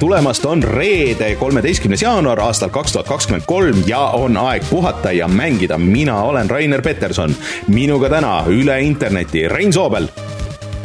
[0.00, 5.28] tulemast, on reede, kolmeteistkümnes jaanuar aastal kaks tuhat kakskümmend kolm ja on aeg puhata ja
[5.28, 5.78] mängida.
[5.78, 7.36] mina olen Rainer Peterson,
[7.68, 10.08] minuga täna üle interneti Rein Soobel.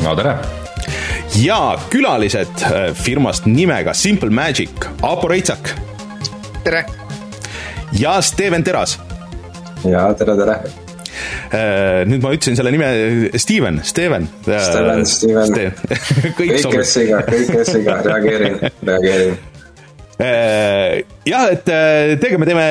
[0.03, 0.35] no tere
[1.35, 5.69] ja külalised äh, firmast nimega Simple Magic, Aapo Reitsak.
[6.63, 6.85] tere!
[7.99, 8.99] ja Steven Teras.
[9.83, 10.84] ja tere, tere!
[11.53, 12.87] Äh, nüüd ma ütlesin selle nime,
[13.37, 14.29] Steven, Steven.
[14.47, 15.75] Äh, Steven, Steven.
[16.37, 19.37] kõik, kõik siga, kõik siga, reageerin, reageerin
[20.15, 22.65] jah, et teiega me teeme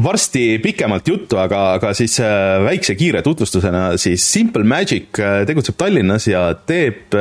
[0.00, 2.14] varsti pikemalt juttu, aga, aga siis
[2.64, 7.12] väikse kiire tutvustusena siis Simple Magic tegutseb Tallinnas ja teeb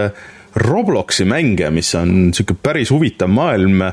[0.57, 3.84] Robloksi mänge, mis on niisugune päris huvitav maailm,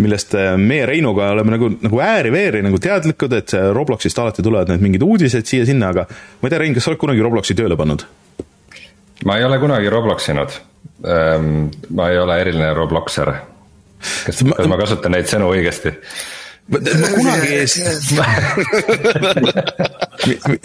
[0.00, 5.04] millest meie Reinuga oleme nagu, nagu ääri-veeri nagu teadlikud, et Robloksist alati tulevad need mingid
[5.04, 8.06] uudised siia-sinna, aga ma ei tea, Rein, kas sa oled kunagi Robloksi tööle pannud?
[9.24, 10.56] ma ei ole kunagi Robloksinud.
[11.04, 13.32] Ehm, ma ei ole eriline Robloxer.
[14.00, 15.92] kas, kas ma kasutan neid sõnu õigesti?
[16.72, 17.60] ma kunagi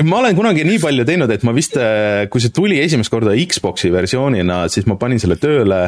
[0.08, 1.78] ma olen kunagi nii palju teinud, et ma vist,
[2.32, 5.84] kui see tuli esimest korda Xbox'i versioonina, siis ma panin selle tööle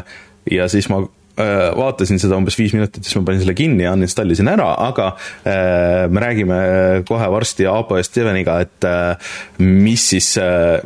[0.52, 3.95] ja siis ma äh, vaatasin seda umbes viis minutit, siis ma panin selle kinni ja
[3.97, 6.61] uninstallisin ära, aga äh, me räägime
[7.09, 10.34] kohe varsti Aapo ja Steveniga, et äh, mis siis,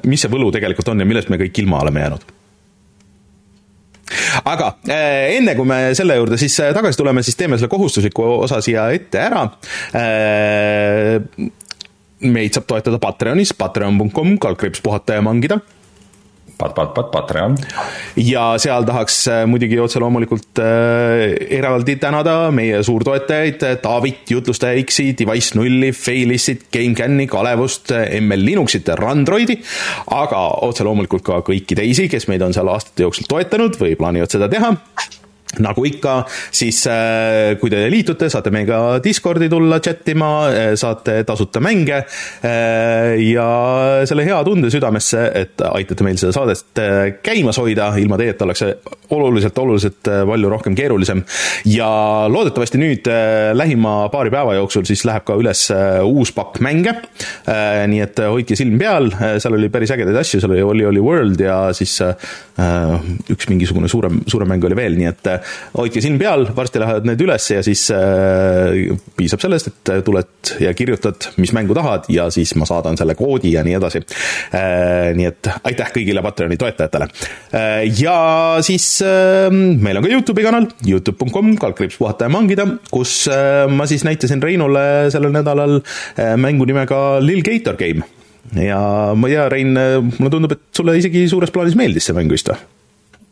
[0.06, 2.34] mis see võlu tegelikult on ja millest me kõik ilma oleme jäänud
[4.48, 8.26] aga äh, enne kui me selle juurde siis äh, tagasi tuleme, siis teeme selle kohustusliku
[8.38, 9.46] osa siia ette ära.
[12.22, 15.60] Äh, meid saab toetada Patreonis, patreon.com, kaldkriips puhata ja mangida
[16.58, 17.54] pat, pat, pat, Patreon.
[18.18, 25.12] ja seal tahaks äh, muidugi otse loomulikult äh, eraldi tänada meie suurtoetajaid, Taavit, Jutlustaja X-i,
[25.20, 29.60] Device nulli, Failissit, GameCami, Kalevust, ML Linuxit ja Randroidi,
[30.18, 34.34] aga otse loomulikult ka kõiki teisi, kes meid on seal aastate jooksul toetanud või plaanivad
[34.34, 34.74] seda teha
[35.64, 36.20] nagu ikka,
[36.54, 42.02] siis äh, kui te liitute, saate meiega Discordi tulla chat ima, äh, saate tasuta mänge
[42.04, 43.48] äh, ja
[44.10, 46.82] selle hea tunde südamesse, et aitate meil seda saadet
[47.24, 48.76] käimas hoida, ilma teieta oleks see
[49.16, 51.24] oluliselt, oluliselt palju rohkem keerulisem.
[51.72, 51.90] ja
[52.30, 53.08] loodetavasti nüüd
[53.56, 55.64] lähima paari päeva jooksul siis läheb ka üles
[56.04, 56.94] uus pakk mänge.
[57.88, 59.10] nii et hoidke silm peal,
[59.40, 61.96] seal oli päris ägedaid asju, seal oli Oli Oli World ja siis
[63.32, 65.32] üks mingisugune suurem, suurem mäng oli veel, nii et
[65.78, 70.74] hoidke silm peal, varsti lähevad need üles ja siis äh, piisab sellest, et tuled ja
[70.78, 75.14] kirjutad, mis mängu tahad ja siis ma saadan selle koodi ja nii edasi äh,.
[75.18, 77.86] nii et aitäh kõigile Patreoni toetajatele äh,.
[78.02, 78.18] ja
[78.66, 83.26] siis äh, meil on ka Youtube'i kanal, Youtube.com, kaldkriips puhata ja mangida, kus
[83.72, 85.80] ma siis näitasin Reinule sellel nädalal
[86.40, 88.06] mängu nimega Lil Gator Game
[88.56, 88.80] ja
[89.18, 92.52] ma ei tea, Rein, mulle tundub, et sulle isegi suures plaanis meeldis see mäng vist
[92.52, 92.77] või?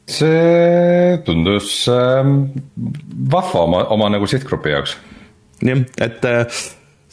[0.05, 2.23] See tundus äh,
[3.35, 4.97] vahva oma, oma nagu sihtgrupi jaoks.
[5.65, 6.43] jah, et äh,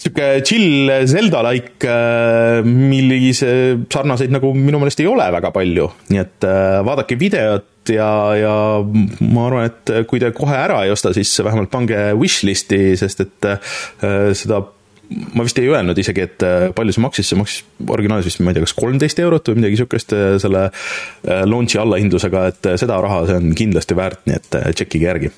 [0.02, 3.52] sihuke chill Zelda-like äh,, millise
[3.92, 8.54] sarnaseid nagu minu meelest ei ole väga palju, nii et äh, vaadake videot ja, ja
[8.84, 13.50] ma arvan, et kui te kohe ära ei osta, siis vähemalt pange wishlist'i, sest et
[13.54, 13.74] äh,
[14.38, 14.62] seda
[15.34, 18.52] ma vist ei öelnud isegi, et äh, palju see maksis, see maksis originaalis vist, ma
[18.52, 22.98] ei tea, kas kolmteist eurot või midagi sihukest äh, selle äh, launch'i allahindlusega, et seda
[23.04, 25.32] raha see on kindlasti väärt, nii et tšekkige järgi.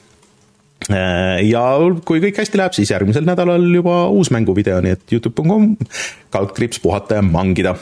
[1.49, 1.65] ja
[2.05, 5.71] kui kõik hästi läheb, siis järgmisel nädalal juba uus mänguvideo, nii et Youtube.com,
[6.35, 7.77] kaldkriips puhata ja mangida.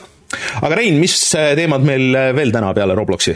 [0.61, 3.35] aga Rein, mis teemad meil veel täna peale Robloksi?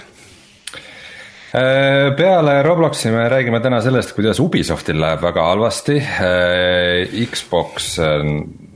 [1.56, 5.94] Äh, peale Robloksi me räägime täna sellest, kuidas Ubisoftil läheb väga halvasti.
[5.96, 8.24] Äh, Xbox äh,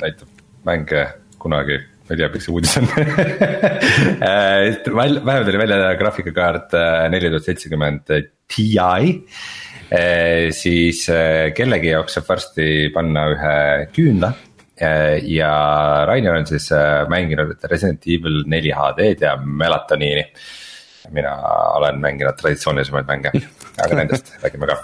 [0.01, 0.31] näitab
[0.65, 1.03] mänge
[1.43, 2.89] kunagi, ma ei tea, mis see uudis on
[4.97, 6.73] vähemalt tuli välja graafikakaart
[7.13, 8.15] neli tuhat seitsekümmend
[8.51, 8.65] Ti.
[10.57, 11.03] siis
[11.57, 13.55] kellegi jaoks saab varsti panna ühe
[13.93, 14.33] küünla
[15.29, 15.53] ja
[16.09, 16.71] Rainer on siis
[17.13, 20.25] mänginud Resident Evil neli HD-d ja Melatoniini
[21.11, 21.35] mina
[21.79, 23.33] olen mänginud traditsioonilisemaid mänge,
[23.85, 24.81] aga nendest räägime ka.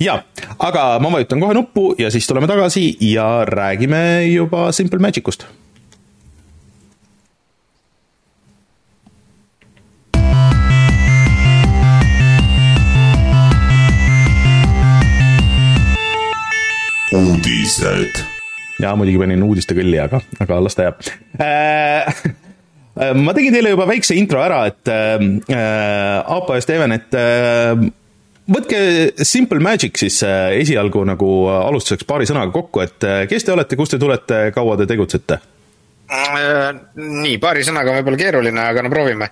[0.00, 0.18] Ja,
[0.58, 5.46] aga ma vajutan kohe nuppu ja siis tuleme tagasi ja räägime juba Simple Magic ust
[17.16, 18.24] uudised.
[18.82, 21.06] ja muidugi panin uudiste kõlli, aga, aga las ta jääb.
[21.40, 22.20] Äh,
[22.96, 25.20] ma tegin teile juba väikse intro ära, et äh,
[25.52, 27.74] äh Aapo ja Steven, et äh,
[28.48, 28.78] võtke
[29.24, 33.76] Simple Magic siis äh, esialgu nagu alustuseks paari sõnaga kokku, et äh, kes te olete,
[33.76, 35.40] kust te tulete, kaua te tegutsete?
[36.06, 39.26] nii, paari sõnaga on võib-olla keeruline, aga no proovime.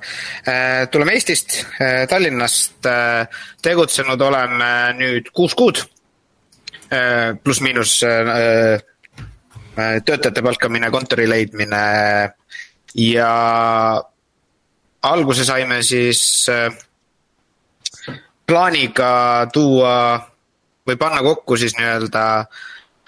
[0.90, 1.60] tuleme Eestist,
[2.10, 2.88] Tallinnast.
[3.62, 4.64] tegutsenud olen
[4.98, 5.84] nüüd kuus kuud.
[6.90, 7.92] pluss-miinus
[9.78, 11.84] töötajate palkamine, kontori leidmine
[12.94, 14.02] ja
[15.02, 16.46] alguse saime siis
[18.46, 19.10] plaaniga
[19.52, 19.94] tuua
[20.86, 22.24] või panna kokku siis nii-öelda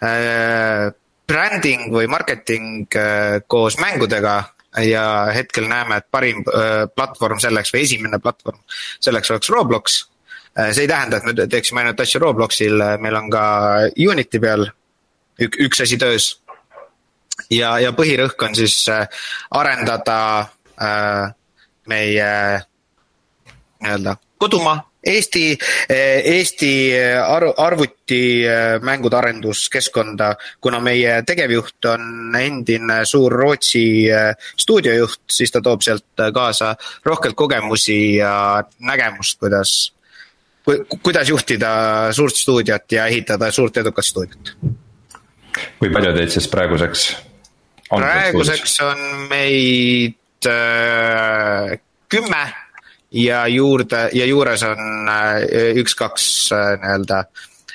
[0.03, 0.93] äh,
[1.29, 4.37] branding või marketing äh, koos mängudega
[4.85, 8.61] ja hetkel näeme, et parim äh, platvorm selleks või esimene platvorm
[9.01, 10.03] selleks oleks Roblox.
[10.73, 13.45] see ei tähenda, et me teeksime ainult asju Robloxil, meil on ka
[14.09, 14.65] Unity peal
[15.41, 16.31] ük, üks asi töös.
[17.51, 18.85] Ja, ja põhirõhk on siis
[19.51, 20.19] arendada
[20.81, 21.33] äh,
[21.87, 22.31] meie
[23.81, 25.59] nii-öelda kodumaa Eesti,
[25.89, 26.71] eh, Eesti
[27.27, 33.85] arv, arvutimängude arenduskeskkonda, kuna meie tegevjuht on endine suur Rootsi
[34.59, 39.77] stuudiojuht, siis ta toob sealt kaasa rohkelt kogemusi ja nägemust, kuidas,
[41.03, 41.71] kuidas juhtida
[42.13, 44.57] suurt stuudiot ja ehitada suurt edukat stuudiot.
[45.79, 47.09] kui palju teid siis praeguseks?
[47.91, 51.77] Praeguseks on meid äh,
[52.09, 52.45] kümme
[53.17, 57.23] ja juurde ja juures on äh, üks-kaks äh, nii-öelda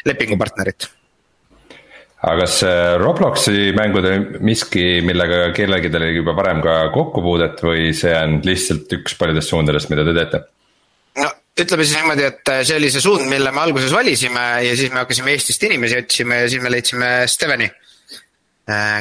[0.06, 0.90] lepingupartnerit.
[2.22, 7.92] Aga kas äh, Robloksi mängud on miski, millega kellelgi oli juba varem ka kokkupuudet või
[7.98, 10.44] see on lihtsalt üks paljudest suundadest, mida te teete?
[11.22, 11.32] no
[11.62, 15.02] ütleme siis niimoodi, et see oli see suund, mille me alguses valisime ja siis me
[15.04, 17.68] hakkasime Eestist inimesi otsima ja siis me leidsime Steveni.
[17.68, 17.81] Äh,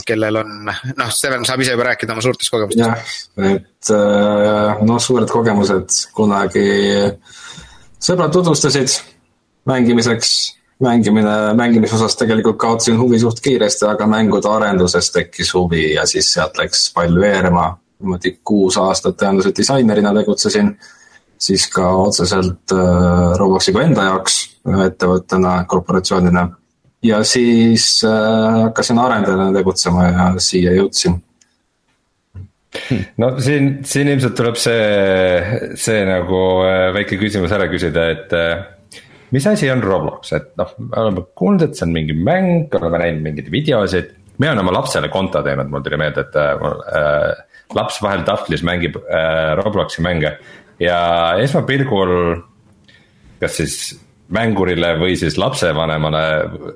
[0.06, 3.30] kellel on, noh, Steven saab ise juba rääkida oma suurtest kogemustest.
[3.36, 6.64] jah, et äh, noh, suured kogemused kunagi
[8.00, 8.96] sõbrad tutvustasid
[9.68, 10.30] mängimiseks,
[10.82, 16.32] mängimine, mängimise osas tegelikult kaotasin huvi suht kiiresti, aga mängude arenduses tekkis huvi ja siis
[16.32, 17.74] sealt läks pall veerema.
[18.00, 20.70] niimoodi kuus aastat tõenäoliselt disainerina tegutsesin,
[21.36, 24.38] siis ka otseselt äh, Robloxiga enda jaoks
[24.86, 26.48] ettevõttena, korporatsioonina
[27.02, 31.20] ja siis äh, hakkasin arendajana tegutsema ja siia jõudsin
[33.20, 38.62] no siin, siin ilmselt tuleb see, see nagu äh, väike küsimus ära küsida, et äh,
[39.34, 43.02] mis asi on Roblox, et noh, me oleme kuulnud, et see on mingi mäng, oleme
[43.02, 44.16] näinud mingeid videosid.
[44.38, 47.32] mina olen oma lapsele konto teinud, mul tuli meelde, et äh,
[47.76, 50.36] laps vahel tahvlis mängib äh, Robloksi mänge
[50.80, 51.00] ja
[51.42, 52.14] esmapilgul.
[53.40, 53.76] kas siis
[54.34, 56.24] mängurile või siis lapsevanemale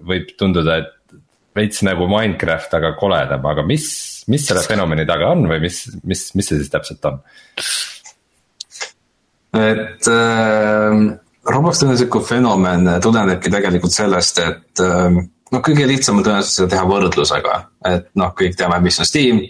[0.07, 1.19] võib tunduda, et
[1.55, 3.87] veits nagu Minecraft, aga koledam, aga mis,
[4.31, 7.21] mis selle fenomeni taga on või mis, mis, mis see siis täpselt on?
[9.55, 10.97] et äh,
[11.45, 16.73] Roblox on sihuke fenomen, tulenebki tegelikult sellest, et äh, noh, kõige lihtsam on tõenäoliselt seda
[16.75, 17.59] teha võrdlusega,
[17.93, 19.45] et noh, kõik teame, mis on Steam,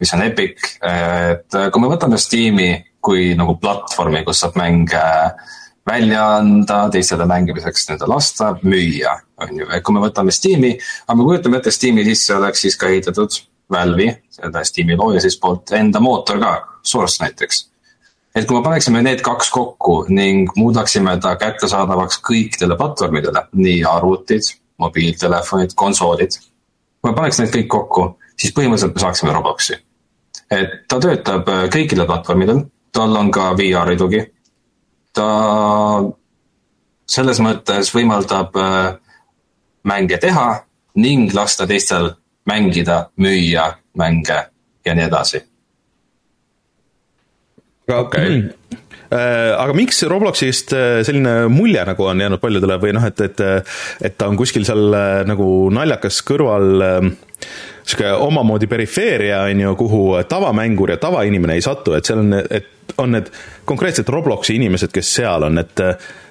[0.00, 2.70] mis on Epic, et kui me võtame Steam'i
[3.04, 5.57] kui nagu platvormi, kus saab mänge äh,
[5.88, 10.74] välja anda, teistele mängimiseks nii-öelda lasta, müüa, on ju, et kui me võtame Steam'i,
[11.06, 13.40] aga me kujutame ette, Steam'i sisse oleks siis ka ehitatud
[13.72, 16.52] Valve'i, seda Steam'i looja siis poolt enda mootor ka,
[16.82, 17.66] Source näiteks.
[18.34, 24.52] et kui me paneksime need kaks kokku ning muudaksime ta kättesaadavaks kõikidele platvormidele, nii arvutid,
[24.78, 26.38] mobiiltelefonid, konsoolid.
[27.00, 29.78] kui me paneks need kõik kokku, siis põhimõtteliselt me saaksime Robloksi.
[30.50, 34.24] et ta töötab kõikidel platvormidel, tal on ka VR-i tugi
[35.16, 35.28] ta
[37.08, 38.96] selles mõttes võimaldab äh,
[39.88, 40.48] mänge teha
[40.98, 42.12] ning lasta teistel
[42.48, 44.42] mängida, müüa mänge
[44.84, 45.42] ja nii edasi.
[47.88, 48.84] okei okay.
[49.08, 53.40] Äh, aga miks Robloxist äh, selline mulje nagu on jäänud paljudele või noh, et, et
[54.04, 54.92] et ta on kuskil seal
[55.24, 56.82] nagu naljakas kõrval
[57.88, 62.68] niisugune omamoodi perifeeria, on ju, kuhu tavamängur ja tavainimene ei satu, et seal on, et
[62.98, 63.30] on need
[63.68, 65.80] konkreetselt Robloksi inimesed, kes seal on, et,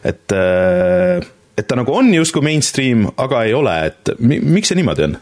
[0.04, 0.38] et
[1.58, 5.18] et ta nagu on justkui mainstream, aga ei ole, et miks see niimoodi on?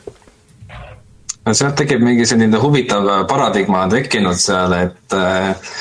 [1.46, 5.76] no sealt tekib mingi selline huvitav paradigma tekkinud seal, et äh,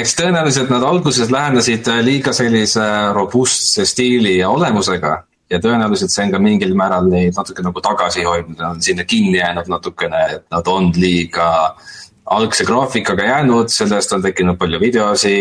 [0.00, 5.16] eks tõenäoliselt nad alguses lähenesid liiga sellise robustse stiili ja olemusega
[5.52, 9.04] ja tõenäoliselt see on ka mingil määral neid natuke nagu tagasi hoidnud, nad on sinna
[9.04, 11.90] kinni jäänud natukene, et nad on liiga äh,
[12.24, 15.34] algse graafikaga jäänud, sellest on tekkinud palju videosi,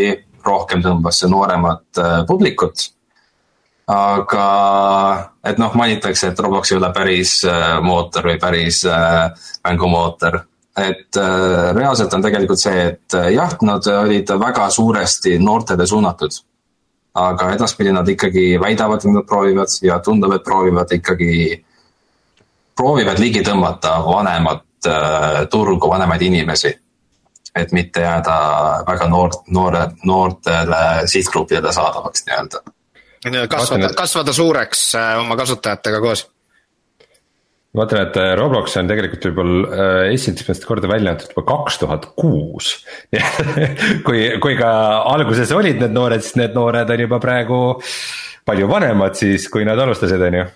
[0.46, 2.90] rohkem tõmbas see nooremat äh, publikut.
[3.92, 4.44] aga
[5.44, 9.32] et noh, mainitakse, et Roblox ei ole päris äh, mootor või päris äh,
[9.68, 10.40] mängumootor.
[10.78, 11.18] et
[11.76, 16.32] reaalselt on tegelikult see, et jah, nad olid väga suuresti noortele suunatud.
[17.14, 21.64] aga edaspidi nad ikkagi väidavad, et nad proovivad ja tundub, et proovivad ikkagi,
[22.76, 26.78] proovivad ligi tõmmata vanemat äh, turgu, vanemaid inimesi.
[27.56, 28.36] et mitte jääda
[28.88, 32.62] väga noort, noore, noortele sihtgruppidele saadavaks nii-öelda.
[33.50, 36.30] kasvada, kasvada suureks äh, oma kasutajatega koos
[37.72, 41.80] ma vaatan, et äh, Roblox on tegelikult võib-olla äh, esimest korda välja antud juba kaks
[41.80, 42.74] tuhat kuus.
[44.08, 44.72] kui, kui ka
[45.14, 47.62] alguses olid need noored, siis need noored on juba praegu
[48.48, 50.50] palju vanemad siis, kui nad alustasid, on ju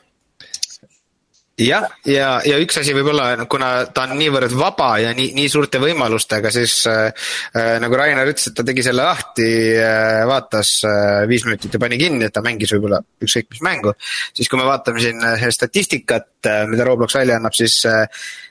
[1.60, 5.80] jah, ja, ja üks asi võib-olla, kuna ta on niivõrd vaba ja nii, nii suurte
[5.80, 7.08] võimalustega, siis äh,
[7.56, 9.48] äh, nagu Rainer ütles, et ta tegi selle lahti
[9.80, 13.96] äh,, vaatas äh, viis minutit ja pani kinni, et ta mängis võib-olla ükskõik mis mängu.
[14.36, 18.04] siis kui me vaatame siin äh, statistikat äh,, mida Roblox välja annab, siis äh,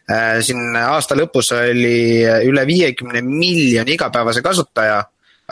[0.08, 5.02] äh, siin aasta lõpus oli üle viiekümne miljoni igapäevase kasutaja,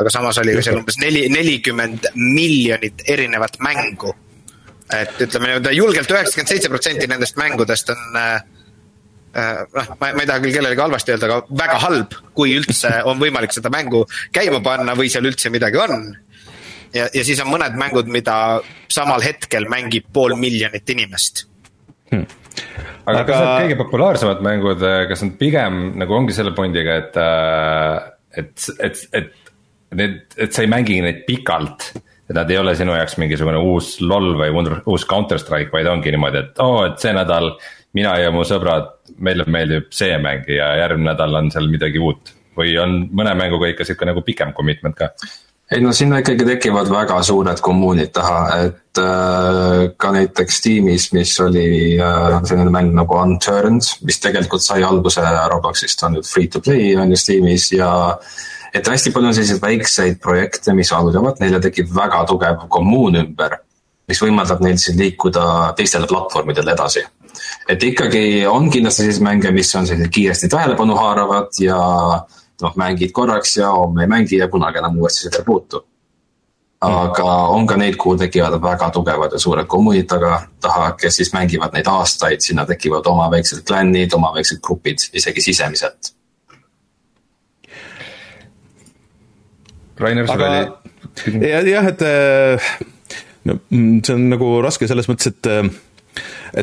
[0.01, 4.17] aga samas oli ka seal umbes neli, nelikümmend miljonit erinevat mängu
[5.01, 8.35] et ütleme nii-öelda julgelt üheksakümmend seitse protsenti nendest mängudest on äh,
[9.37, 12.93] äh, noh, ma, ma ei taha küll kellelegi halvasti öelda, aga väga halb, kui üldse
[13.09, 16.13] on võimalik seda mängu käima panna või seal üldse midagi on.
[16.95, 18.37] ja, ja siis on mõned mängud, mida
[18.93, 21.47] samal hetkel mängib pool miljonit inimest
[22.13, 22.27] hmm.
[23.07, 27.01] aga, aga kas need kõige populaarsemad mängud, äh, kas nad pigem nagu ongi selle pundiga,
[27.03, 27.23] et,
[28.43, 29.33] et, et, et
[29.97, 31.93] need, et sa ei mängi neid pikalt
[32.33, 34.53] et nad ei ole sinu jaoks mingisugune uus LOL või
[34.89, 37.53] uus Counter Strike, vaid ongi niimoodi, et oo oh,, et see nädal.
[37.93, 38.89] mina ja mu sõbrad,
[39.21, 43.69] meile meeldib see mäng ja järgmine nädal on seal midagi uut või on mõne mänguga
[43.69, 45.11] ikka sihuke nagu pikem commitment ka?
[45.73, 51.35] ei no sinna ikkagi tekivad väga suured kommuunid taha, et äh, ka näiteks tiimis, mis
[51.41, 51.67] oli
[52.01, 56.97] äh, selline mäng nagu Unturned, mis tegelikult sai alguse Robloxist, on nüüd free to play
[56.97, 58.41] on ju Steamis ja äh,
[58.75, 63.59] et hästi palju on selliseid väikseid projekte, mis algavad, neile tekib väga tugev kommuun ümber,
[64.09, 65.45] mis võimaldab neil siis liikuda
[65.77, 67.05] teistele platvormidele edasi.
[67.69, 71.79] et ikkagi on kindlasti selliseid mänge, mis on sellised kiiresti tähelepanu haaravad ja
[72.63, 75.85] noh, mängid korraks ja homme ei mängi ja kunagi enam uuesti seda ei puutu.
[76.83, 81.33] aga on ka neid, kuhu tekivad väga tugevad ja suured kommuunid taga, taha, kes siis
[81.33, 86.12] mängivad neid aastaid, sinna tekivad oma väiksed klännid, oma väiksed grupid, isegi sisemiselt
[90.03, 90.63] Rainer, sul oli.
[91.71, 92.71] jah, et äh,
[93.49, 95.69] no mm, see on nagu raske selles mõttes, et, äh,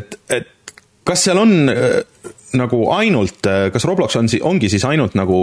[0.00, 0.74] et, et
[1.06, 2.00] kas seal on äh,
[2.58, 5.36] nagu ainult, kas Roblox on, ongi siis ainult nagu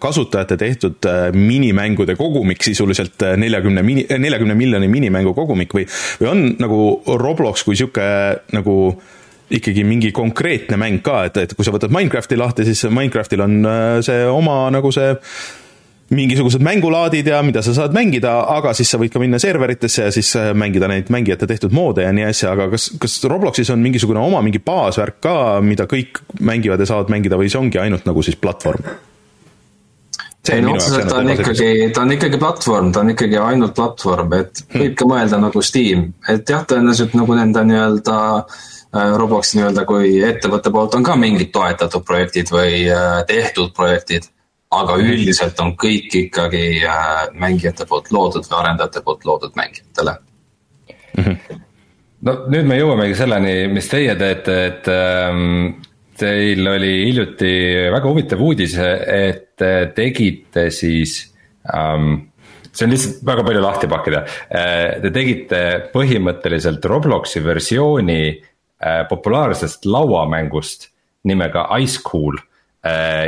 [0.00, 1.04] kasutajate tehtud
[1.36, 5.84] minimängude kogumik sisuliselt neljakümne mini, neljakümne miljoni minimängu kogumik või,
[6.22, 6.80] või on nagu
[7.20, 8.08] Roblox kui sihuke
[8.56, 8.78] nagu
[9.52, 13.60] ikkagi mingi konkreetne mäng ka, et, et kui sa võtad Minecrafti lahti, siis Minecraftil on
[14.00, 15.12] see oma nagu see
[16.10, 20.14] mingisugused mängulaadid ja mida sa saad mängida, aga siis sa võid ka minna serveritesse ja
[20.14, 23.82] siis äh, mängida neid mängijate tehtud moode ja nii asja, aga kas, kas Robloxis on
[23.84, 25.34] mingisugune oma mingi baasvärk ka,
[25.64, 28.88] mida kõik mängivad ja saavad mängida või see ongi ainult nagu siis platvorm?
[30.48, 34.32] ei no otseselt ta on ikkagi, ta on ikkagi platvorm, ta on ikkagi ainult platvorm,
[34.38, 34.80] et hmm.
[34.80, 40.16] võib ka mõelda nagu Steam, et jah, tõenäoliselt nagu nende nii-öelda äh, Robloxi nii-öelda kui
[40.24, 44.32] ettevõtte poolt on ka mingid toetatud projektid või äh, tehtud projektid
[44.74, 50.14] aga üldiselt on kõik ikkagi äh, mängijate poolt loodud või arendajate poolt loodud mängijatele
[51.16, 51.22] mm.
[51.24, 51.60] -hmm.
[52.28, 55.78] no nüüd me jõuamegi selleni, mis teie teete, et ähm,
[56.18, 57.52] teil oli hiljuti
[57.94, 61.20] väga huvitav uudis, et tegite siis
[61.74, 62.28] ähm,
[62.72, 64.20] see on lihtsalt väga palju lahti pakkida.
[64.52, 65.62] Äh, te tegite
[65.94, 70.90] põhimõtteliselt Robloksi versiooni äh, populaarsest lauamängust
[71.24, 72.47] nimega Ice Cool Äh,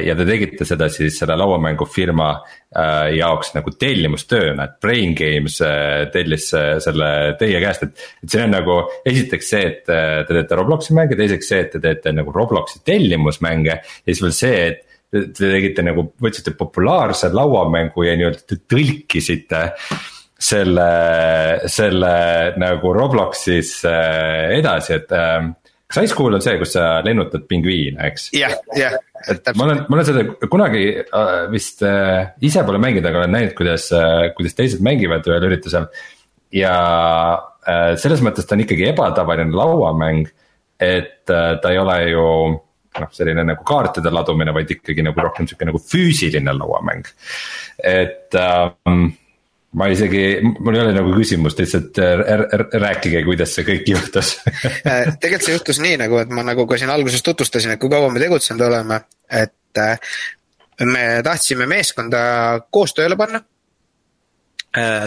[0.04, 6.04] ja te tegite seda siis selle lauamängufirma äh, jaoks nagu tellimustööna, et Brain Games äh,
[6.14, 8.06] tellis selle teie käest, et.
[8.24, 11.82] et see on nagu esiteks see, et te teete Robloksi mänge, teiseks see, et te
[11.82, 18.06] teete nagu Robloksi tellimusmänge ja siis veel see, et te tegite nagu, võtsite populaarse lauamängu
[18.06, 19.62] ja nii-öelda tõlkisite
[20.40, 20.90] selle,
[21.68, 22.12] selle
[22.60, 25.10] nagu Robloxis edasi, et
[25.90, 28.30] kas High School on see, kus sa lennutad pingviine, eks?
[28.36, 28.94] jah, jah.
[29.28, 33.36] Et ma olen, ma olen seda kunagi äh, vist äh, ise pole mänginud, aga olen
[33.36, 35.90] näinud, kuidas äh,, kuidas teised mängivad ühel üritusel.
[36.54, 36.74] ja
[38.00, 40.26] selles mõttes ta on ikkagi ebatavaline lauamäng,
[40.82, 42.24] et ta ei ole ju
[42.98, 47.06] noh, selline nagu kaartide ladumine, vaid ikkagi nagu rohkem sihuke nagu füüsiline lauamäng.
[47.84, 49.12] et ähm,
[49.72, 52.22] ma isegi, mul ei ole nagu küsimust, lihtsalt äh,
[52.82, 54.32] rääkige, kuidas see kõik juhtus
[54.88, 57.92] äh, tegelikult see juhtus nii nagu, et ma nagu ka siin alguses tutvustasin, et kui
[57.92, 58.98] kaua me tegutsenud oleme,
[59.30, 60.18] et äh,
[60.90, 62.20] me tahtsime meeskonda
[62.72, 63.42] koos tööle panna.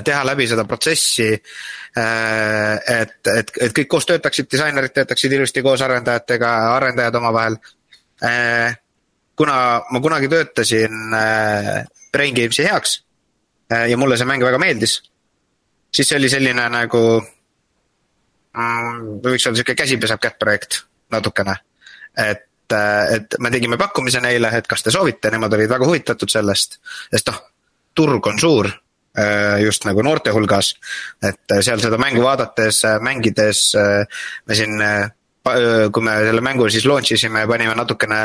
[0.03, 6.49] teha läbi seda protsessi, et, et, et kõik koos töötaksid, disainerid töötaksid ilusti koos arendajatega,
[6.75, 7.55] arendajad omavahel
[9.39, 9.55] kuna
[9.89, 11.15] ma kunagi töötasin
[12.11, 12.99] Brain Games'i heaks
[13.69, 14.97] ja mulle see mäng väga meeldis,
[15.93, 21.55] siis see oli selline nagu mm,, võiks öelda sihuke käsi peseb kätt projekt natukene.
[22.17, 22.75] et,
[23.15, 26.79] et me tegime pakkumise neile, et kas te soovite, nemad olid väga huvitatud sellest,
[27.11, 27.41] sest noh,
[27.93, 28.69] turg on suur
[29.61, 30.73] just nagu noorte hulgas.
[31.21, 34.81] et seal seda mängu vaadates, mängides me siin
[35.43, 38.19] kui me selle mängu siis launch isime ja panime natukene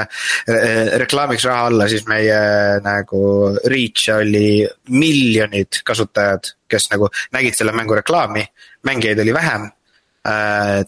[1.02, 2.38] reklaamiks raha alla, siis meie
[2.84, 3.22] nagu
[3.66, 4.62] reach oli
[4.94, 8.46] miljonid kasutajad, kes nagu nägid selle mängu reklaami.
[8.87, 9.70] mängijaid oli vähem.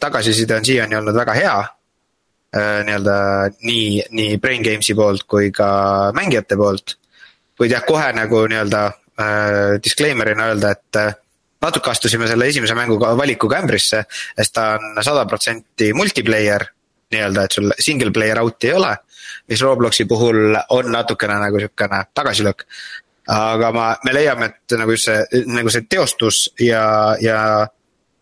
[0.01, 1.59] tagasiside on siiani olnud väga hea.
[2.85, 3.17] nii-öelda
[3.63, 6.97] nii, nii Brain Games'i poolt kui ka mängijate poolt.
[7.59, 8.91] kuid jah, kohe nagu nii-öelda
[9.83, 11.19] disclaimer'ina öelda, et
[11.61, 14.05] natuke astusime selle esimese mänguga valikuga ämbrisse,
[14.37, 16.67] sest ta on sada protsenti multiplayer.
[17.11, 18.93] nii-öelda, et sul single player out'i ei ole,
[19.51, 22.63] mis Robloksi puhul on natukene nagu sihukene tagasilöök.
[23.29, 27.67] aga ma, me leiame, et nagu just see, nagu see teostus ja, ja,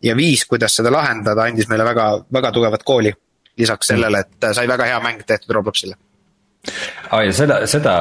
[0.03, 3.13] ja viis, kuidas seda lahendada, andis meile väga, väga tugevat kooli.
[3.59, 5.97] lisaks sellele, et sai väga hea mäng tehtud Robloksile
[6.69, 7.93] aa ah, ja seda, seda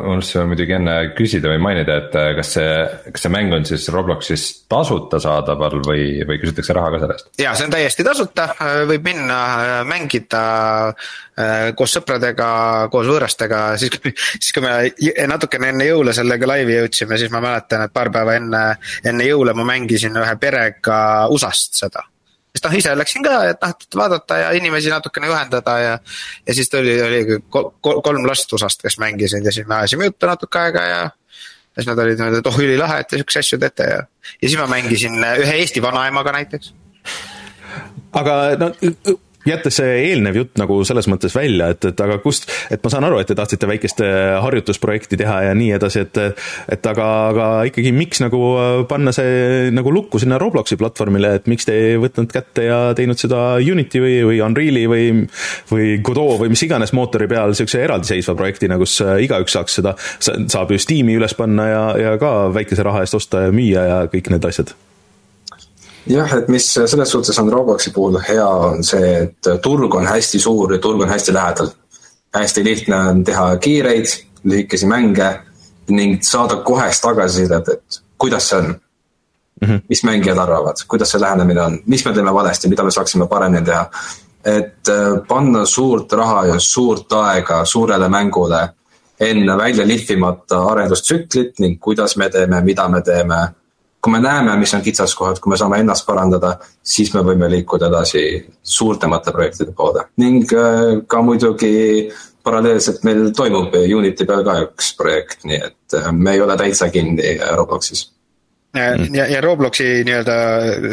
[0.00, 2.70] unustasin muidugi enne küsida või mainida, et äh, kas see,
[3.14, 7.30] kas see mäng on siis Robloxis tasuta saadaval või, või küsitakse raha ka selle eest?
[7.42, 10.42] ja see on täiesti tasuta, äh, võib minna äh, mängida
[11.76, 12.46] koos sõpradega,
[12.88, 17.44] koos võõrastega, siis kui, siis kui me natukene enne jõule sellega laivi jõudsime, siis ma
[17.44, 18.66] mäletan, et paar päeva enne,
[19.04, 22.08] enne jõule ma mängisin ühe perega USA-st seda
[22.56, 25.92] sest noh, ise läksin ka, et noh, et vaadata ja inimesi natukene juhendada ja.
[26.46, 27.20] ja siis tuli, oli
[27.50, 31.04] kolm last USA-st, kes mängisid ja siis me ajasime juttu natuke aega ja.
[31.04, 34.02] ja siis nad olid niimoodi, et oh ülilahe, et te siukseid asju teete ja,
[34.40, 36.72] ja siis ma mängisin ühe Eesti vanaemaga näiteks
[38.16, 38.72] aga no
[39.46, 43.06] jättes see eelnev jutt nagu selles mõttes välja, et, et aga kust, et ma saan
[43.08, 46.22] aru, et te tahtsite väikest äh, harjutusprojekti teha ja nii edasi, et
[46.72, 51.50] et aga, aga ikkagi, miks nagu äh, panna see nagu lukku sinna Robloksi platvormile, et
[51.50, 55.06] miks te ei võtnud kätte ja teinud seda Unity või, või Unreali või
[55.70, 59.96] või Godot või mis iganes mootori peal niisuguse eraldiseisva projektina, kus äh, igaüks saaks seda,
[60.20, 64.02] saab ju Steam'i üles panna ja, ja ka väikese raha eest osta ja müüa ja
[64.12, 64.74] kõik need asjad
[66.06, 70.40] jah, et mis selles suhtes on Robloksi puhul hea, on see, et turg on hästi
[70.40, 71.70] suur ja turg on hästi lähedal.
[72.34, 74.06] hästi lihtne on teha kiireid,
[74.44, 75.30] lühikesi mänge
[75.88, 79.68] ning saada kohest tagasisidet, et kuidas see on mm.
[79.68, 79.80] -hmm.
[79.88, 83.64] mis mängijad arvavad, kuidas see lähenemine on, mis me teeme valesti, mida me saaksime paremini
[83.64, 83.90] teha.
[84.44, 88.68] et äh, panna suurt raha ja suurt aega suurele mängule
[89.20, 93.48] enne välja lihvimata arendustsüklit ning kuidas me teeme, mida me teeme
[94.06, 96.52] kui me näeme, mis on kitsaskohad, kui me saame ennast parandada,
[96.86, 98.22] siis me võime liikuda edasi
[98.62, 101.72] suurtemate projektide poole ning äh, ka muidugi
[102.46, 106.86] paralleelselt meil toimub Unity peal ka üks projekt, nii et äh, me ei ole täitsa
[106.94, 108.04] kinni Robloxis
[109.10, 110.36] ja, ja Robloksi nii-öelda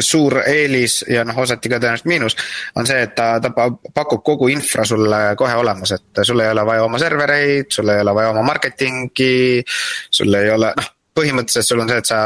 [0.02, 2.36] suur eelis ja noh, osati ka tõenäoliselt miinus.
[2.74, 3.52] on see, et ta, ta
[3.94, 8.02] pakub kogu infra sulle kohe olemas, et sul ei ole vaja oma servereid, sul ei
[8.02, 9.62] ole vaja oma marketingi.
[10.10, 12.20] sul ei ole, noh, põhimõtteliselt sul on see, et sa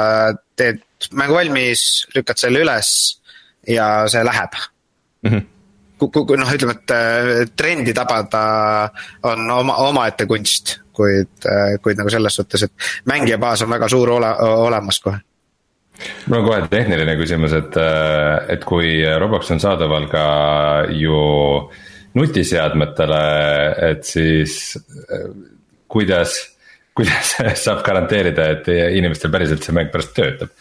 [0.56, 0.82] teed
[1.18, 1.84] mängu valmis,
[2.16, 2.90] lükkad selle üles
[3.68, 5.30] ja see läheb mm.
[5.30, 5.46] -hmm
[5.98, 8.42] kui noh, ütleme, et äh, trendi tabada
[9.26, 14.12] on oma, omaette kunst, kuid, äh, kuid nagu selles suhtes, et mängijabaas on väga suur
[14.18, 15.18] ole, olemas kohe
[16.28, 20.26] mul on kohe tehniline küsimus, et, äh, et kui Roblox on saadaval ka
[20.94, 21.18] ju
[22.14, 23.24] nutiseadmetele,
[23.90, 24.78] et siis
[25.90, 26.38] kuidas
[26.98, 30.52] kuidas saab garanteerida, et inimestel päriselt see mäng pärast töötab?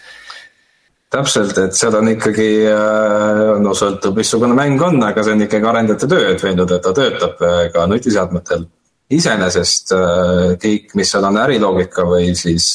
[1.13, 5.69] täpselt, et seal on ikkagi, äh, no sõltub, missugune mäng on, aga see on ikkagi
[5.69, 8.67] arendajate töö, et veenduda, et ta töötab äh, ka nutiseadmetel.
[9.15, 12.73] iseenesest äh, kõik, mis seal on äriloogika või siis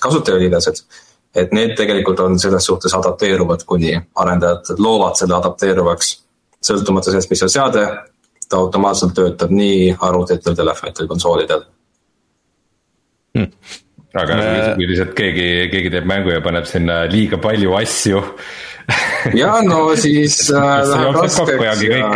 [0.00, 0.82] kasutajaliidesed,
[1.34, 6.20] et need tegelikult on selles suhtes adapteeruvad, kuni arendajad loovad selle adapteeruvaks.
[6.62, 7.86] sõltumata sellest, mis on seade,
[8.48, 11.66] ta automaatselt töötab nii arvutitel, telefonitel, konsoolidel
[13.36, 13.74] hmm..
[14.16, 14.40] aga
[14.78, 18.24] kui lihtsalt keegi, keegi teeb mängu ja paneb sinna liiga palju asju
[19.34, 22.08] ja no siis äh, läheb raskeks ja,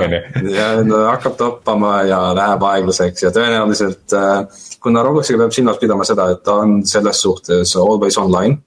[0.54, 6.06] ja no, hakkab toppama ja läheb aeglaseks ja tõenäoliselt äh, kuna Robloxiga peab silmas pidama
[6.08, 8.58] seda, et ta on selles suhtes always online.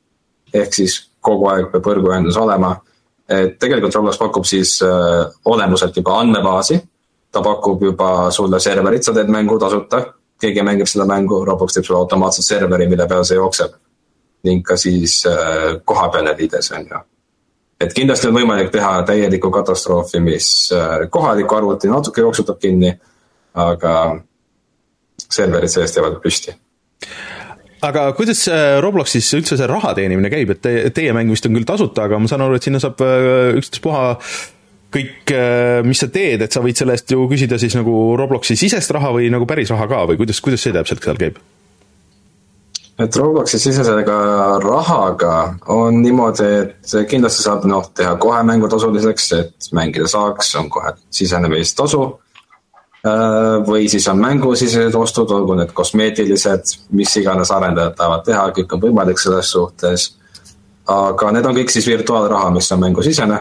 [0.54, 2.76] ehk siis kogu aeg peab võrguühendus olema.
[3.30, 6.82] et tegelikult Roblox pakub siis äh, olemuselt juba andmebaasi.
[7.32, 10.04] ta pakub juba sulle serverit, sa teed mängu tasuta
[10.44, 13.80] keegi mängib seda mängu, Roblox teeb sulle automaatselt serveri, mille peal see jookseb.
[14.44, 17.00] ning ka siis äh, kohapealne liides on ju.
[17.80, 22.94] et kindlasti on võimalik teha täielikku katastroofi, mis äh, kohaliku arvuti natuke jooksutab kinni.
[23.54, 24.20] aga
[25.30, 26.56] serverid sellest jäävad püsti
[27.84, 28.48] aga kuidas
[28.82, 32.20] Robloxis üldse see raha teenimine käib, et te, teie mäng vist on küll tasuta, aga
[32.20, 34.04] ma saan aru, et sinna saab äh, ükstaspuha
[34.94, 38.58] kõik, äh, mis sa teed, et sa võid selle eest ju küsida siis nagu Robloxi
[38.60, 41.42] sisest raha või nagu päris raha ka või kuidas, kuidas see täpselt seal käib?
[43.04, 44.18] et Robloxi sisesega
[44.62, 45.38] rahaga
[45.74, 50.94] on niimoodi, et kindlasti saab noh, teha kohe mängu tasuliseks, et mängida saaks, on kohe
[51.10, 52.04] sisenemistasu
[53.04, 58.76] Äh, või siis on mängusisesed ostud, olgu need kosmeetilised, mis iganes arendajad tahavad teha, kõik
[58.78, 60.14] on võimalik selles suhtes.
[60.88, 63.40] aga need on kõik siis virtuaalraha, mis on mängusisene.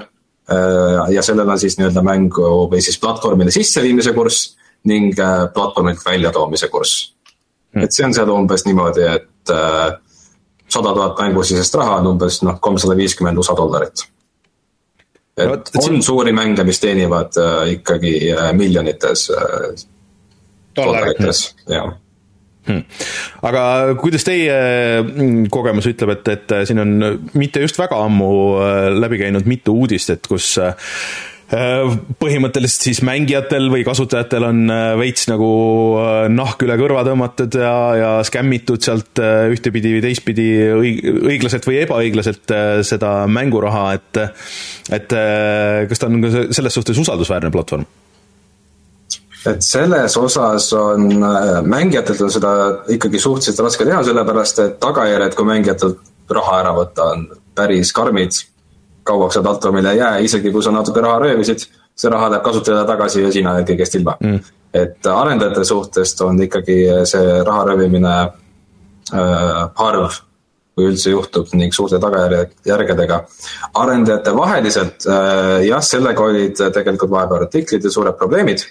[0.51, 4.57] Äh, ja sellel on siis nii-öelda mängu või siis platvormile sisseviimise kurss
[4.91, 7.13] ning äh, platvormilt väljatoomise kurss.
[7.73, 7.87] Hmm..
[7.87, 9.51] et see on seal umbes niimoodi, et
[10.73, 14.05] sada tuhat mängusisest raha on umbes noh, kolmsada viiskümmend USA dollarit.
[15.37, 16.03] Et no, on siin...
[16.05, 19.85] suuri mänge, mis teenivad äh, ikkagi äh, miljonites äh,
[20.77, 21.95] dollarites, jah
[22.63, 22.85] Hmm.
[23.43, 23.63] aga
[23.99, 24.55] kuidas teie
[25.03, 26.93] mm, kogemus ütleb, et, et siin on
[27.35, 28.31] mitte just väga ammu
[28.63, 30.77] äh, läbi käinud mitu uudist, et kus äh,
[31.53, 31.85] Äh,
[32.17, 35.49] põhimõtteliselt siis mängijatel või kasutajatel on äh, veits nagu
[36.01, 39.21] äh, nahk üle kõrva tõmmatud ja, ja skämmitud sealt
[39.53, 40.47] ühtepidi või teistpidi
[40.79, 41.03] õig-,
[41.35, 42.57] õiglaselt või ebaõiglaselt
[42.89, 44.23] seda mänguraha, et
[44.93, 45.13] et
[45.91, 47.85] kas ta on ka selles suhtes usaldusväärne platvorm?
[49.47, 51.09] Et selles osas on,
[51.67, 52.53] mängijatelt on seda
[52.95, 58.43] ikkagi suhteliselt raske teha, sellepärast et tagajärjed, kui mängijatelt raha ära võtta, on päris karmid.
[59.03, 61.65] Kauaks sa platvormile ei jää, isegi kui sa natuke raha röövisid,
[61.99, 64.19] see raha läheb kasutajale tagasi ja sina jääd kõigest ilma.
[64.23, 64.43] Mm..
[64.73, 70.21] et arendajate suhtest on ikkagi see raha röövimine äh, harv,
[70.73, 73.19] kui üldse juhtub ning suurte tagajärgedega.
[73.75, 78.65] arendajate vaheliselt äh, jah, sellega olid tegelikult vahepeal artiklid ja suured probleemid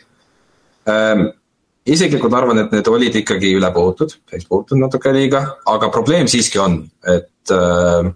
[1.85, 6.61] isiklikult arvan, et need olid ikkagi üle puhutud, päris puhutud natuke liiga, aga probleem siiski
[6.61, 8.11] on, et äh,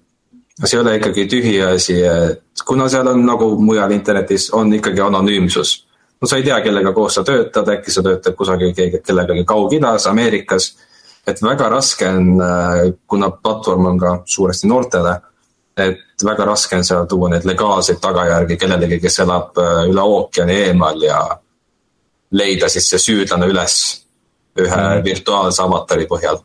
[0.63, 5.75] see ei ole ikkagi tühiasi, et kuna seal on nagu mujal internetis, on ikkagi anonüümsus.
[6.21, 10.75] no sa ei tea, kellega koos sa töötad, äkki sa töötad kusagil kellegagi Kaug-Idas, Ameerikas.
[11.27, 12.37] et väga raske on,
[13.07, 15.15] kuna platvorm on ka suuresti noortele,
[15.77, 20.53] et väga raske on seal tuua neid legaalseid tagajärgi kellelegi, kes elab äh, üle ookeani
[20.69, 21.19] eemal ja
[22.31, 23.77] leida siis see süüdlane üles
[24.59, 25.03] ühe mm.
[25.05, 26.39] virtuaalse avatari põhjal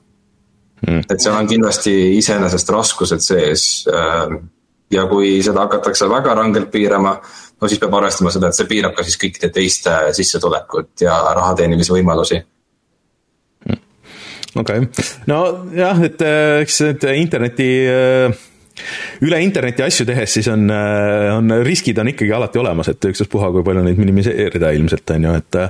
[0.86, 1.04] mm..
[1.06, 3.66] et seal on kindlasti iseenesest raskused sees.
[3.90, 4.42] Ähm,
[4.90, 7.14] ja kui seda hakatakse väga rangelt piirama,
[7.60, 11.54] no siis peab arvestama seda, et see piirab ka siis kõikide teiste sissetulekut ja raha
[11.60, 12.40] teenimise võimalusi
[13.68, 13.80] mm.
[14.62, 18.46] okei okay., nojah, et äh, eks need interneti äh,
[19.26, 23.52] üle interneti asju tehes, siis on, äh, on riskid on ikkagi alati olemas, et ükstaspuha,
[23.54, 25.60] kui palju neid minimiseerida ilmselt, on ju, et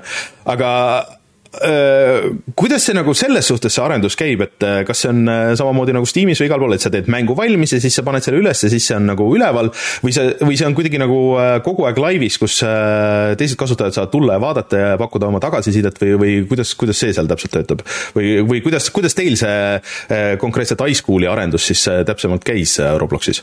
[0.51, 0.70] aga
[1.11, 1.19] Äh,
[1.50, 5.94] kuidas see nagu selles suhtes see arendus käib, et äh, kas see on äh, samamoodi
[5.96, 8.38] nagu Steamis või igal pool, et sa teed mängu valmis ja siis sa paned selle
[8.38, 9.72] üles ja siis see on nagu üleval
[10.04, 11.18] või see, või see on kuidagi nagu
[11.66, 16.16] kogu aeg laivis, kus teised kasutajad saavad tulla ja vaadata ja pakkuda oma tagasisidet või,
[16.22, 17.82] või kuidas, kuidas see seal täpselt töötab?
[18.14, 23.42] või, või kuidas, kuidas teil see konkreetselt iSchool'i arendus siis täpsemalt käis Robloxis?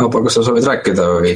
[0.00, 1.32] Aba, kas sa soovid rääkida või?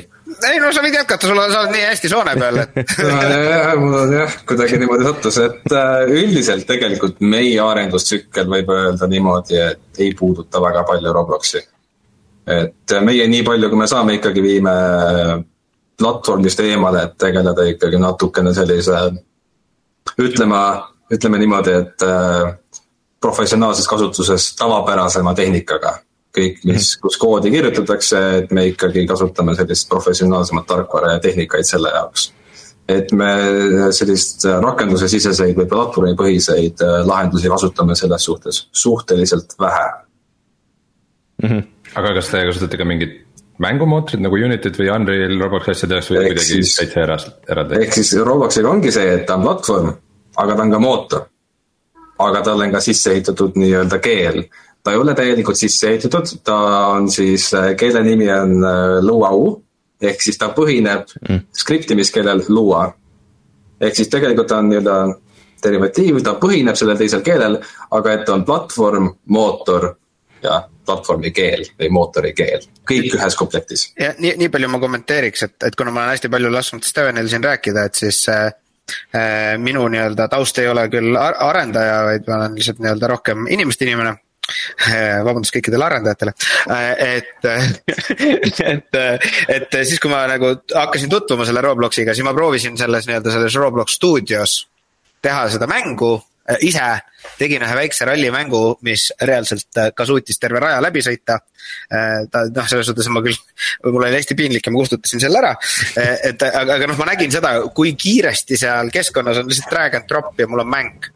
[0.48, 3.74] ei no sa võid jätkata, sul on, sa oled nii hästi soone peal, et jah,
[3.80, 9.60] mul on jah, kuidagi niimoodi sattus, et äh, üldiselt tegelikult meie arendustsükkel võib öelda niimoodi,
[9.60, 11.62] et ei puuduta väga palju Robloksi.
[12.50, 14.74] et meie nii palju, kui me saame, ikkagi viime
[15.98, 19.04] platvormist eemale, et tegeleda ikkagi natukene sellise
[20.20, 20.62] ütleme,
[21.14, 22.56] ütleme niimoodi, et äh,
[23.20, 25.98] professionaalses kasutuses tavapärasema tehnikaga
[26.34, 31.92] kõik, mis, kus koodi kirjutatakse, et me ikkagi kasutame sellist professionaalsemat tarkvara ja tehnikaid selle
[31.94, 32.32] jaoks.
[32.88, 33.28] et me
[33.96, 39.86] sellist rakenduse siseseid või platvormipõhiseid äh, lahendusi kasutame selles suhtes suhteliselt vähe
[41.42, 41.48] mm.
[41.48, 41.62] -hmm.
[41.94, 43.24] aga kas te kasutate ka mingit
[43.58, 47.80] mängumootorit nagu Unityt või Unreal Robloxi asjadeks või kuidagi täitsa eraldi?
[47.84, 49.94] ehk siis Robloxiga ongi see, et ta on platvorm,
[50.42, 51.26] aga ta on ka mootor.
[52.18, 54.44] aga tal on ka sisse ehitatud nii-öelda keel
[54.84, 56.56] ta ei ole täielikult sisse ehitatud, ta
[56.92, 59.60] on siis, äh, keele nimi on äh, Luau.
[60.04, 61.40] ehk siis ta põhineb mm.
[61.52, 62.92] skriptimiskeelel Lua.
[63.80, 64.96] ehk siis tegelikult ta on nii-öelda
[65.64, 67.56] derivatiiv, ta põhineb sellel teisel keelel,
[67.90, 69.94] aga et on platvorm, mootor
[70.42, 73.86] ja platvormi keel või mootori keel, kõik ühes komplektis.
[74.00, 77.32] ja nii, nii palju ma kommenteeriks, et, et kuna ma olen hästi palju lasknud Stevenil
[77.32, 78.50] siin rääkida, et siis äh,
[79.16, 83.88] äh minu nii-öelda taust ei ole küll arendaja, vaid ma olen lihtsalt nii-öelda rohkem inimeste
[83.88, 84.18] inimene
[85.24, 86.34] vabandust kõikidele arendajatele,
[86.74, 87.48] eh, et,
[88.74, 89.00] et,
[89.56, 93.58] et siis, kui ma nagu hakkasin tutvuma selle Robloxiga, siis ma proovisin selles nii-öelda selles
[93.60, 94.60] Roblox stuudios
[95.24, 96.92] teha seda mängu äh, ise
[97.38, 101.38] tegin ühe väikse rallimängu, mis reaalselt äh, ka suutis terve raja läbi sõita.
[101.88, 103.38] Äh, ta noh, selles suhtes ma küll,
[103.86, 105.54] mul oli hästi piinlik ja ma kustutasin selle ära.
[106.00, 110.00] Äh, et aga, aga noh, ma nägin seda, kui kiiresti seal keskkonnas on lihtsalt drag
[110.00, 111.10] and drop ja mul on mäng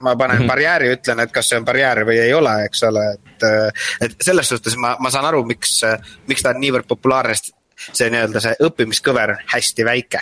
[0.00, 0.48] ma panen mm -hmm.
[0.48, 3.46] barjääri, ütlen, et kas see on barjäär või ei ole, eks ole, et,
[4.00, 5.80] et selles suhtes ma, ma saan aru, miks,
[6.28, 7.54] miks ta on niivõrd populaarne, sest
[7.92, 10.20] see nii-öelda see õppimiskõver on hästi väike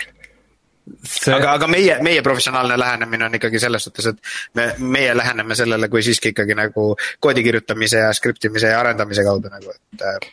[1.03, 1.33] see...
[1.33, 4.19] aga, aga meie, meie professionaalne lähenemine on ikkagi selles suhtes, et
[4.53, 6.87] me, meie läheneme sellele kui siiski ikkagi nagu
[7.19, 10.01] koodi kirjutamise ja skript imise ja arendamise kaudu nagu, et.
[10.01, 10.31] Äh,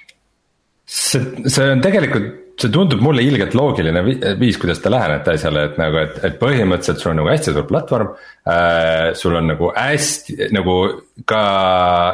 [0.86, 4.02] see, see on tegelikult see tundub mulle ilgelt loogiline
[4.40, 7.66] viis, kuidas te lähenete asjale, et nagu, et, et põhimõtteliselt sul on nagu hästi suur
[7.68, 8.12] platvorm
[8.48, 9.12] äh,.
[9.18, 10.76] sul on nagu hästi nagu
[11.28, 11.42] ka,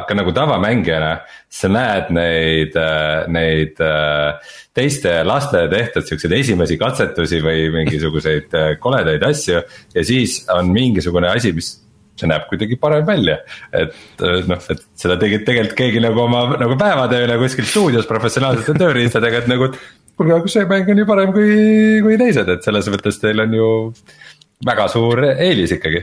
[0.09, 1.11] ka nagu tavamängijana,
[1.49, 8.71] sa näed neid äh,, neid äh, teiste laste tehtud siukseid esimesi katsetusi või mingisuguseid äh,
[8.81, 9.61] koledaid asju.
[9.95, 11.77] ja siis on mingisugune asi, mis
[12.19, 13.39] see näeb kuidagi parem välja.
[13.71, 18.75] et äh, noh, et seda tegi tegelikult keegi nagu oma nagu päevatööna kuskil stuudios professionaalsete
[18.79, 19.71] tööriistadega, et nagu
[20.19, 21.53] kuulge, aga see mäng on ju parem kui,
[22.03, 23.69] kui teised, et selles mõttes teil on ju
[24.67, 26.01] väga suur eelis ikkagi.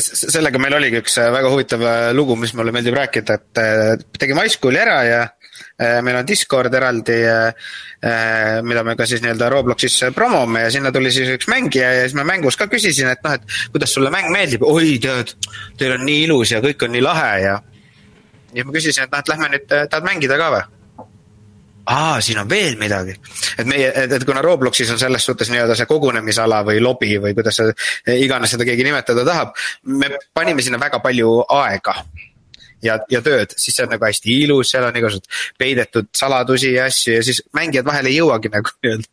[0.00, 3.92] sellega meil oligi üks äh, väga huvitav äh, lugu, mis mulle meeldib rääkida, et äh,
[4.16, 5.20] tegime high school'i ära ja
[6.00, 7.18] meil on Discord eraldi,
[8.64, 12.16] mida me ka siis nii-öelda Robloxis promome ja sinna tuli siis üks mängija ja siis
[12.16, 13.44] ma mängus ka küsisin, et noh, et
[13.74, 15.34] kuidas sulle mäng meeldib, oi tead,
[15.76, 17.58] teil on nii ilus ja kõik on nii lahe ja.
[18.56, 20.64] ja ma küsisin, et noh, et lähme nüüd, tahad mängida ka või?
[21.90, 23.16] Aa, siin on veel midagi.
[23.58, 27.34] et meie, et, et kuna Robloxis on selles suhtes nii-öelda see kogunemisala või lobi või
[27.36, 27.68] kuidas sa
[28.14, 29.54] iganes seda keegi nimetada tahab.
[29.84, 31.96] me panime sinna väga palju aega
[32.82, 36.86] ja, ja tööd, siis see on nagu hästi ilus, seal on igasugused peidetud saladusi ja
[36.90, 39.10] asju ja siis mängijad vahel ei jõuagi nagu nii-öelda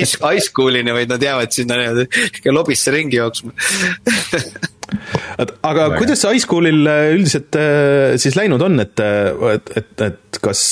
[0.00, 3.54] ice, ice cool'ini, vaid nad jäävad sinna nii-öelda lobisse ringi jooksma
[5.38, 5.98] aga Väga.
[5.98, 10.62] kuidas see iSchoolil äh, üldiselt äh, siis läinud on, et, äh, et, et, et kas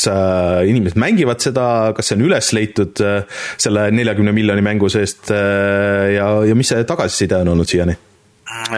[0.68, 1.64] inimesed mängivad seda,
[1.96, 7.38] kas see on üles leitud selle neljakümne miljoni mängu seest ja, ja mis see tagasiside
[7.40, 7.96] on olnud siiani?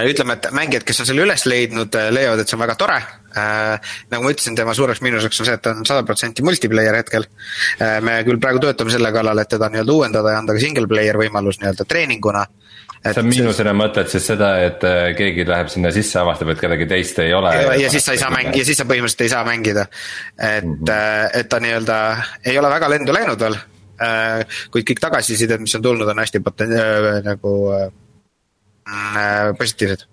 [0.06, 2.98] ütleme, et mängijad, kes on selle üles leidnud, leiavad, et see on väga tore
[3.34, 7.26] nagu ma ütlesin, tema suureks miinuseks on see, et ta on sada protsenti multiplayer hetkel
[8.06, 11.18] me küll praegu töötame selle kallal, et teda nii-öelda uuendada ja anda ka single player
[11.18, 12.44] võimalus nii-öelda treeninguna
[13.04, 16.88] äh, sa miinusena mõtled siis seda, et äh, keegi läheb sinna sisse, avastab, et kedagi
[16.90, 17.52] teist ei ole.
[17.56, 19.86] ja, ja siis sa ei saa mängida, ja siis sa põhimõtteliselt ei saa mängida.
[20.38, 21.36] et mm, -hmm.
[21.40, 21.98] et ta nii-öelda
[22.46, 23.60] ei ole väga lendu läinud veel.
[24.04, 24.42] Äh,
[24.74, 26.74] kuid kõik tagasisided, mis on tulnud, on hästi poten-,
[27.24, 27.52] nagu
[29.58, 30.08] positiivsed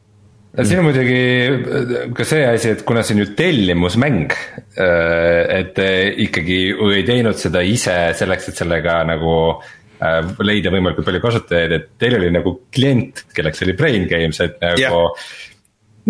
[0.64, 4.34] siin on muidugi ka see asi, et kuna see on ju tellimusmäng,
[4.76, 5.80] et
[6.26, 6.60] ikkagi
[6.96, 9.36] ei teinud seda ise selleks, et sellega nagu
[10.42, 14.82] leida võimalikult palju kasutajaid, et teil oli nagu klient, kelleks oli Brain Games, et nagu
[14.82, 15.26] yeah.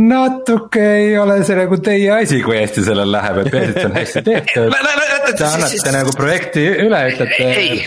[0.07, 3.89] natuke ei ole see nagu teie asi, kui hästi sellel läheb, et peaasi, et see
[3.89, 4.77] on hästi tehtud.
[5.31, 7.49] Te annate nagu projekti üle, ütlete.
[7.55, 7.81] ei,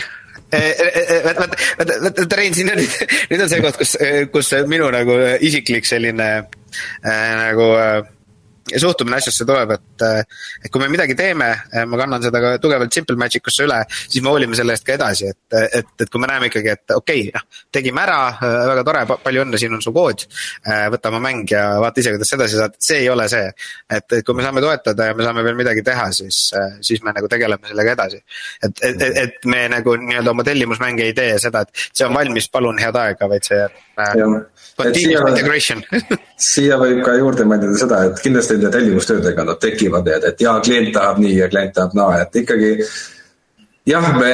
[1.25, 1.47] vaata,
[1.79, 2.81] vaata, vaata, Rein, siin on,
[3.31, 3.95] nüüd on see koht, kus,
[4.33, 8.14] kus minu nagu isiklik selline äh, nagu äh,
[8.73, 10.03] suhtumine asjasse tuleb, et,
[10.65, 11.49] et kui me midagi teeme,
[11.85, 14.95] ma kannan seda ka tugevalt Simple Magic usse üle, siis me hoolime selle eest ka
[14.95, 18.19] edasi, et, et, et kui me näeme ikkagi, et okei okay,, noh, tegime ära,
[18.71, 20.25] väga tore, palju õnne, siin on su kood.
[20.65, 23.47] võta oma mäng ja vaata ise, kuidas edasi saad, see ei ole see.
[23.89, 26.41] et, et kui me saame toetada ja me saame veel midagi teha, siis,
[26.81, 28.21] siis me nagu tegeleme sellega edasi.
[28.65, 32.49] et, et, et me nagu nii-öelda oma tellimusmänge ei tee seda, et see on valmis,
[32.49, 33.84] palun head aega, vaid see äh, integration
[36.51, 40.57] siia võib ka juurde mainida seda, et kindlasti nende tellimustöödega nad tekivad need, et jaa,
[40.65, 42.73] klient tahab nii ja klient tahab naa, et ikkagi.
[43.87, 44.33] jah, me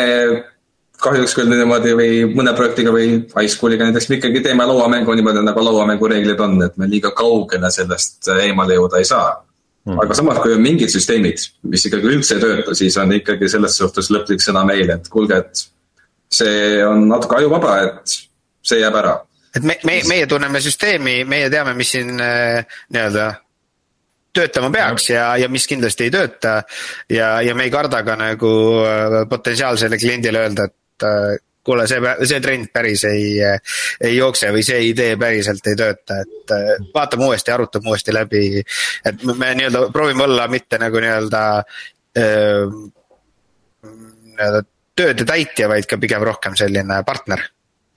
[1.02, 5.46] kahjuks küll niimoodi või mõne projektiga või high school'iga näiteks me ikkagi teeme lauamängu niimoodi,
[5.46, 9.32] nagu lauamängu reeglid on, et me liiga kaugele sellest eemale jõuda ei saa
[9.82, 9.98] Hmm.
[9.98, 13.80] aga samas, kui on mingid süsteemid, mis ikkagi üldse ei tööta, siis on ikkagi selles
[13.80, 15.64] suhtes lõplik sõna meile, et kuulge, et
[16.38, 18.14] see on natuke ajuvaba, et
[18.62, 19.16] see jääb ära
[19.56, 23.28] et me, me, meie tunneme süsteemi, meie teame, mis siin äh, nii-öelda
[24.32, 26.62] töötama peaks ja, ja mis kindlasti ei tööta.
[27.12, 28.52] ja, ja me ei karda ka nagu
[28.88, 31.36] äh, potentsiaalsele kliendile öelda, et äh,
[31.68, 33.36] kuule, see, see trend päris ei,
[34.02, 36.56] ei jookse või see idee päriselt ei tööta, et
[36.96, 38.64] vaatame uuesti, arutame uuesti läbi.
[39.06, 41.44] et me nii-öelda proovime olla mitte nagu nii-öelda
[44.32, 44.64] nii-öelda
[44.98, 47.46] tööde täitja, vaid ka pigem rohkem selline partner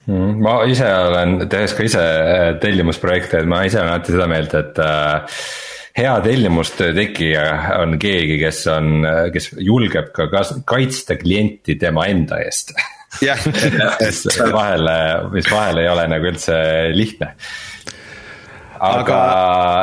[0.07, 4.57] ma ise olen, tehes ka ise äh, tellimusprojekte, et ma ise olen alati seda meelt,
[4.59, 5.39] et äh,
[6.01, 7.45] hea tellimustöö tegija
[7.81, 10.29] on keegi, kes on, äh, kes julgeb ka
[10.69, 12.75] kaitsta klienti tema enda eest.
[14.03, 14.89] mis vahel,
[15.31, 16.57] mis vahel ei ole nagu üldse
[16.99, 17.29] lihtne
[18.85, 19.19] aga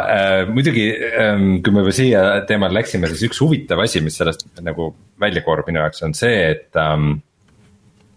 [0.06, 4.46] äh, muidugi äh, kui me juba siia teemale läksime, siis üks huvitav asi, mis sellest
[4.64, 7.31] nagu välja koorub minu jaoks on see, et ähm, äh,.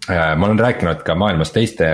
[0.09, 1.87] Ma olen rääkinud ka maailmas teiste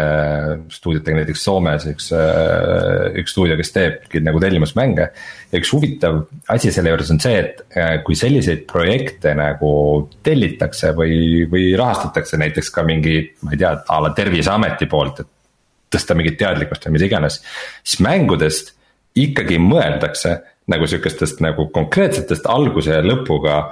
[0.73, 5.07] stuudiotega, näiteks Soomes üks äh,, üks stuudio, kes teebki nagu tellimusmänge.
[5.53, 9.73] ja üks huvitav asi selle juures on see, et äh, kui selliseid projekte nagu
[10.27, 15.31] tellitakse või, või rahastatakse näiteks ka mingi, ma ei tea, a la terviseameti poolt, et
[15.95, 17.41] tõsta mingit teadlikkust või mida iganes,
[17.85, 18.75] siis mängudest
[19.19, 20.39] ikkagi mõeldakse
[20.71, 23.63] nagu sihukestest nagu konkreetsetest alguse ja lõpuga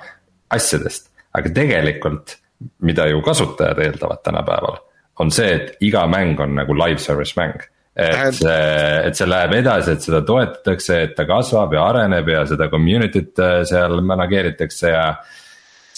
[0.55, 1.11] asjadest.
[1.39, 2.39] aga tegelikult,
[2.83, 4.79] mida ju kasutajad eeldavad tänapäeval,
[5.19, 7.63] on see, et iga mäng on nagu live service mäng
[7.99, 12.45] et see, et see läheb edasi, et seda toetatakse, et ta kasvab ja areneb ja
[12.47, 15.05] seda community't äh, seal manageeritakse ja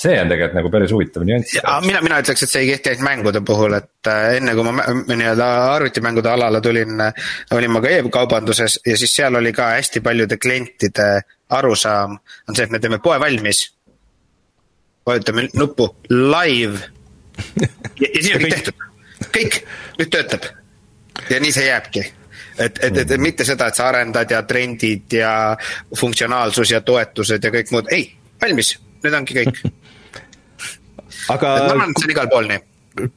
[0.00, 1.58] see on tegelikult nagu päris huvitav nüanss.
[1.84, 4.86] mina, mina ütleks, et see ei kehti ainult mängude puhul, et äh, enne kui ma
[5.10, 10.00] nii-öelda arvutimängude alale tulin, äh, olin ma ka e-kaubanduses ja siis seal oli ka hästi
[10.04, 11.10] paljude klientide
[11.50, 12.16] arusaam
[12.48, 13.66] on see, et me teeme poe valmis.
[15.06, 16.78] Vajutame nuppu live.
[17.60, 17.68] Ja,
[18.00, 18.88] ja siis on kõik tehtud,
[19.34, 19.60] kõik,
[19.98, 20.48] nüüd töötab.
[21.30, 22.06] Ja nii see jääbki.
[22.60, 25.32] Et, et, et mitte seda, et sa arendad ja trendid ja
[25.96, 28.10] funktsionaalsus ja toetused ja kõik muud, ei,
[28.42, 29.62] valmis, nüüd ongi kõik.
[31.30, 31.54] Aga.
[31.66, 32.60] ma arvan, et see on igal pool nii.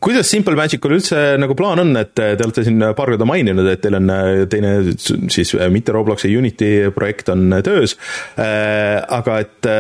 [0.04, 3.82] kuidas Simple Magicul üldse nagu plaan on, et te olete siin paar korda maininud, et
[3.84, 7.98] teil on äh, teine siis äh, mitte Robloksi Unity projekt on töös,
[8.38, 9.72] äh, aga et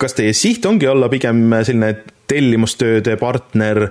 [0.00, 3.82] kas teie siht ongi olla pigem selline tellimustööde partner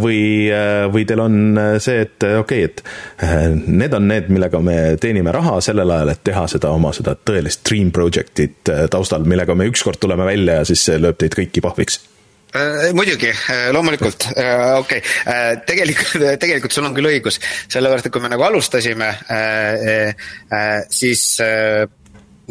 [0.00, 0.48] või,
[0.88, 1.36] või teil on
[1.76, 6.24] see, et okei okay,, et need on need, millega me teenime raha sellel ajal, et
[6.24, 10.88] teha seda oma seda tõelist dream project'it taustal, millega me ükskord tuleme välja ja siis
[10.88, 12.00] see lööb teid kõiki pahviks.
[12.54, 14.98] Äh, muidugi, äh, loomulikult, äh, okei.
[14.98, 19.08] Okay., tegelikult, tegelikult sul on küll õigus, sellepärast et kui me nagu alustasime,
[20.94, 21.24] siis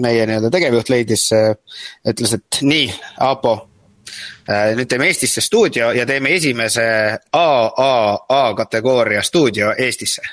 [0.01, 1.27] meie nii-öelda tegevjuht leidis,
[2.09, 2.87] ütles, et nii,
[3.25, 3.55] Aapo,
[4.77, 6.85] nüüd teeme Eestisse stuudio ja teeme esimese
[7.31, 10.23] AAA kategooria stuudio Eestisse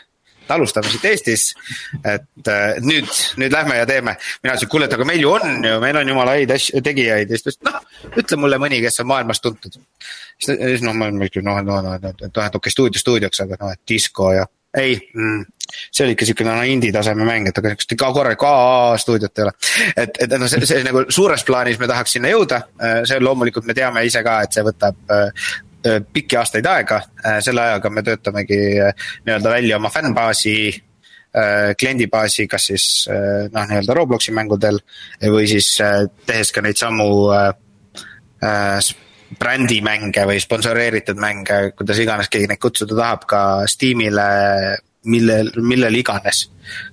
[0.51, 1.55] et alustame siit Eestis.
[2.05, 3.09] et äh, nüüd,
[3.41, 4.17] nüüd lähme ja teeme.
[4.43, 7.31] mina ütlesin, kuule, et aga meil ju on ju, meil on jumala häid asju, tegijaid
[7.31, 9.79] ja siis ta ütles, noh, ütle mulle mõni, kes on maailmas tuntud.
[10.41, 13.61] siis noh, ma ütlesin, noh, noh, noh, et noh, et okei okay, stuudio stuudioks, aga
[13.61, 14.47] noh, et disko ja
[14.79, 15.41] ei mm,,
[15.91, 19.47] see oli ikka siukene no, indie taseme mäng, et aga siukest korralikku AA stuudiot ei
[19.49, 19.57] ole.
[19.97, 23.67] et, et noh, see, see nagu suures plaanis me tahaks sinna jõuda, äh, see loomulikult
[23.67, 25.51] me teame ise ka, et see võtab äh,
[25.87, 28.91] Äh, pikki aastaid aega, äh, selle ajaga me töötamegi äh,
[29.25, 30.55] nii-öelda välja oma fännbaasi
[31.79, 34.81] kliendibaasi, kas siis noh, nii-öelda Robloksi mängudel
[35.31, 35.69] või siis
[36.27, 37.07] tehes ka neid samu
[39.39, 44.27] brändimänge või sponsoreeritud mänge, kuidas iganes keegi neid kutsuda tahab, ka Steamile,
[45.11, 46.49] millel, millel iganes.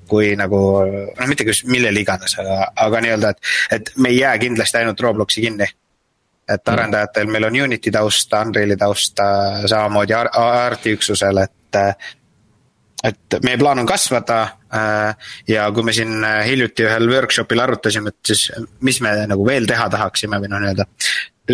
[0.07, 4.37] kui nagu, noh mitte just millel iganes, aga, aga nii-öelda, et, et me ei jää
[4.41, 5.67] kindlasti ainult Robloksi kinni
[6.47, 6.73] et mm.
[6.73, 9.19] arendajatel meil on Unity taust, Unreali taust,
[9.65, 11.81] samamoodi Arti üksusel, et.
[13.03, 14.39] et meie plaan on kasvada
[14.73, 18.47] äh, ja kui me siin hiljuti ühel workshop'il arutasime, et siis
[18.81, 20.87] mis me nagu veel teha tahaksime või noh, nii-öelda.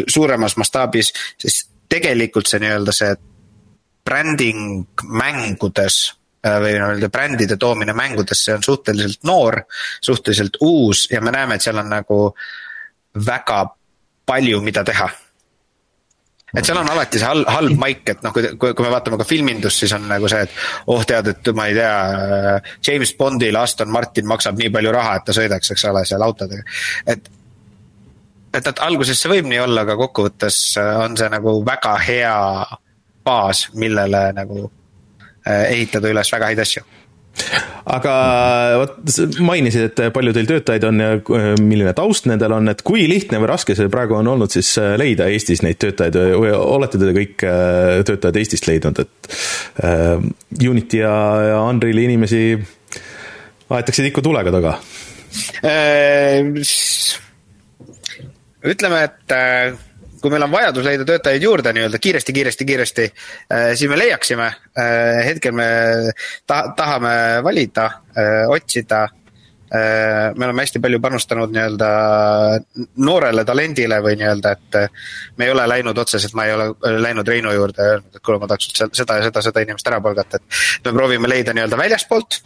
[0.08, 3.14] Suuremas mastaabis, siis tegelikult see nii-öelda see
[4.06, 6.00] bränding mängudes
[6.46, 9.62] äh, või nii-öelda brändide toomine mängudesse on suhteliselt noor,
[10.02, 12.22] suhteliselt uus ja me näeme, et seal on nagu
[13.26, 13.66] väga
[14.26, 15.10] palju, mida teha
[16.54, 19.18] et seal on alati see halb, halb maik, et noh, kui, kui, kui me vaatame
[19.20, 21.94] ka filmindust, siis on nagu see, et oh, tead, et ma ei tea,
[22.88, 26.66] James Bondile Aston Martin maksab nii palju raha, et ta sõidaks, eks ole, seal autodega,
[27.16, 27.32] et.
[28.54, 32.38] Et, et alguses see võib nii olla, aga kokkuvõttes on see nagu väga hea
[33.24, 36.86] baas, millele nagu eh, ehitada üles väga häid asju
[37.90, 38.14] aga
[38.80, 39.00] vot
[39.44, 43.42] mainisid, et palju teil töötajaid on ja äh, milline taust nendel on, et kui lihtne
[43.42, 47.12] või raske see praegu on olnud siis äh, leida Eestis neid töötajaid või olete te
[47.18, 49.12] kõik äh, töötajad Eestist leidnud, et
[50.62, 51.16] Unity ja,
[51.50, 52.44] ja Unreali inimesi
[53.74, 54.78] aetakse ikka tulega taga?
[58.64, 59.36] Ütleme, et
[60.24, 63.08] kui meil on vajadus leida töötajaid juurde nii-öelda kiiresti, kiiresti, kiiresti,
[63.52, 64.46] äh, siis me leiaksime.
[64.80, 65.68] Äh, hetkel me
[66.48, 67.12] ta-, tahame
[67.44, 69.10] valida, äh, otsida.
[69.74, 71.88] me oleme hästi palju panustanud nii-öelda
[73.02, 74.76] noorele talendile või nii-öelda, et
[75.38, 76.68] me ei ole läinud otseselt, ma ei ole
[77.02, 79.98] läinud Reinu juurde ja öelnud, et kuule, ma tahaks seda ja seda, seda inimest ära
[80.06, 82.38] palgata, et me proovime leida nii-öelda väljaspoolt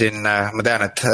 [0.00, 1.04] siin ma tean, et,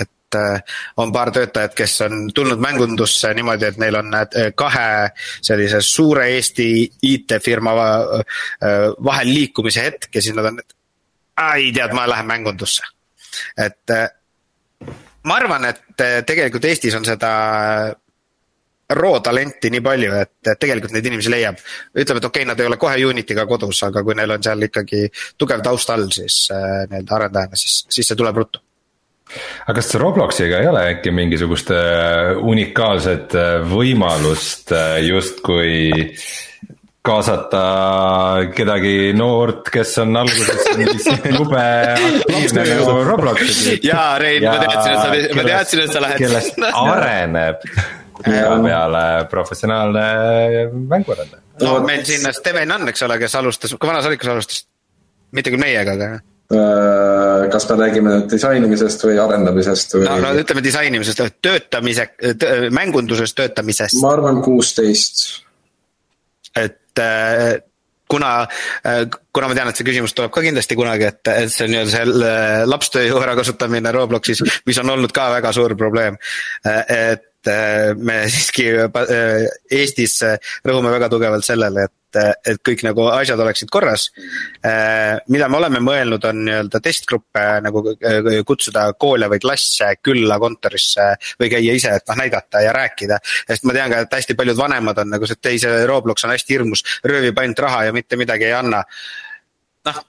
[0.00, 0.62] et et äh,
[0.96, 5.10] on paar töötajat, kes on tulnud mängundusse niimoodi, et neil on äh, kahe
[5.42, 8.24] sellise suure Eesti IT-firma äh,
[9.04, 10.76] vahel liikumise hetk ja siis nad on, et
[11.36, 12.82] ai tead, ma lähen mängundusse.
[13.56, 13.94] et
[15.22, 17.30] ma arvan, et tegelikult Eestis on seda
[18.90, 21.60] roo-talenti nii palju, et, tegelikult neid inimesi leiab.
[21.94, 24.66] ütleme, et okei okay,, nad ei ole kohe Unity'ga kodus, aga kui neil on seal
[24.66, 25.04] ikkagi
[25.38, 28.64] tugev taust all, siis nii-öelda arendajana, siis, siis see tuleb ruttu
[29.66, 31.72] aga kas Robloxiga ei ole äkki mingisugust
[32.52, 33.36] unikaalset
[33.70, 34.74] võimalust
[35.06, 35.90] justkui
[37.02, 37.62] kaasata
[38.54, 40.66] kedagi noort, kes on alguses
[41.38, 41.62] jube
[41.94, 43.62] aktiivne nagu Robloxis.
[43.84, 46.20] jaa, Rein, ma teadsin, et sa, ma teadsin, et sa lähed.
[46.20, 47.64] kellest areneb
[48.26, 50.04] ja peale professionaalne
[50.92, 51.42] mänguarendaja.
[51.64, 54.36] no meil siin Steven on, eks ole, kes alustas, kui vana sa olid, kui sa
[54.36, 54.68] alustasid?
[55.36, 56.20] mitte küll meiega, aga.
[56.50, 60.06] Äh, kas me räägime nüüd disainimisest või arendamisest või?
[60.08, 62.08] no, no ütleme disainimisest, töötamise,
[62.74, 64.00] mängundusest töötamisest.
[64.02, 65.22] ma arvan kuusteist.
[66.58, 67.60] et äh,
[68.10, 68.32] kuna,
[68.82, 71.94] äh, kuna ma tean, et see küsimus tuleb ka kindlasti kunagi, et, et see nii-öelda
[71.94, 76.18] see lapstööjõu ärakasutamine Robloxis, mis on olnud ka väga suur probleem.
[76.66, 77.54] et
[78.02, 78.66] me siiski
[79.70, 80.18] Eestis
[80.66, 84.08] rõhume väga tugevalt sellele, et, et kõik nagu asjad oleksid korras.
[84.66, 90.38] Äh, mida me oleme mõelnud, on nii-öelda testgruppe nagu äh, kutsuda koole või klasse külla
[90.42, 93.20] kontorisse või käia ise, et noh näidata ja rääkida.
[93.46, 96.24] sest ma tean ka, et hästi paljud vanemad on nagu see, et ei, see Roblox
[96.24, 98.82] on hästi hirmus, röövib ainult raha ja mitte midagi ei anna.
[99.86, 100.02] noh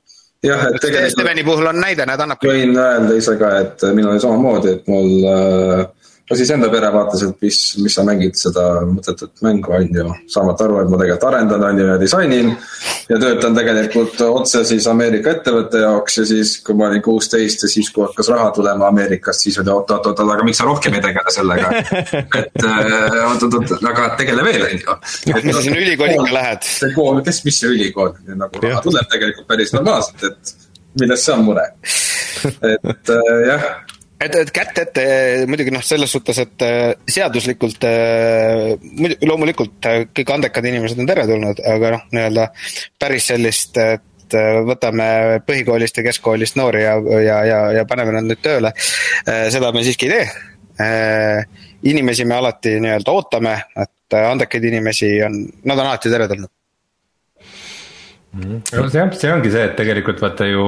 [0.44, 1.16] jah, et tegelikult.
[1.16, 2.46] Steveni puhul on näide, näed annab.
[2.46, 5.84] võin öelda ise ka, et minul oli samamoodi, et mul äh,
[6.30, 10.06] no siis enda pere vaatas, et mis, mis sa mängid seda mõttetut mängu, on ju.
[10.32, 12.52] saamata aru, et ma tegelikult arendan, on ju, ja disainin.
[13.10, 17.72] ja töötan tegelikult otse siis Ameerika ettevõtte jaoks ja siis, kui ma olin kuusteist ja
[17.72, 20.98] siis, kui hakkas raha tulema Ameerikast, siis oli oot, oot, oot, aga miks sa rohkem
[20.98, 21.72] ei tegele sellega.
[22.42, 24.98] et äh, oot, oot, oot, aga tegele veel, on ju.
[25.42, 26.68] mis sa sinna ülikooliga lähed?
[26.72, 30.60] see kool, kes, mis see ülikool, nagu raha tuleb tegelikult päris normaalselt, et
[31.02, 31.66] milles see on mure.
[32.42, 33.72] et äh, jah
[34.26, 35.06] et, et kätt ette
[35.50, 41.10] muidugi noh, selles suhtes, et äh, seaduslikult äh, muidugi loomulikult äh, kõik andekad inimesed on
[41.10, 42.48] teretulnud, aga noh, nii-öelda
[43.02, 45.06] päris sellist, et võtame
[45.44, 48.72] põhikoolist ja keskkoolist noori ja, ja, ja, ja paneme nad nüüd tööle.
[49.28, 50.86] seda me siiski ei tee.
[51.92, 55.36] inimesi me alati nii-öelda ootame, et andekaid inimesi on,
[55.68, 56.54] nad on alati teretulnud.
[58.40, 58.62] Mm.
[58.64, 60.64] see on, see ongi see, et tegelikult vaata ju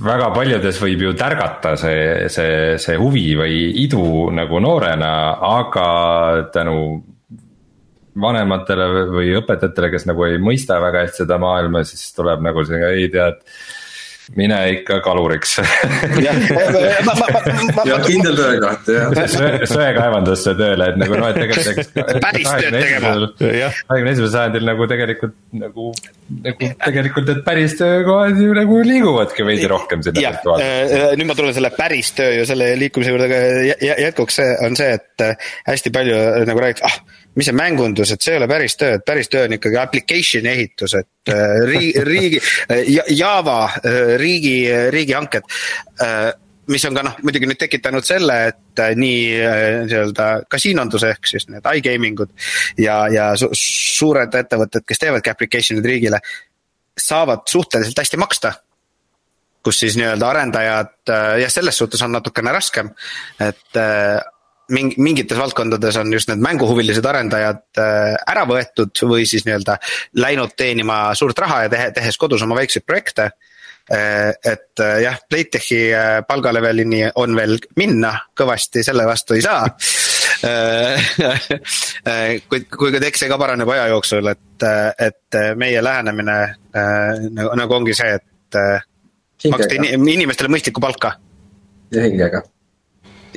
[0.00, 5.12] väga paljudes võib ju tärgata see, see, see huvi või idu nagu noorena,
[5.52, 5.88] aga
[6.54, 6.76] tänu
[8.22, 12.80] vanematele või õpetajatele, kes nagu ei mõista väga hästi seda maailma, siis tuleb nagu see,
[12.88, 13.40] ei tead
[14.38, 15.56] mine ikka kaluriks
[16.22, 19.14] ja kindel töökoht jah.
[19.68, 21.96] söekaevandusse tööle, et nagu noh, et tegelikult.
[22.26, 23.14] päris tööd tegema.
[23.38, 25.88] kahekümne esimesel sajandil nagu tegelikult nagu,
[26.46, 30.68] nagu tegelikult need päris töökohad ju nagu liiguvadki veidi rohkem sinna virtuaalselt.
[30.68, 33.42] Äh, äh, nüüd ma tulen selle päris töö ja selle liikumise juurde
[33.82, 38.20] jätkuks, see on see, et äh, hästi palju nagu räägitakse, ah mis see mängundus, et
[38.24, 41.34] see ei ole päris töö, et päris töö on ikkagi application'i ehitus, et
[41.70, 42.40] riigi, riigi,
[43.16, 43.58] Java
[44.20, 44.56] riigi,
[44.92, 45.48] riigihanked
[46.70, 49.22] mis on ka noh, muidugi nüüd tekitanud selle, et nii
[49.88, 52.32] nii-öelda kasiinondus ehk siis need iGaming ud
[52.80, 56.20] ja, ja su suured ettevõtted, kes teevadki application'id riigile,
[56.98, 58.52] saavad suhteliselt hästi maksta.
[59.62, 60.94] kus siis nii-öelda arendajad,
[61.38, 62.88] jah, selles suhtes on natukene raskem,
[63.38, 63.78] et
[64.70, 69.78] mingi, mingites valdkondades on just need mänguhuvilised arendajad äh, ära võetud või siis nii-öelda
[70.22, 73.24] läinud teenima suurt raha ja tehe, tehes kodus oma väikseid projekte.
[73.92, 75.80] Äh, et äh, jah, Playtechi
[76.28, 79.66] palgalevelini on veel minna, kõvasti selle vastu ei saa
[82.50, 84.64] kuid, kui ka tech see ka paraneb aja jooksul, et,
[84.98, 86.38] et meie lähenemine
[87.30, 88.58] nagu, nagu ongi see, et
[89.52, 91.14] maksta inimestele mõistlikku palka.
[91.94, 92.42] ja hingega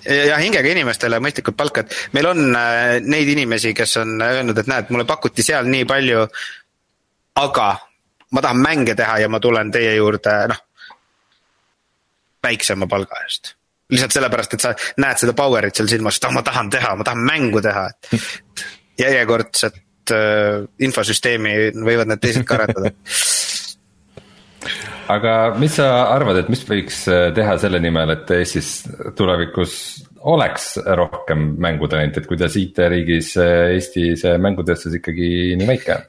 [0.06, 4.70] ja hingega inimestele mõistlikult palka, et meil on äh, neid inimesi, kes on öelnud, et
[4.72, 6.28] näed, mulle pakuti seal nii palju.
[7.36, 7.68] aga
[8.32, 10.62] ma tahan mänge teha ja ma tulen teie juurde, noh.
[12.43, 13.56] väiksema palga eest,
[13.89, 17.08] lihtsalt sellepärast, et sa näed seda power'it seal silmas, et ah, ma tahan teha, ma
[17.08, 18.66] tahan mängu teha, et
[19.01, 22.93] järjekordset äh, infosüsteemi võivad need teised ka arendada
[25.12, 28.72] aga mis sa arvad, et mis võiks äh, teha selle nimel, et Eestis
[29.18, 29.78] tulevikus
[30.26, 35.30] oleks rohkem mängutalenti, et kuidas IT-riigis äh, Eesti see mängutööstus ikkagi
[35.60, 36.08] nii väike on?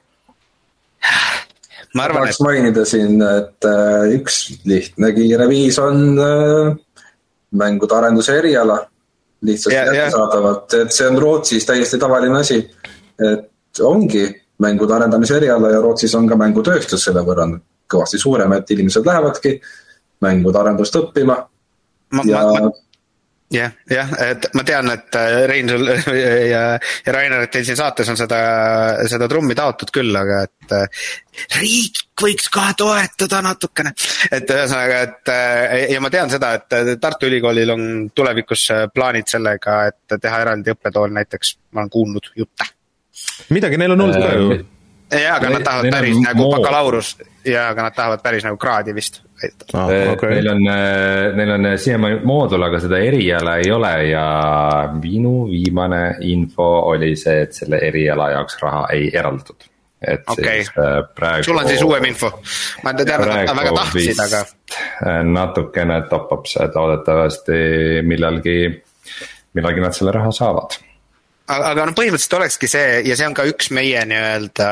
[1.96, 2.40] ma arvan, et.
[2.44, 6.18] mainida siin, et äh, üks lihtne kiire viis on
[7.56, 8.80] mängude arenduse eriala.
[9.46, 12.58] lihtsasti kättesaadavalt, et see on Rootsis täiesti tavaline asi.
[13.20, 14.24] et ongi
[14.64, 17.44] mängude arendamise eriala ja Rootsis on ka mängutööstus selle võrra
[17.90, 19.58] kõvasti suurem, et inimesed lähevadki
[20.24, 22.74] mängude arendust õppima ma, ja ma, ma
[23.52, 25.86] jah, jah, et ma tean, et äh, Rein sul
[26.52, 26.62] ja,
[27.06, 28.38] ja Rainer, et teil siin saates on seda,
[29.10, 31.04] seda trummi taotud küll, aga et äh,
[31.60, 33.92] riik võiks ka toetada natukene.
[34.30, 39.82] et ühesõnaga, et äh, ja ma tean seda, et Tartu Ülikoolil on tulevikus plaanid sellega,
[39.92, 42.72] et teha eraldi õppetool näiteks, ma olen kuulnud jutte.
[43.54, 44.64] midagi neil on olnud ka ju.
[45.10, 47.12] Jaa, aga nad tahavad päris nagu bakalaureus
[47.46, 49.20] ja, aga nad tahavad päris nagu kraadi vist
[49.74, 49.90] ah,.
[50.12, 50.34] Okay.
[50.34, 50.62] Neil on,
[51.36, 54.26] neil on siiamaani moodul, aga seda eriala ei ole ja
[54.96, 59.68] minu viimane info oli see, et selle eriala jaoks raha ei eraldatud.
[60.00, 60.62] et okay.
[60.62, 61.44] siis äh, praegu.
[61.44, 62.32] sul on siis uuem info,
[62.84, 64.42] ma tean, et nad väga tahtsid, aga.
[65.06, 67.62] Äh, natukene top-up see, et loodetavasti
[68.02, 68.58] millalgi,
[69.54, 70.76] millalgi nad selle raha saavad
[71.46, 74.70] aga, aga no põhimõtteliselt olekski see ja see on ka üks meie nii-öelda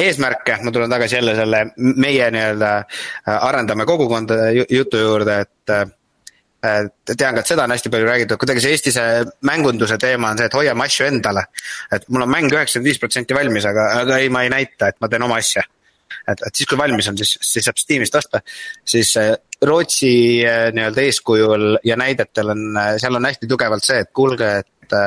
[0.00, 4.34] eesmärke, ma tulen tagasi jälle selle meie nii-öelda äh, arendame kogukonda
[4.70, 5.84] jutu juurde, et äh,
[6.64, 10.40] tean ka, et seda on hästi palju räägitud, kuidagi see Eesti see mängunduse teema on
[10.40, 11.46] see, et hoiame asju endale.
[11.92, 15.00] et mul on mäng üheksakümmend viis protsenti valmis, aga, aga ei, ma ei näita, et
[15.00, 15.62] ma teen oma asja.
[16.26, 18.40] et, et siis, kui valmis on, siis, siis saab Steamist osta.
[18.84, 19.34] siis äh,
[19.64, 20.42] Rootsi
[20.74, 22.66] nii-öelda eeskujul ja näidetel on,
[23.00, 24.98] seal on hästi tugevalt see, et kuulge, et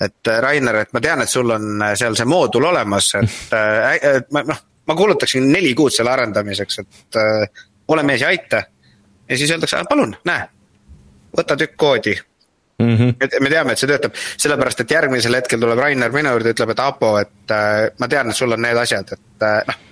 [0.00, 3.38] et äh, Rainer, et ma tean, et sul on äh, seal see moodul olemas, et,
[3.58, 8.28] äh, et ma noh, ma kulutaksin neli kuud selle arendamiseks, et äh, ole mees ja
[8.28, 8.62] aita.
[9.28, 10.46] ja siis öeldakse, palun, näe,
[11.36, 12.14] võta tükk koodi
[12.78, 12.96] mm.
[12.96, 13.40] -hmm.
[13.40, 16.84] me teame, et see töötab, sellepärast et järgmisel hetkel tuleb Rainer minu juurde, ütleb, et
[16.84, 19.82] Apo, et äh, ma tean, et sul on need asjad, et äh, noh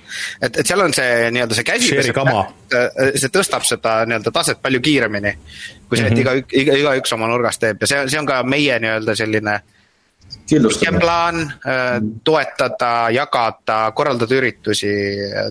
[0.42, 5.32] et, et seal on see nii-öelda see käsi, see tõstab seda nii-öelda taset palju kiiremini.
[5.88, 6.20] kui see, et mhm.
[6.20, 9.58] iga, iga, igaüks oma nurgas teeb ja see, see on ka meie nii-öelda selline
[10.52, 14.90] äh, pikem plaan äh, toetada, jagada, korraldada üritusi,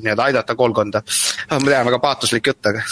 [0.03, 1.01] nii-öelda aidata koolkonda.
[1.51, 2.83] ma tean, väga paatuslik jutt, aga.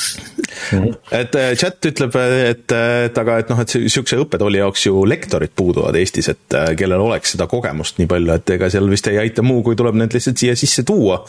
[1.22, 2.16] et äh, chat ütleb,
[2.50, 2.66] et,
[3.06, 7.06] et aga, et noh, et sihukese õppetooli jaoks ju lektorid puuduvad Eestis, et äh, kellel
[7.06, 10.16] oleks seda kogemust nii palju, et ega seal vist ei aita muu, kui tuleb need
[10.16, 11.22] lihtsalt siia sisse tuua.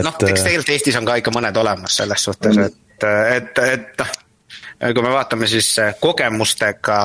[0.00, 4.18] noh, eks tegelikult Eestis on ka ikka mõned olemas selles suhtes, et, et, et noh,
[4.82, 6.98] kui me vaatame siis kogemustega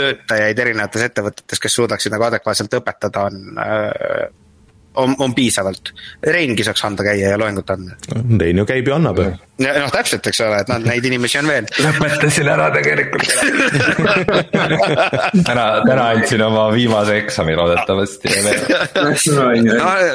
[0.00, 4.28] töötajaid erinevates ettevõtetes, kes suudaksid nagu adekvaatselt õpetada, on äh,
[4.94, 5.92] on, on piisavalt.
[6.26, 7.96] Reingi saaks anda käia ja loengut anda.
[8.40, 9.28] Rein ju käib ja annab ju.
[9.60, 11.68] noh, täpselt, eks ole, et noh, neid inimesi on veel.
[11.84, 13.30] lõpetasin ära tegelikult
[15.48, 18.32] täna, täna andsin oma viimase eksami loodetavasti
[19.36, 19.46] no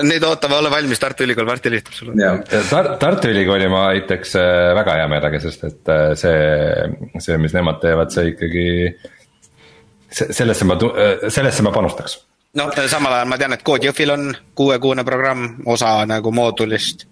[0.10, 2.32] nüüd ootame, ole valmis, Tartu Ülikool varsti helistab sulle.
[2.72, 6.40] Tar-, Tartu Ülikooli ma aitaks äh, väga hea meelega, sest et äh, see,
[7.22, 8.68] see, mis nemad teevad, see ikkagi
[10.16, 10.78] sellesse ma,
[11.30, 12.20] sellesse ma panustaks.
[12.56, 17.08] noh, samal ajal ma tean, et Code Jõhvil on kuuekuune programm, osa nagu moodulist.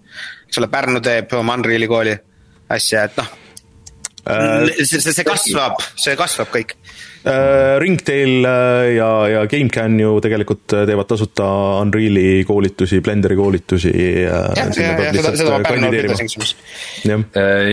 [0.48, 2.14] eks ole, Pärnu teeb oma Unreali kooli
[2.74, 3.32] asja, et noh
[4.24, 4.70] äh,.
[4.84, 6.72] see, see, see kasvab, see kasvab kõik
[7.28, 7.76] äh,.
[7.82, 11.46] Ringtail äh, ja, ja GameCAN ju tegelikult teevad tasuta
[11.82, 13.92] Unreali koolitusi, Blenderi koolitusi.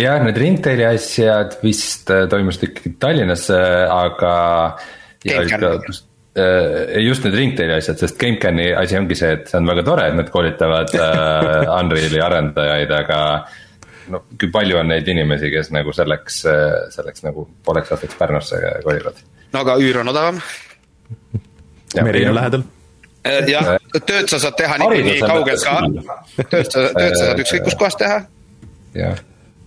[0.04, 4.34] jah, need Ringtaili asjad vist toimusid ikkagi Tallinnas, aga
[5.26, 9.70] ja ikka äh, just need ringtaili asjad, sest GameCami asi ongi see, et see on
[9.70, 13.22] väga tore, et nad koolitavad äh, Unreali arendajaid, aga
[14.12, 18.62] no kui palju on neid inimesi, kes nagu selleks, äh, selleks nagu pooleks aastaks Pärnusse
[18.86, 19.24] kolivad?
[19.54, 20.44] no aga üür on odavam.
[22.02, 22.68] meri on lähedal.
[23.48, 25.82] jah, tööd sa saad teha niikuinii kaugelt ka,
[26.48, 28.24] tööd sa, tööd sa saad ükskõik kus kohas teha.
[28.98, 29.20] jah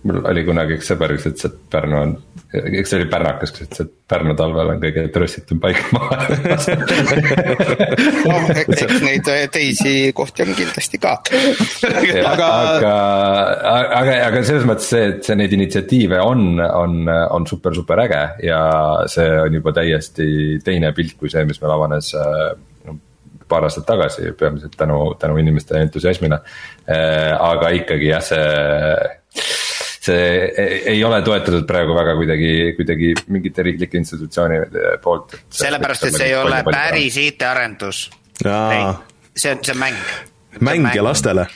[0.05, 2.11] mul oli kunagi üks sõber, kes ütles, et Pärnu on,
[2.53, 6.67] eks see oli pärnakas, kes ütles, et Pärnu talvel on kõige trööstitum paik maailmas
[8.29, 12.93] noh, eks neid teisi kohti on kindlasti ka aga, aga,
[13.71, 18.21] aga, aga selles mõttes see, et see neid initsiatiive on, on, on super, super äge
[18.45, 18.61] ja
[19.11, 20.29] see on juba täiesti
[20.65, 22.13] teine pilt kui see, mis meil avanes
[22.85, 22.99] no,
[23.49, 26.43] paar aastat tagasi, peamiselt tänu, tänu inimeste entusiasmile.
[26.85, 29.64] aga ikkagi jah, see
[30.05, 35.37] see ei ole toetatud praegu väga kuidagi, kuidagi mingite riiklike institutsioonide poolt.
[35.49, 38.07] sellepärast, et see ei ole päris IT-arendus.
[38.41, 40.01] see on, see on mäng.
[40.59, 41.47] mäng ja lastele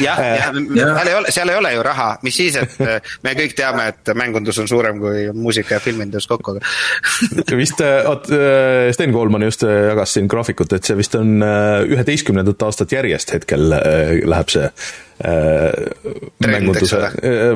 [0.00, 3.34] jah, jah, seal ei ole, seal ei ole ju raha, mis siis, et äh, me
[3.38, 6.76] kõik teame, et mängundus on suurem kui muusika ja filmindus kokku, aga.
[7.60, 12.96] vist, oot, äh, Sten Koolman just jagas siin graafikut, et see vist on üheteistkümnendat aastat
[12.96, 14.70] järjest hetkel läheb see
[16.46, 16.98] mängunduse,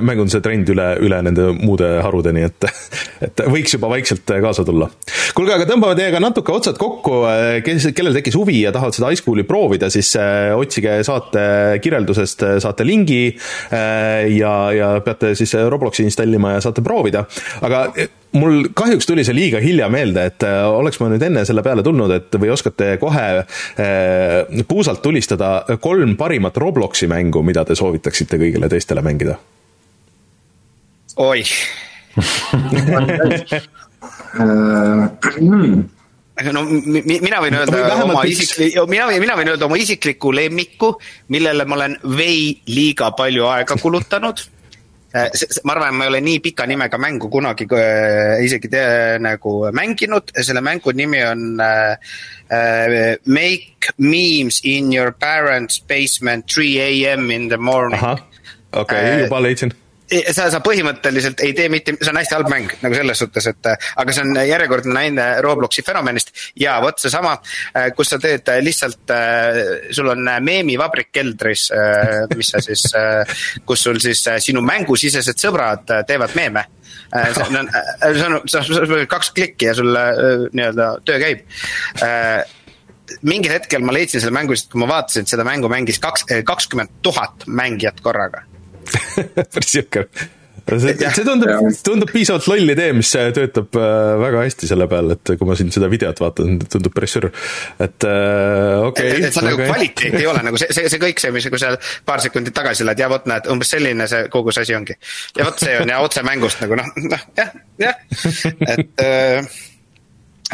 [0.00, 2.68] mängunduse trend üle, üle nende muude harudeni, et,
[3.26, 4.88] et võiks juba vaikselt kaasa tulla.
[5.36, 7.22] kuulge, aga tõmbame teiega natuke otsad kokku,
[7.66, 10.12] kes, kellel tekkis huvi ja tahavad seda Icecool'i proovida, siis
[10.56, 11.44] otsige saate
[11.84, 13.26] kirjeldusest, saate lingi
[13.70, 17.26] ja, ja peate siis Robloksi installima ja saate proovida,
[17.66, 17.88] aga
[18.32, 21.82] mul kahjuks tuli see liiga hilja meelde, et äh, oleks ma nüüd enne selle peale
[21.86, 28.40] tulnud, et või oskate kohe äh, puusalt tulistada kolm parimat Robloksi mängu, mida te soovitaksite
[28.40, 29.38] kõigile teistele mängida?
[31.20, 31.42] oi.
[36.40, 40.94] Aga no mina võin öelda oma isikliku, mina, mina võin öelda oma isikliku lemmiku,
[41.34, 44.40] millele ma olen vei liiga palju aega kulutanud
[45.64, 48.82] ma arvan, ma ei ole nii pika nimega mängu kunagi äh, isegi te,
[49.22, 51.96] nagu mänginud, selle mängu nimi on äh,
[52.50, 58.00] äh, Make memes in your parents basement three am in the morning.
[58.02, 58.20] okei
[58.82, 59.74] okay, äh,, juba leidsin
[60.34, 63.70] sa, sa põhimõtteliselt ei tee mitte, see on hästi halb mäng nagu selles suhtes, et
[63.70, 66.32] aga see on järjekordne näide Robloksi fenomenist.
[66.60, 67.36] Ja vot seesama,
[67.96, 69.14] kus sa teed lihtsalt,
[69.96, 71.68] sul on meemivabrik keldris,
[72.34, 72.86] mis sa siis,
[73.66, 76.66] kus sul siis sinu mängusisesed sõbrad teevad meeme.
[77.10, 77.70] See on,
[78.14, 81.46] see on, see on kaks klikki ja sul nii-öelda töö käib.
[83.26, 86.28] Mingil hetkel ma leidsin selle mängu, sest kui ma vaatasin, et seda mängu mängis kaks,
[86.46, 88.46] kakskümmend tuhat mängijat korraga
[89.54, 90.10] päris jõhker.
[90.70, 91.50] See, see tundub,
[91.82, 95.72] tundub piisavalt loll idee, mis töötab äh, väga hästi selle peal, et kui ma siin
[95.74, 97.26] seda videot vaatan, tundub päris sür,
[97.82, 99.08] et äh, okei.
[99.16, 99.24] Okay,.
[99.26, 101.78] et see nagu kvaliteet ei ole nagu see, see, see kõik see, mis nagu seal
[102.06, 104.98] paar sekundit tagasi lähed ja vot näed, umbes selline see kogu see asi ongi.
[105.38, 107.98] ja vot see on ja otse mängust nagu noh, noh jah, jah,
[108.76, 109.60] et äh,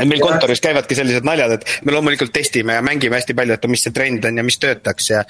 [0.05, 3.85] meil kontoris käivadki sellised naljad, et me loomulikult testime ja mängime hästi palju, et mis
[3.87, 5.23] see trend on ja mis töötaks ja.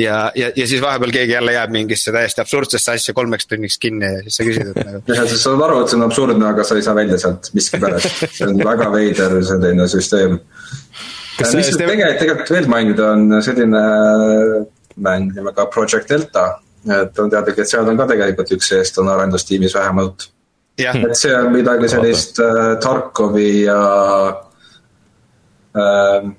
[0.00, 4.08] ja, ja, ja siis vahepeal keegi jälle jääb mingisse täiesti absurdsesse asja kolmeks tunniks kinni
[4.08, 5.02] ja siis sa küsid, et nagu.
[5.18, 8.24] jah, sa saad aru, et see on absurdne, aga sa ei saa välja sealt miskipärast,
[8.38, 10.38] see on väga veider selline süsteem.
[11.40, 13.86] mis nüüd tegelikult, tegelikult veel mainida, on selline
[15.04, 16.46] mäng nimega Project Delta,
[16.84, 20.30] et on teada, et seal on ka tegelikult üks eestlane arendustiimis vähemalt
[20.78, 23.80] et see on midagi sellist äh, Tarkovi ja
[25.76, 26.30] äh,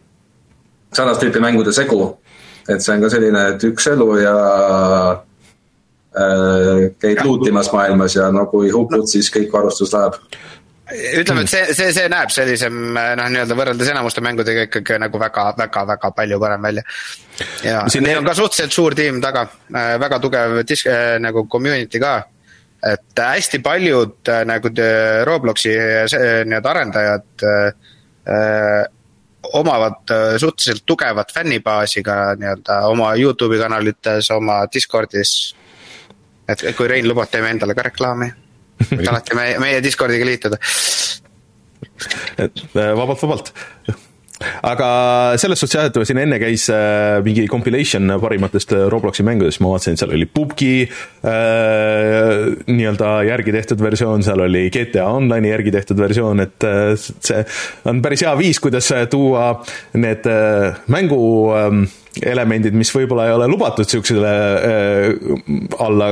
[0.94, 2.18] sarnast tüüpi mängude segu.
[2.68, 4.36] et see on ka selline, et üks elu ja
[6.18, 10.18] äh, käid luutimas maailmas ja no kui hukkud, siis kõik varustus läheb
[10.94, 15.48] ütleme, et see, see, see näeb sellisem noh, nii-öelda võrreldes enamuste mängudega ikkagi nagu väga,
[15.58, 16.84] väga, väga palju parem välja.
[17.66, 21.48] ja Siin neil on ka suhteliselt suur tiim taga, äh, väga tugev disk, äh, nagu
[21.50, 22.20] community ka
[22.86, 24.70] et hästi paljud äh, nagu
[25.26, 26.06] Robloksi äh,
[26.46, 28.86] nii-öelda arendajad äh,
[29.54, 30.10] omavad
[30.42, 35.56] suhteliselt tugevat fännibaasi ka nii-öelda oma Youtube'i kanalites, oma Discordis.
[36.48, 38.32] et kui Rein lubab, teeme endale ka reklaami.
[39.10, 40.58] alati meie, meie Discordiga liituda.
[42.38, 43.54] et vabalt, vabalt
[44.66, 44.90] aga
[45.40, 49.74] selles suhtes jah, et siin enne käis äh, mingi compilation parimatest äh, Robloksi mängudest, ma
[49.74, 50.90] vaatasin, seal oli PUBG äh,
[52.68, 57.44] nii-öelda järgi tehtud versioon, seal oli GTA Online'i järgi tehtud versioon, et äh, see
[57.90, 59.52] on päris hea viis, kuidas tuua
[60.00, 61.22] need äh, mängu
[61.56, 61.86] äh,
[62.24, 65.10] elemendid, mis võib-olla ei ole lubatud niisugusele äh,
[65.84, 66.10] alla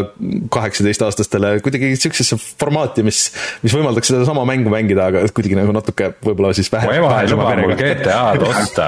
[0.54, 3.26] kaheksateistaastastele, kuidagi niisugusesse formaati, mis,
[3.64, 6.92] mis võimaldaks sedasama mängu mängida, aga kuidagi nagu natuke võib-olla siis vähem.
[6.92, 8.88] mu ema ei luba mul GTA-d osta.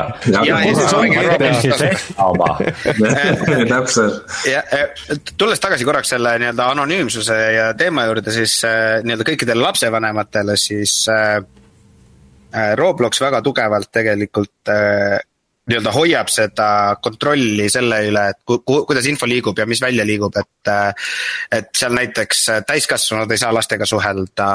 [3.70, 4.36] täpselt.
[5.38, 10.98] tulles tagasi korraks selle nii-öelda anonüümsuse ja teema juurde, siis äh, nii-öelda kõikidele lapsevanematele, siis
[11.12, 11.38] äh,
[12.52, 15.20] äh, Roblox väga tugevalt tegelikult äh,
[15.66, 16.68] nii-öelda hoiab seda
[17.02, 20.72] kontrolli selle üle, et ku, ku, kuidas info liigub ja mis välja liigub, et.
[21.56, 24.48] et seal näiteks täiskasvanud ei saa lastega suhelda,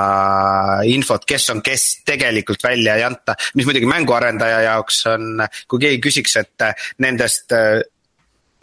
[0.91, 3.35] infot, kes on kes, tegelikult välja ei anta.
[3.55, 6.67] mis muidugi mänguarendaja jaoks on, kui keegi küsiks, et
[7.03, 7.55] nendest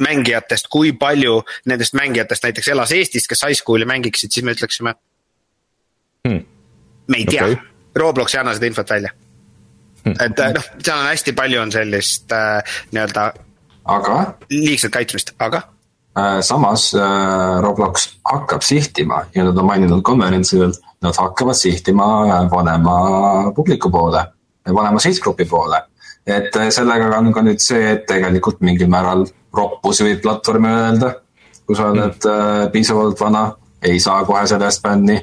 [0.03, 4.95] mängijatest, kui palju nendest mängijatest näiteks elas Eestis, kes high school'i mängiksid, siis me ütleksime
[6.27, 6.43] hmm..
[7.07, 7.63] me ei tea okay.,
[7.97, 9.15] Roblox ei anna seda infot välja
[10.25, 13.31] et äh, noh, seal on hästi palju on sellist äh, nii-öelda.
[13.85, 14.19] aga?
[14.51, 15.61] liigset kaitsmist, aga
[16.17, 16.39] äh,?
[16.41, 22.07] samas äh, Roblox hakkab sihtima ja nad on maininud konverentsidel, nad hakkavad sihtima
[22.51, 22.97] vanema
[23.55, 24.25] publiku poole,
[24.73, 25.81] vanema sihtgrupi poole.
[26.27, 31.13] et äh, sellega on ka nüüd see, et tegelikult mingil määral roppus võib platvormi öelda,
[31.65, 32.33] kui sa oled mm.
[32.33, 33.51] äh, piisavalt vana,
[33.81, 35.21] ei saa kohe selle eest bänni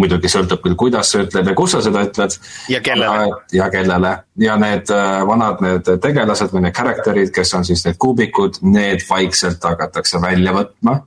[0.00, 2.36] muidugi sõltub küll, kuidas sa ütled ja kus sa seda ütled.
[2.68, 3.28] ja kellele.
[3.52, 7.98] ja kellele ja need äh, vanad need tegelased või need character'id, kes on siis need
[8.02, 10.98] kuubikud, need vaikselt hakatakse välja võtma.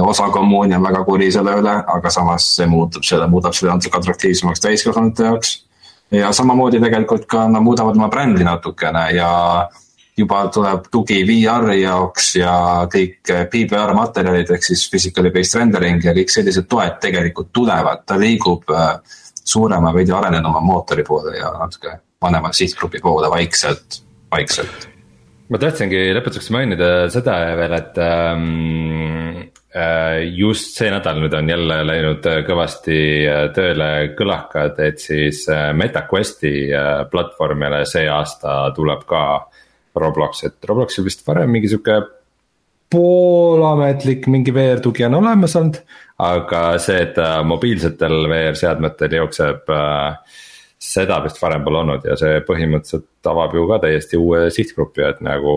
[0.00, 3.98] osa kommuuni on väga kuri selle üle, aga samas see muutub selle, muudab selle natuke
[3.98, 5.54] atraktiivsemaks täiskasvanute jaoks.
[6.10, 9.30] ja samamoodi tegelikult ka nad muudavad oma brändi natukene ja
[10.18, 12.54] juba tuleb tugi VR-i jaoks ja
[12.90, 18.18] kõik PBR materjalid ehk siis physically based rendering ja kõik sellised toed tegelikult tulevad, ta
[18.20, 18.96] liigub äh,
[19.44, 23.98] suurema, veidi arenenuma mootori poole ja natuke vanema sihtgrupi poole vaikselt,
[24.32, 24.86] vaikselt.
[25.50, 28.46] ma tahtsingi lõpetuseks mainida seda veel, et ähm,
[29.74, 36.54] äh, just see nädal nüüd on jälle läinud kõvasti äh, tööle kõlakad, et siis MetaQuesti
[37.10, 39.24] platvormile see aasta tuleb ka
[40.00, 42.00] Roblox, et Robloxil vist varem mingi sihuke
[42.94, 45.80] poolametlik mingi VR tugi on olemas olnud.
[46.24, 50.38] aga see, et ta mobiilsetel VR seadmetel jookseb äh,,
[50.78, 55.22] seda vist varem pole olnud ja see põhimõtteliselt avab ju ka täiesti uue sihtgrupi, et
[55.24, 55.54] nagu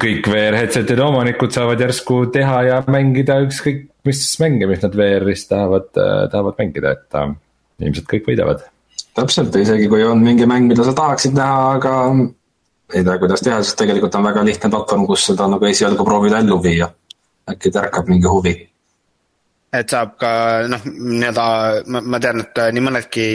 [0.00, 5.46] kõik VR headset'ide omanikud saavad järsku teha ja mängida ükskõik mis mänge, mis nad VR-is
[5.50, 7.34] tahavad, äh, tahavad mängida, et äh,
[7.86, 8.64] ilmselt kõik võidavad.
[9.14, 11.94] täpselt, isegi kui on mingi mäng, mida sa tahaksid näha, aga
[12.92, 16.42] ei tea, kuidas teha, sest tegelikult on väga lihtne platvorm, kus seda nagu esialgu proovida
[16.42, 16.90] ellu viia.
[17.50, 18.52] äkki tärkab mingi huvi.
[19.72, 20.28] et saab ka
[20.68, 21.46] noh, nii-öelda
[21.86, 23.26] ma, ma tean, et nii mõnedki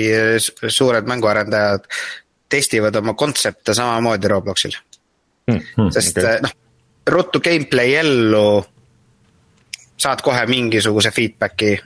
[0.70, 1.88] suured mänguarendajad
[2.50, 4.78] testivad oma kontsepte samamoodi Robloxil
[5.52, 5.62] hmm,.
[5.76, 6.40] Hmm, sest okay.
[6.46, 6.54] noh,
[7.08, 8.64] ruttu gameplay ellu,
[9.98, 11.78] saad kohe mingisuguse feedback'i.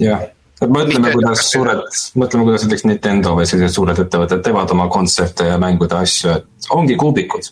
[0.00, 0.26] jah
[0.62, 1.82] et mõtleme, kuidas suured,
[2.18, 6.70] mõtleme, kuidas näiteks Nintendo või sellised suured ettevõtted teevad oma kontsepte ja mängude asju, et
[6.74, 7.50] ongi kuubikud.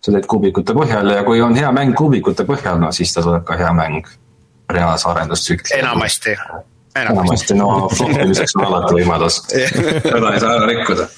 [0.00, 3.44] sa teed kuubikute põhjal ja kui on hea mäng kuubikute põhjal, no siis ta tuleb
[3.44, 4.06] ka hea mäng
[4.72, 5.78] reaalse arendustsükli.
[5.78, 6.36] enamasti.
[6.96, 11.08] enamasti, no floppimiseks on alati võimalus seda ei saa ära rikkuda.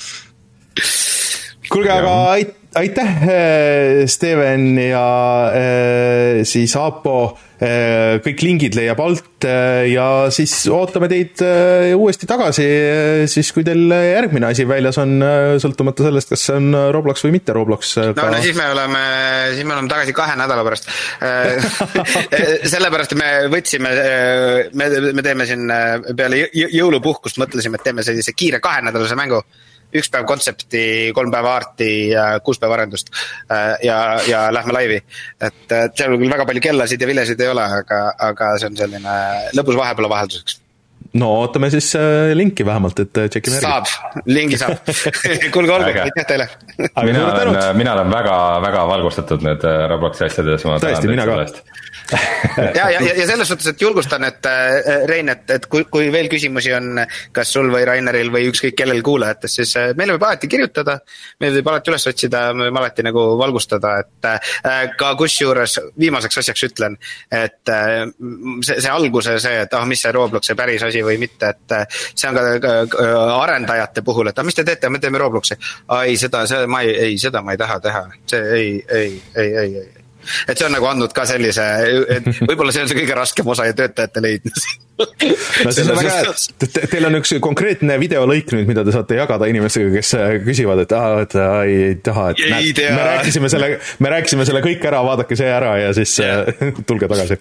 [1.70, 5.07] kuulge, aga aitäh, eh, Steven ja
[5.53, 7.39] äh, siis Aapo.
[7.62, 12.64] Äh, kõik lingid leiab alt äh, ja siis ootame teid äh, uuesti tagasi
[13.31, 15.23] siis, kui teil järgmine asi väljas on,
[15.62, 17.93] sõltumata sellest, kas see on Roblox või mitte Roblox.
[18.03, 19.03] no, no siis me oleme,
[19.55, 20.91] siis me oleme tagasi kahe nädala pärast.
[22.73, 23.93] Sellepärast me võtsime,
[24.75, 25.70] me, me teeme siin
[26.18, 29.45] peale jõulupuhkust mõtlesime, et teeme sellise kiire kahenädalase mängu
[29.93, 30.84] üks päev kontsepti,
[31.16, 33.12] kolm päeva arti ja kuus päeva arendust.
[33.53, 35.03] Äh, ja, ja lähme laivi.
[35.43, 39.16] et seal küll väga palju kellasid ja vilesid ei ole, aga, aga see on selline
[39.57, 40.61] lõbus vahepeal vahelduseks
[41.20, 43.66] no ootame siis äh, linki vähemalt, et äh, tšekime järgi.
[43.68, 44.92] saab, lingi saab.
[45.54, 46.48] Kuulge, olgu, aitäh teile.
[46.78, 50.64] Mina olen, mina olen väga, väga valgustatud nüüd Robloksi asjades.
[50.64, 51.44] tõesti, mina ka.
[52.78, 56.28] ja, ja, ja selles suhtes, et julgustan, et äh, Rein, et, et kui, kui veel
[56.32, 57.00] küsimusi on,
[57.34, 60.98] kas sul või Raineril või ükskõik kellel kuulajatest, siis äh, meile võib alati kirjutada.
[61.40, 66.42] meil võib alati üles otsida, me võime alati nagu valgustada, et äh, ka kusjuures viimaseks
[66.42, 66.96] asjaks ütlen,
[67.30, 71.76] et see, see alguse see, et ah, mis see Robloksi päris asi või mitte, et
[72.14, 75.59] see on ka arendajate puhul, et ah, mis te teete, me teeme Robloksi.
[76.03, 79.57] ei, seda, see, ma ei, ei, seda ma ei taha teha, see ei, ei, ei,
[79.64, 80.01] ei, ei
[80.49, 81.68] et see on nagu andnud ka sellise,
[82.18, 84.81] et võib-olla see on see kõige raskem osa ja töötajate leidmine
[85.64, 86.33] no siis on väga hea,
[86.66, 90.12] et teil on üks konkreetne videolõik nüüd, mida te saate jagada inimestega, kes
[90.47, 93.70] küsivad, et aa, et aa, ei, ei taha, et ei näed, me rääkisime selle,
[94.05, 96.45] me rääkisime selle kõik ära, vaadake see ära ja siis yeah.
[96.89, 97.39] tulge tagasi.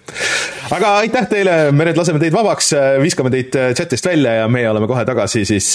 [0.78, 2.72] aga aitäh teile, me nüüd laseme teid vabaks,
[3.02, 5.74] viskame teid chat'ist välja ja meie oleme kohe tagasi siis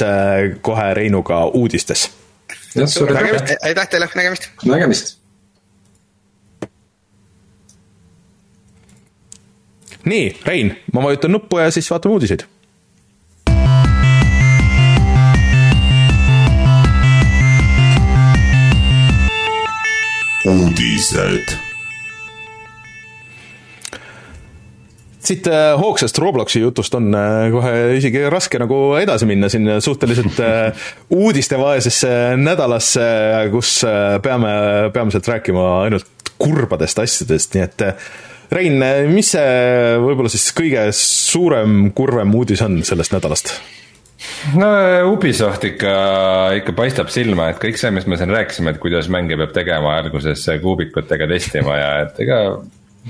[0.65, 2.09] kohe Reinuga uudistes.
[2.75, 4.51] aitäh teile, nägemist!
[4.65, 5.17] nägemist!
[10.07, 12.47] Nii, Rein, ma vajutan nuppu ja siis vaatame uudiseid.
[20.47, 21.57] uudised
[25.27, 30.39] siit äh, hoogsast Robloksi jutust on äh, kohe isegi raske nagu edasi minna siin suhteliselt
[30.39, 33.07] äh, uudistevaesesse nädalasse,
[33.51, 33.81] kus
[34.23, 34.53] peame
[34.93, 36.07] peamiselt rääkima ainult
[36.39, 37.85] kurbadest asjadest, nii et
[38.53, 38.79] Rein,
[39.11, 43.57] mis see võib-olla siis kõige suurem kurvem uudis on sellest nädalast?
[44.57, 44.69] no
[45.11, 45.93] Ubisoft ikka,
[46.57, 49.97] ikka paistab silma, et kõik see, mis me siin rääkisime, et kuidas mänge peab tegema
[50.01, 52.39] alguses kuubikutega testima ja et ega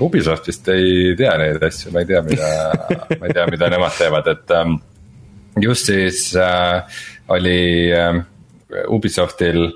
[0.04, 2.50] Ubisoft vist ei tea neid asju, ma ei tea, mida
[3.18, 4.76] ma ei tea, mida nemad teevad, et ähm,
[5.62, 7.00] just siis äh,
[7.34, 7.60] oli
[7.94, 8.20] äh,
[8.92, 9.70] Ubisoftil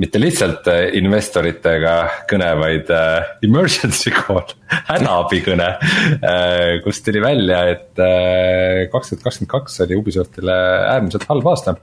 [0.00, 1.94] mitte lihtsalt äh, investoritega
[2.30, 4.54] kõne, vaid äh, emergency call,
[4.90, 6.78] hädaabikõne äh,.
[6.84, 10.56] kust tuli välja, et äh, kaks tuhat kakskümmend kaks oli Ubisoftile
[10.94, 11.76] äärmiselt halb aasta.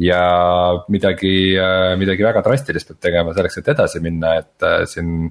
[0.00, 0.22] ja
[0.88, 5.28] midagi äh,, midagi väga drastilist peab tegema selleks, et edasi minna, et äh, siin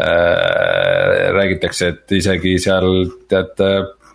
[0.00, 1.30] äh,.
[1.36, 3.60] räägitakse, et isegi seal tead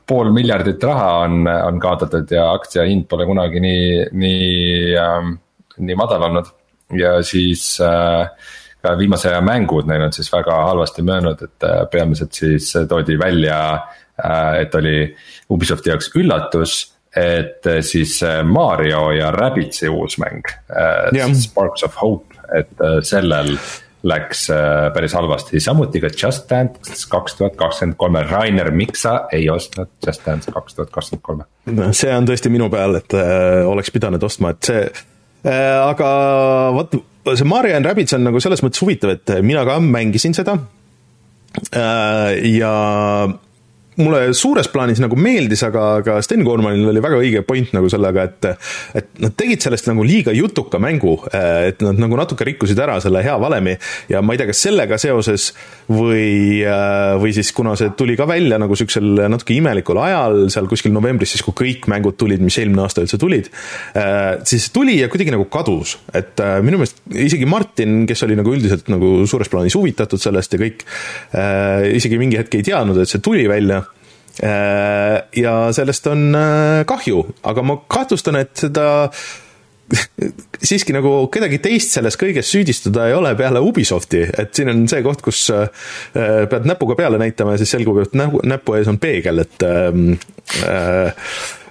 [0.06, 4.54] pool miljardit raha on, on kaotatud ja aktsia hind pole kunagi nii, nii
[4.98, 5.34] äh,,
[5.86, 6.56] nii madal olnud
[6.94, 8.28] ja siis äh,
[8.82, 13.20] ka viimase aja mängud neil on siis väga halvasti möönud, et äh, peamiselt siis toodi
[13.20, 15.16] välja äh,, et oli
[15.50, 20.44] Ubisofti jaoks üllatus et siis Mario ja Rabbitsi uus mäng
[21.40, 23.54] Sparks of Hope, et sellel
[24.04, 24.50] läks
[24.94, 29.96] päris halvasti, samuti ka Just Dance kaks tuhat kakskümmend kolme, Rainer, miks sa ei ostnud
[30.06, 31.48] Just Dance kaks tuhat kakskümmend kolme?
[31.96, 34.84] see on tõesti minu peal, et äh, oleks pidanud ostma, et see
[35.46, 36.10] aga
[36.74, 36.96] vot
[37.34, 40.60] see Mario and Rabbids on nagu selles mõttes huvitav, et mina ka mängisin seda.
[41.72, 42.74] Äh, ja
[44.02, 48.28] mulle suures plaanis nagu meeldis, aga, aga Sten Koormanil oli väga õige point nagu sellega,
[48.28, 48.50] et
[49.00, 53.24] et nad tegid sellest nagu liiga jutuka mängu, et nad nagu natuke rikkusid ära selle
[53.26, 53.76] hea valemi
[54.12, 55.48] ja ma ei tea, kas sellega seoses
[55.92, 56.62] või,
[57.22, 61.36] või siis kuna see tuli ka välja nagu niisugusel natuke imelikul ajal, seal kuskil novembris,
[61.36, 63.50] siis kui kõik mängud tulid, mis eelmine aasta üldse tulid,
[64.50, 68.92] siis tuli ja kuidagi nagu kadus, et minu meelest isegi Martin, kes oli nagu üldiselt
[68.92, 70.86] nagu suures plaanis huvitatud sellest ja kõik,
[71.96, 73.85] isegi mingi hetk ei teadnud, et see tuli välja
[74.42, 78.88] ja sellest on äh, kahju, aga ma kahtlustan, et seda
[80.70, 85.04] siiski nagu kedagi teist selles kõiges süüdistada ei ole peale Ubisofti, et siin on see
[85.06, 85.68] koht, kus äh,
[86.14, 90.18] pead näpuga peale näitama ja siis selgub, et näpu, näpu ees on peegel, et ähm,
[90.64, 91.14] äh, Äh,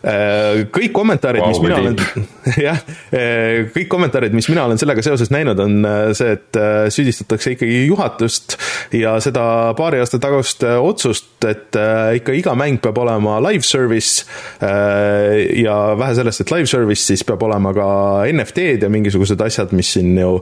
[0.04, 1.94] kõik kommentaarid wow,, mis mina olen,
[2.66, 2.80] jah,
[3.14, 6.58] äh, kõik kommentaarid, mis mina olen sellega seoses näinud, on äh, see, et
[6.92, 8.58] süüdistatakse ikkagi juhatust
[8.96, 9.46] ja seda
[9.78, 11.76] paari aasta tagust otsust, et
[12.20, 14.24] ikka iga mäng peab olema live service
[14.60, 17.88] ja vähe sellest, et live service, siis peab olema ka
[18.30, 20.36] NFT-d ja mingisugused asjad, mis siin ju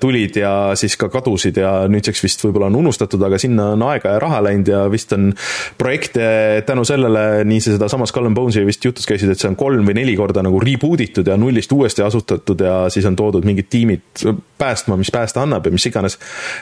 [0.00, 4.16] tulid ja siis ka kadusid ja nüüdseks vist võib-olla on unustatud, aga sinna on aega
[4.16, 5.30] ja raha läinud ja vist on
[5.78, 6.26] projekte
[6.66, 9.86] tänu sellele, nii see sedasama Skull and Bones'i vist jutus käisid, et see on kolm
[9.88, 13.70] või neli korda nagu reboot itud ja nullist uuesti asutatud ja siis on toodud mingid
[13.72, 14.26] tiimid
[14.58, 16.18] päästma, mis päästa annab ja mis iganes.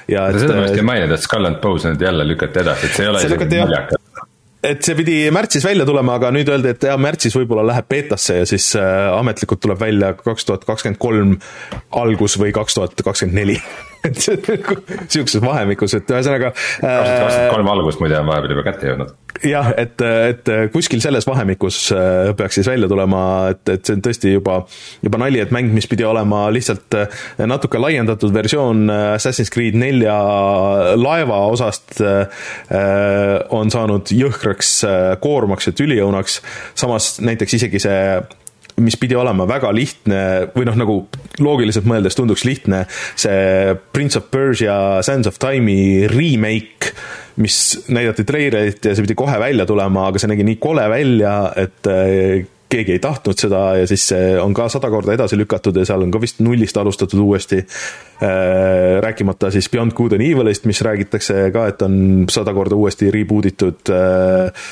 [0.09, 0.41] ja et.
[0.43, 3.07] seda ma just ei maininud, et Skull and Bones nüüd jälle lükati edasi, et see
[3.07, 4.03] ei ole isegi naljakas
[4.65, 8.39] et see pidi märtsis välja tulema, aga nüüd öeldi, et jaa, märtsis võib-olla läheb beetasse
[8.41, 11.35] ja siis äh, ametlikult tuleb välja kaks tuhat kakskümmend kolm
[12.01, 13.59] algus või kaks tuhat kakskümmend neli
[14.05, 14.77] nagu
[15.09, 16.53] sihukeses vahemikus, et ühesõnaga.
[16.55, 19.15] kakskümmend kolm algust muide on vahepeal juba kätte jõudnud.
[19.49, 23.23] jah, et, et kuskil selles vahemikus äh, peaks siis välja tulema,
[23.55, 24.61] et, et see on tõesti juba,
[25.05, 29.79] juba nali, et mäng, mis pidi olema lihtsalt äh, natuke laiendatud versioon äh, Assassin's Creed
[29.79, 30.15] nelja
[30.99, 31.99] laeva osast,
[33.55, 34.71] on saanud jõhkraks
[35.23, 36.41] koormaks ja tüliõunaks.
[36.79, 38.01] samas näiteks isegi see
[38.83, 40.21] mis pidi olema väga lihtne
[40.55, 40.97] või noh, nagu
[41.43, 46.95] loogiliselt mõeldes tunduks lihtne, see Prince of Persia Sands of Time'i remake,
[47.43, 47.59] mis
[47.91, 51.91] näidati treilerit ja see pidi kohe välja tulema, aga see nägi nii kole välja, et
[51.91, 52.45] äh,
[52.75, 56.03] keegi ei tahtnud seda ja siis see on ka sada korda edasi lükatud ja seal
[56.03, 57.61] on ka vist nullist alustatud uuesti.
[58.25, 63.11] Äh, rääkimata siis Beyond Good and Evilist, mis räägitakse ka, et on sada korda uuesti
[63.15, 64.67] reboot itud äh,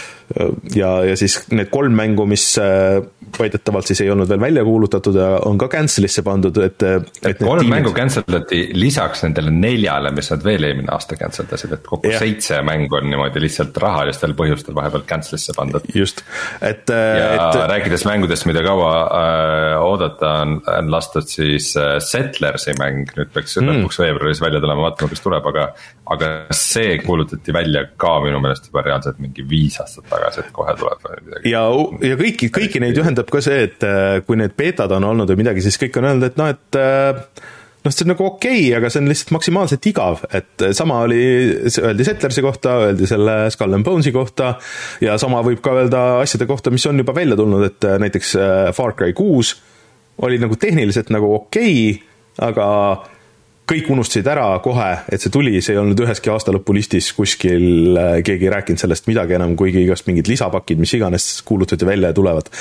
[0.74, 3.00] ja, ja siis need kolm mängu, mis äh,
[3.38, 7.62] väidetavalt siis ei olnud veel välja kuulutatud ja on ka cancel'isse pandud, et, et kolm
[7.62, 7.74] tiimid...
[7.76, 12.10] mängu cancel dati lisaks nendele neljale, mis nad veel eelmine aasta cancel dasid, et kokku
[12.10, 12.22] yeah.
[12.22, 15.86] seitse mängu on niimoodi lihtsalt rahalistel põhjustel vahepeal cancel'isse pandud.
[15.94, 16.24] just,
[16.60, 16.90] et.
[16.92, 17.60] ja et...
[17.72, 23.58] rääkides mängudest, mida kaua äh, oodata on, on lastud siis äh, Settlersi mäng, nüüd peaks
[23.60, 23.82] mm.
[23.82, 25.70] lõpuks veebruaris välja tulema, vaatame, kas tuleb, aga
[26.12, 30.74] aga see kuulutati välja ka minu meelest juba reaalselt mingi viis aastat tagasi, et kohe
[30.78, 31.50] tuleb midagi.
[31.52, 31.64] ja,
[32.08, 35.42] ja kõiki, kõiki neid ühendab ka see, et äh, kui need beetad on olnud või
[35.42, 37.42] midagi, siis kõik on öelnud, et noh, et äh,
[37.82, 41.02] noh, see on nagu okei okay,, aga see on lihtsalt maksimaalselt igav, et äh, sama
[41.06, 41.22] oli,
[41.70, 44.54] öeldi Settlersi kohta, öeldi selle Skull and Bones'i kohta
[45.04, 48.36] ja sama võib ka öelda asjade kohta, mis on juba välja tulnud, et näiteks
[48.76, 49.56] Far Cry kuus
[50.22, 52.08] oli nagu tehniliselt nagu okei okay,,
[52.42, 52.66] aga
[53.72, 57.66] kõik unustasid ära kohe, et see tuli, see ei olnud üheski aastalõpulistis kuskil,
[57.96, 62.12] äh, keegi ei rääkinud sellest midagi enam, kuigi igast mingid lisapakid, mis iganes kuulutati välja
[62.12, 62.52] ja tulevad,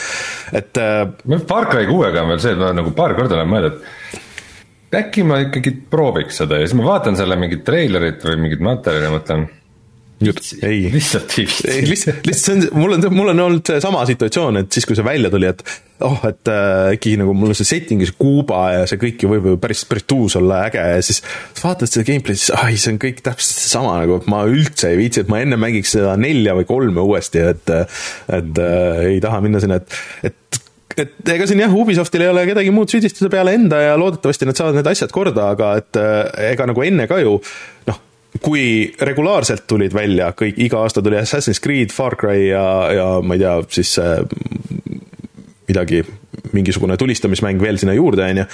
[0.54, 0.78] et.
[0.78, 3.82] Äh, Far Cry kuuega on veel see, et ma nagu paar korda olen mõelnud,
[4.92, 8.64] et äkki ma ikkagi prooviks seda ja siis ma vaatan selle mingit treilerit või mingit
[8.64, 9.48] materjali ja mõtlen
[10.68, 11.88] ei, lihtsalt ei viitsi ei.
[11.90, 15.06] lihtsalt, lihtsalt see on, mul on, mul on olnud seesama situatsioon, et siis, kui see
[15.06, 15.64] välja tuli, et
[16.06, 19.32] oh, et äh, äkki nagu mul on see setting, see Kuuba ja see kõik ju
[19.32, 21.22] võib ju päris, päris tuus olla äge ja siis
[21.62, 25.00] vaatad seda gameplay'd, siis ai, see on kõik täpselt seesama nagu, et ma üldse ei
[25.00, 29.42] viitsi, et ma enne mängiks seda nelja või kolme uuesti, et et äh, ei taha
[29.44, 30.62] minna sinna, et, et
[31.00, 34.60] et ega siin jah, Ubisoftil ei ole kedagi muud süüdistada peale enda ja loodetavasti nad
[34.60, 37.38] saavad need asjad korda, aga et äh, ega nagu enne ka ju
[37.88, 38.02] noh,
[38.40, 42.66] kui regulaarselt tulid välja kõik, iga aasta tuli Assassin's Creed, Far Cry ja,
[42.96, 44.22] ja ma ei tea, siis äh,
[45.68, 46.04] midagi,
[46.56, 48.48] mingisugune tulistamismäng veel sinna juurde, on ju,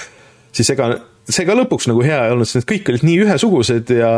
[0.55, 0.91] siis ega
[1.27, 4.11] see ka lõpuks nagu hea ei olnud, sest need kõik olid nii ühesugused ja,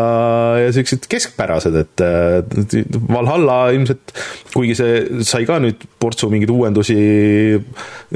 [0.61, 4.13] ja siuksed keskpärased, et äh, Valhalla ilmselt,
[4.53, 6.97] kuigi see sai ka nüüd portsu mingeid uuendusi,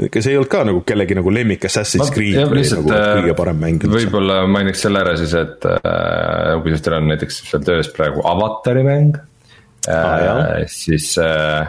[0.06, 3.00] ega see ei olnud ka nagu kellegi nagu lemmik Assassin's Creed jah, või lihtsalt, nagu
[3.00, 7.66] äh, kõige parem mäng võib-olla mainiks selle ära siis, et äh, Ubisoftil on näiteks seal
[7.66, 9.18] töös praegu avatari mäng
[9.90, 10.42] Aa, jah.
[10.62, 10.68] äh,.
[10.70, 11.66] siis äh,.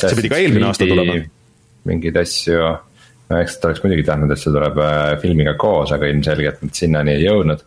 [0.00, 1.18] See pidi ka eelmine aasta tulema..
[1.84, 2.62] mingeid asju,
[3.32, 7.16] eks ta oleks muidugi tahtnud, et see tuleb äh, filmiga koos, aga ilmselgelt nad sinnani
[7.16, 7.64] ei jõudnud.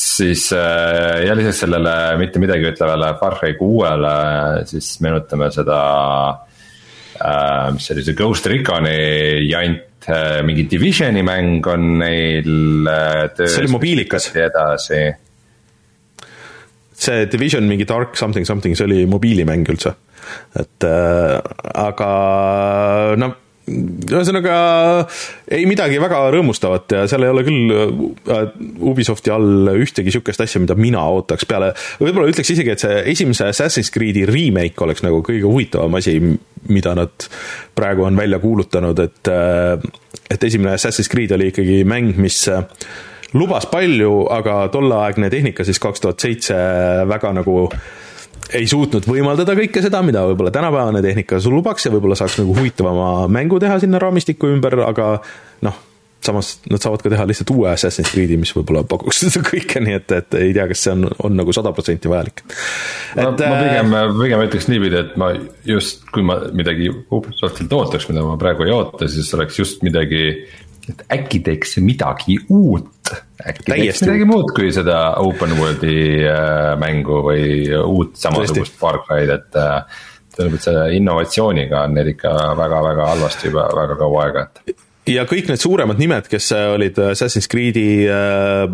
[0.00, 4.14] siis äh, ja lisaks sellele mitte midagi ütlevale Far Cry kuuele,
[4.70, 5.80] siis meenutame seda
[7.20, 8.94] äh, mis see oli, see Ghost Reconi
[9.50, 13.56] jant äh,, mingi Divisioni mäng on neil äh, töös.
[13.56, 14.30] See oli mobiilikas.
[14.32, 15.02] edasi,
[16.94, 19.96] see Division mingi Dark something something, see oli mobiilimäng üldse.
[20.54, 21.36] et äh,
[21.74, 22.10] aga
[23.18, 23.34] no
[23.70, 24.54] ühesõnaga
[25.52, 28.44] ei midagi väga rõõmustavat ja seal ei ole küll äh,
[28.90, 33.50] Ubisofti all ühtegi sihukest asja, mida mina ootaks peale, võib-olla ütleks isegi, et see esimese
[33.50, 36.18] Assassin's Creed'i remake oleks nagu kõige huvitavam asi,
[36.70, 37.28] mida nad
[37.76, 39.90] praegu on välja kuulutanud, et äh,
[40.30, 42.62] et esimene Assassin's Creed oli ikkagi mäng, mis äh,
[43.34, 46.56] lubas palju, aga tolleaegne tehnika siis kaks tuhat seitse
[47.10, 47.66] väga nagu
[48.56, 52.56] ei suutnud võimaldada kõike seda, mida võib-olla tänapäevane tehnika sul lubaks ja võib-olla saaks nagu
[52.56, 55.12] huvitavama mängu teha sinna raamistiku ümber, aga
[55.66, 55.78] noh,
[56.24, 59.96] samas nad saavad ka teha lihtsalt uue Assassin's Creed'i, mis võib-olla pakuks seda kõike, nii
[59.96, 62.42] et, et ei tea, kas see on, on nagu sada protsenti vajalik.
[63.16, 65.32] ma, ma pigem, pigem ütleks niipidi, et ma
[65.68, 70.26] just, kui ma midagi Ubisoftilt ootaks, mida ma praegu ei oota, siis oleks just midagi,
[70.90, 72.92] et äkki teeks midagi uut.
[73.40, 75.96] äkki teeks Täiesti midagi muud kui seda open world'i
[76.28, 77.48] äh, mängu või
[77.80, 80.04] uut samasugust Far Cry'd, et äh,
[80.36, 84.76] tundub, et selle innovatsiooniga on neil ikka väga-väga halvasti juba väga kaua aega, et
[85.10, 88.64] ja kõik need suuremad nimed, kes olid Assassin's Creed'i äh,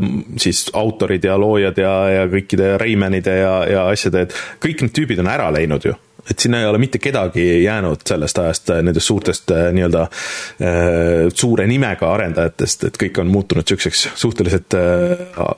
[0.41, 5.23] siis autorid ja loojad ja, ja kõikide Raymanide ja, ja asjade, et kõik need tüübid
[5.23, 5.95] on ära läinud ju.
[6.27, 11.29] Et sinna ei ole mitte kedagi jäänud sellest ajast äh, nendest suurtest äh, nii-öelda äh,
[11.35, 15.55] suure nimega arendajatest, et kõik on muutunud niisuguseks suhteliselt äh,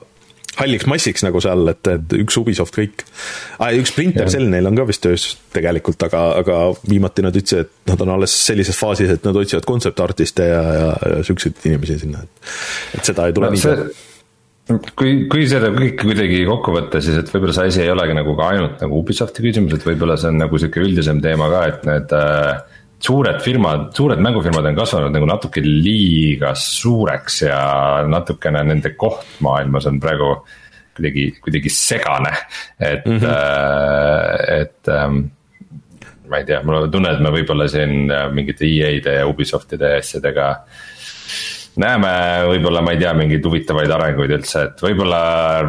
[0.59, 3.05] halliks massiks nagu seal, et, et üks Ubisoft kõik
[3.59, 3.71] ah,.
[3.75, 7.93] üks Splinter Cell neil on ka vist töös tegelikult, aga, aga viimati nad ütlesid, et
[7.93, 12.23] nad on alles sellises faasis, et nad otsivad kontseptartiste ja, ja, ja siukseid inimesi sinna,
[12.25, 12.53] et.
[12.99, 14.07] et seda ei tule no, no, see
[14.69, 18.35] kui, kui seda kõike kuidagi kokku võtta, siis et võib-olla see asi ei olegi nagu
[18.37, 21.87] ka ainult nagu Ubisofti küsimus, et võib-olla see on nagu sihuke üldisem teema ka, et
[21.89, 27.59] need äh, suured firmad, suured mängufirmad on kasvanud nagu natuke liiga suureks ja
[28.07, 30.33] natukene nende koht maailmas on praegu
[30.99, 32.31] kuidagi, kuidagi segane,
[32.79, 34.61] et mm, -hmm.
[34.61, 35.19] et ähm,
[36.29, 39.95] ma ei tea, mul on tunne, et me võib-olla siin äh, mingite EA-de ja Ubisoftide
[39.97, 40.49] asjadega
[41.79, 42.11] näeme
[42.49, 45.19] võib-olla, ma ei tea, mingeid huvitavaid arenguid üldse, et võib-olla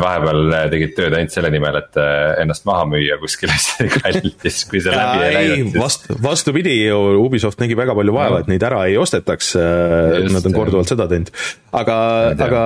[0.01, 3.57] vahepeal tegid tööd ainult selle nimel, et äh, ennast maha müüa kuskile
[3.97, 5.79] kallis, kui see läbi ei läinud.
[5.81, 9.53] vastu, vastupidi ju, Ubisoft nägi väga palju vaeva, et neid ära ei ostetaks.
[9.61, 11.31] Just, Nad on korduvalt seda teinud,
[11.77, 11.99] aga
[12.35, 12.63] aga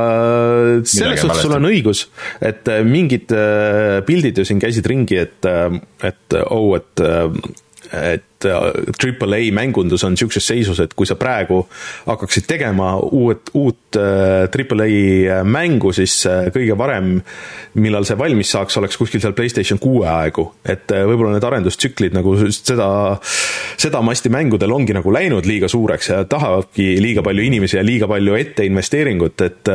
[0.89, 2.07] selles on suhtes sul on õigus,
[2.45, 3.33] et äh, mingid
[4.09, 5.53] pildid ju siin käisid ringi, et,
[6.05, 7.05] et oh, et
[7.95, 8.34] et
[8.99, 11.63] Triple A mängundus on niisuguses seisus, et kui sa praegu
[12.07, 17.17] hakkaksid tegema uut, uut äh, Triple A mängu, siis äh, kõige varem,
[17.81, 20.51] millal see valmis saaks, oleks kuskil seal Playstation kuue aegu.
[20.65, 22.89] et äh, võib-olla need arendustsüklid nagu seda,
[23.81, 28.37] sedamasti mängudel ongi nagu läinud liiga suureks ja tahavadki liiga palju inimesi ja liiga palju
[28.39, 29.73] etteinvesteeringut, et,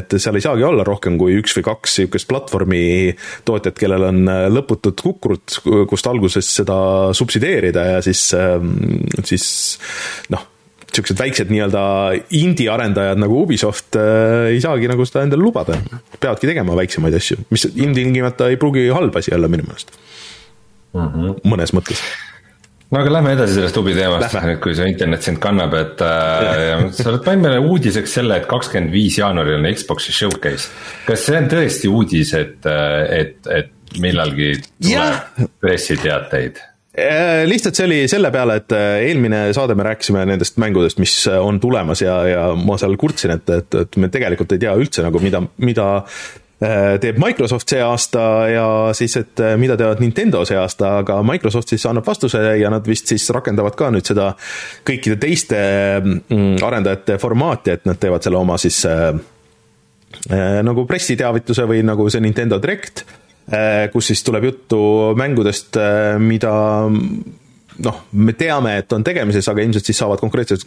[0.00, 3.14] et seal ei saagi olla rohkem kui üks või kaks niisugust platvormi
[3.44, 5.58] tootjat, kellel on äh, lõputud kukrud,
[5.90, 8.28] kust alguses seda subsideerida ja siis,
[9.26, 9.48] siis
[10.34, 10.46] noh,
[10.96, 11.82] niisugused väiksed nii-öelda
[12.36, 15.78] indie-arendajad nagu Ubisoft äh, ei saagi nagu seda endale lubada.
[16.20, 19.92] peavadki tegema väiksemaid asju, mis ilmtingimata ei pruugi halb asi olla minu meelest
[20.94, 21.00] mm.
[21.00, 21.34] -hmm.
[21.44, 22.02] mõnes mõttes.
[22.90, 27.10] no aga lähme edasi sellest huvi teemast, kui see internet sind kannab, et äh, sa
[27.10, 30.70] oled pannud meile uudiseks selle, et kakskümmend viis jaanuaril on Xbox'i showcase.
[31.06, 32.70] kas see on tõesti uudis, et,
[33.20, 36.75] et, et millalgi tuleb pressiteateid Äh,
[37.46, 41.36] lihtsalt see oli selle peale, et äh, eelmine saade me rääkisime nendest mängudest, mis äh,
[41.42, 45.04] on tulemas ja, ja ma seal kurtsin, et, et, et me tegelikult ei tea üldse
[45.04, 45.86] nagu, mida, mida
[46.56, 51.84] teeb Microsoft see aasta ja siis, et mida teevad Nintendo see aasta, aga Microsoft siis
[51.84, 54.30] annab vastuse ja nad vist siis rakendavad ka nüüd seda
[54.88, 55.58] kõikide teiste
[56.00, 59.12] mm, arendajate formaati, et nad teevad selle oma siis äh,
[60.64, 63.04] nagu pressiteavituse või nagu see Nintendo Direct.
[63.04, 63.25] Äh,
[63.92, 64.78] kus siis tuleb juttu
[65.18, 66.54] mängudest, äh, mida
[67.84, 70.64] noh, me teame, et on tegemises, aga ilmselt siis saavad konkreetsed,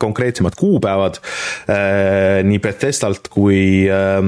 [0.00, 4.20] konkreetsemad kuupäevad äh, nii Bethesdalt kui äh,,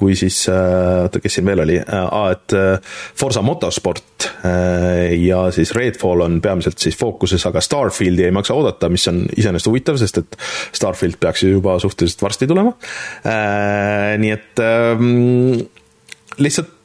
[0.00, 5.46] kui siis äh,, oota, kes siin veel oli äh,, et äh, Forsa Motorsport äh, ja
[5.54, 10.00] siis Redfall on peamiselt siis fookuses, aga Starfieldi ei maksa oodata, mis on iseenesest huvitav,
[10.00, 10.38] sest et
[10.76, 12.76] Starfield peaks ju juba suhteliselt varsti tulema
[13.24, 14.18] äh,.
[14.20, 15.08] nii et äh,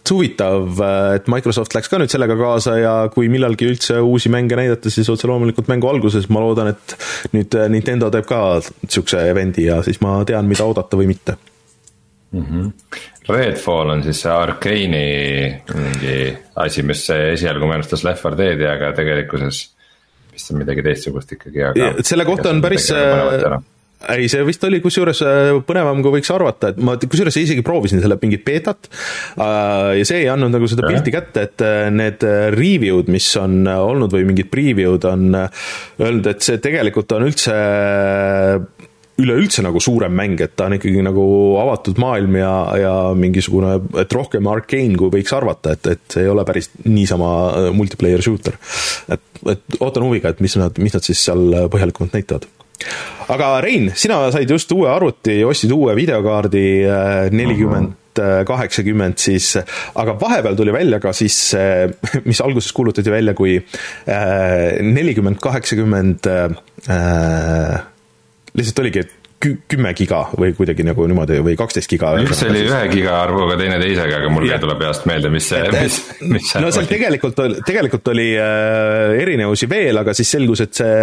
[0.05, 0.81] lihtsalt huvitav,
[1.15, 5.09] et Microsoft läks ka nüüd sellega kaasa ja kui millalgi üldse uusi mänge näidata, siis
[5.09, 6.95] otse loomulikult mängu alguses, ma loodan, et
[7.33, 11.37] nüüd Nintendo teeb ka niisuguse event'i ja siis ma tean, mida oodata või mitte
[12.31, 12.45] mm.
[12.45, 12.71] -hmm.
[13.29, 19.63] Redfall on siis see Arkeeni mingi asi, mis esialgu meenutas Left 4 Dead'i, aga tegelikkuses
[20.33, 21.93] vist on midagi teistsugust ikkagi, aga.
[22.03, 22.91] selle kohta on päris
[24.13, 28.01] ei, see vist oli kusjuures äh, põnevam, kui võiks arvata, et ma kusjuures isegi proovisin
[28.03, 32.25] selle mingit beetat äh, ja see ei andnud nagu seda pilti kätte, et äh, need
[32.55, 37.55] review'd, mis on olnud või mingid preview'd on öelnud, et see tegelikult on üldse
[39.15, 41.23] üleüldse nagu suurem mäng, et ta on ikkagi nagu
[41.61, 42.51] avatud maailm ja,
[42.81, 47.29] ja mingisugune, et rohkem arcane, kui võiks arvata, et, et see ei ole päris niisama
[47.77, 48.59] multiplayer shooter.
[49.15, 49.23] et,
[49.55, 52.51] et ootan huviga, et mis nad, mis nad siis seal põhjalikumalt näitavad
[53.31, 58.01] aga Rein, sina said just uue arvuti, ostsid uue videokaardi äh, nelikümmend
[58.47, 59.49] kaheksakümmend siis,
[59.99, 61.35] aga vahepeal tuli välja ka siis,
[62.29, 67.83] mis alguses kuulutati välja kui äh, nelikümmend kaheksakümmend äh,
[68.55, 69.24] lihtsalt oligi, et
[69.71, 72.13] kümme giga või kuidagi nagu niimoodi või kaksteist giga.
[72.21, 75.61] üks oli ühe giga arvuga, teine teisega, aga mul ei tule peast meelde, mis see,
[75.75, 80.75] mis, mis see no seal tegelikult, tegelikult oli äh, erinevusi veel, aga siis selgus, et
[80.77, 80.99] see,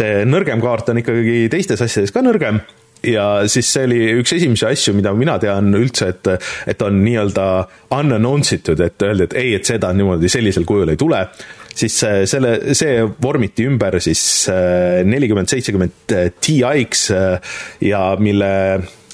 [0.00, 2.62] see nõrgem kaart on ikkagi teistes asjades ka nõrgem.
[3.00, 6.28] Ja siis see oli üks esimesi asju, mida mina tean üldse, et,
[6.68, 7.46] et on nii-öelda
[7.96, 11.22] unannounced itud, et öeldi, et ei, et seda niimoodi sellisel kujul ei tule
[11.80, 11.96] siis
[12.30, 14.22] selle, see vormiti ümber siis
[14.52, 17.54] äh, nelikümmend, seitsekümmend Ti-ks äh,
[17.84, 18.50] ja mille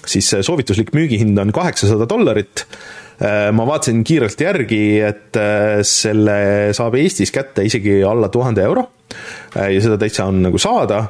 [0.06, 2.66] siis soovituslik müügihind on kaheksasada dollarit.
[3.16, 5.38] Äh, ma vaatasin kiirelt järgi, et
[5.86, 6.40] selle
[6.76, 8.90] saab Eestis kätte isegi alla tuhande euro.
[9.56, 11.06] Ja seda täitsa on nagu saada.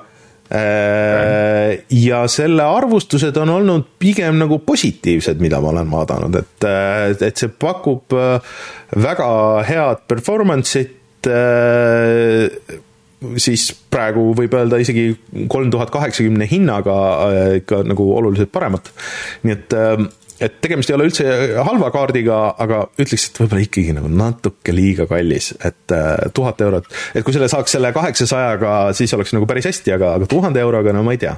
[1.91, 6.67] Ja selle arvustused on olnud pigem nagu positiivsed, mida ma olen vaadanud, et,
[7.27, 8.15] et see pakub
[8.95, 9.27] väga
[9.67, 10.95] head performance'it,
[11.27, 12.51] Äh,
[13.41, 15.09] siis praegu võib öelda isegi
[15.51, 16.97] kolm tuhat kaheksakümne hinnaga
[17.27, 18.93] äh, ikka nagu oluliselt paremat.
[19.47, 20.05] nii et, äh,
[20.47, 21.25] et tegemist ei ole üldse
[21.65, 25.97] halva kaardiga, aga ütleks, et võib-olla ikkagi nagu natuke liiga kallis, et
[26.37, 30.29] tuhat eurot, et kui selle saaks selle kaheksasajaga, siis oleks nagu päris hästi, aga, aga
[30.29, 31.33] tuhande euroga, no ma ei tea.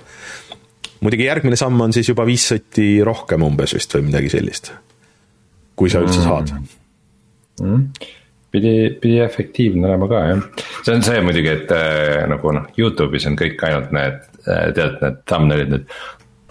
[0.98, 4.72] muidugi järgmine samm on siis juba viis sotti rohkem umbes vist või midagi sellist.
[5.78, 6.64] kui sa üldse saad mm.
[7.62, 8.16] -hmm
[8.54, 10.44] pidi, pidi efektiivne olema ka jah,
[10.82, 15.02] see on see muidugi, et äh, nagu noh, Youtube'is on kõik ainult need äh,, tead
[15.04, 15.98] need thumbnail'id, need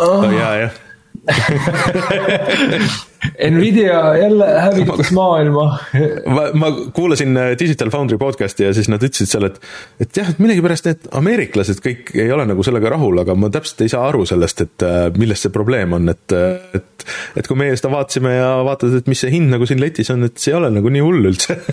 [0.04, 0.22] oh..
[0.22, 0.84] oh jaa, jah
[3.52, 5.80] Nvidia jälle hävitas maailma.
[6.26, 9.60] Ma, ma kuulasin äh, Digital Foundry podcast'i ja siis nad ütlesid seal, et,
[10.02, 13.84] et jah, et millegipärast need ameeriklased kõik ei ole nagu sellega rahul, aga ma täpselt
[13.86, 17.08] ei saa aru sellest, et äh, milles see probleem on, et, äh, et,
[17.42, 20.30] et kui meie seda vaatasime ja vaatad, et mis see hind nagu siin letis on,
[20.30, 21.60] et see ei ole nagu nii hull üldse.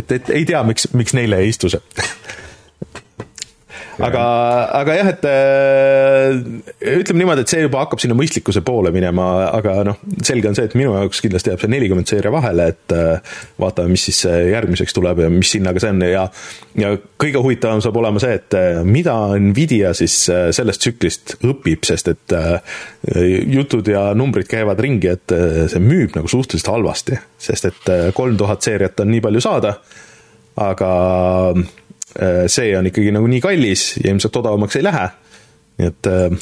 [0.00, 2.00] Et, et ei tea, miks, miks neile ei istu see
[4.04, 4.22] aga,
[4.80, 9.80] aga jah, et äh, ütleme niimoodi, et see juba hakkab sinna mõistlikkuse poole minema, aga
[9.86, 13.34] noh, selge on see, et minu jaoks kindlasti jääb see nelikümmend seeria vahele, et äh,
[13.60, 16.04] vaatame, mis siis järgmiseks tuleb ja mis hinnaga see on.
[16.10, 16.26] Ja
[16.80, 22.12] ja kõige huvitavam saab olema see, et äh, mida Nvidia siis sellest tsüklist õpib, sest
[22.12, 22.34] et
[23.50, 25.34] jutud ja numbrid käivad ringi, et
[25.72, 29.74] see müüb nagu suhteliselt halvasti, sest et kolm tuhat seeriat on nii palju saada,
[30.60, 30.90] aga
[31.50, 31.64] Äh,
[32.50, 35.10] see on ikkagi nagu nii kallis ja ilmselt odavamaks ei lähe.
[35.80, 36.40] nii et äh,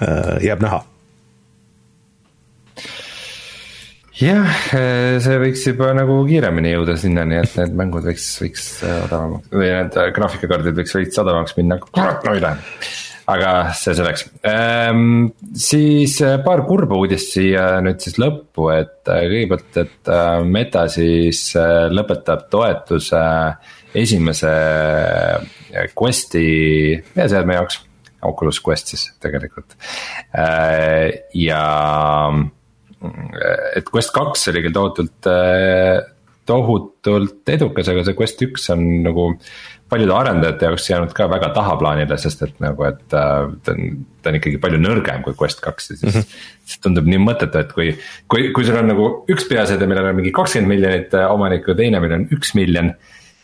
[0.00, 0.82] äh, jääb näha.
[4.20, 4.58] jah,
[5.24, 9.98] see võiks juba nagu kiiremini jõuda sinnani, et need mängud võiks, võiks odavamaks või need
[10.18, 12.54] graafikakaardid võiks veits odavamaks minna, kurat no lähe
[13.30, 15.30] aga see selleks ähm,.
[15.56, 20.86] siis äh, paar kurba uudist siia nüüd siis lõppu, et äh, kõigepealt, et äh, Meta
[20.92, 21.46] siis
[21.94, 23.22] lõpetab toetuse
[23.94, 24.52] esimese
[25.94, 26.46] Questi
[27.16, 27.82] veeseadme jaoks.
[28.24, 29.74] Oculus Quest siis tegelikult
[31.36, 31.62] ja
[33.76, 35.28] et Quest kaks oli küll tohutult,
[36.48, 39.26] tohutult edukas, aga see Quest üks on nagu
[39.92, 43.82] paljude arendajate jaoks jäänud ka väga tahaplaanile, sest et nagu, et ta on,
[44.22, 46.20] ta on ikkagi palju nõrgem kui Quest kaks ja siis mm.
[46.20, 46.46] -hmm.
[46.70, 47.90] siis tundub nii mõttetu, et kui,
[48.28, 52.22] kui, kui sul on nagu üks peaseade, millel on mingi kakskümmend miljonit omanikku, teine, millel
[52.22, 52.94] on üks miljon.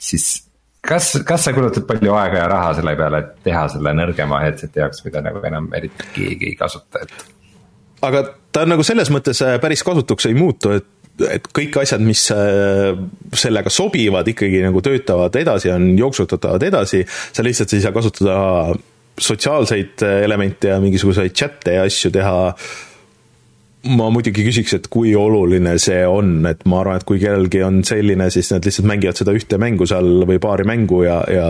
[0.01, 0.29] Siis
[0.87, 4.83] kas, kas sa kulutad palju aega ja raha selle peale, et teha selle nõrgema headset'i
[4.83, 7.27] jaoks, mida nagu enam eriti keegi ei kasuta, et?
[8.07, 12.23] Aga ta nagu selles mõttes äh, päris kasutuks ei muutu, et et kõik asjad, mis
[12.33, 12.95] äh,
[13.37, 18.37] sellega sobivad, ikkagi nagu töötavad edasi, on jooksutatavad edasi, sa lihtsalt ei saa kasutada
[19.21, 22.37] sotsiaalseid elemente ja mingisuguseid chat'e ja asju teha
[23.89, 27.81] ma muidugi küsiks, et kui oluline see on, et ma arvan, et kui kellelgi on
[27.87, 31.47] selline, siis nad lihtsalt mängivad seda ühte mängu seal või paari mängu ja, ja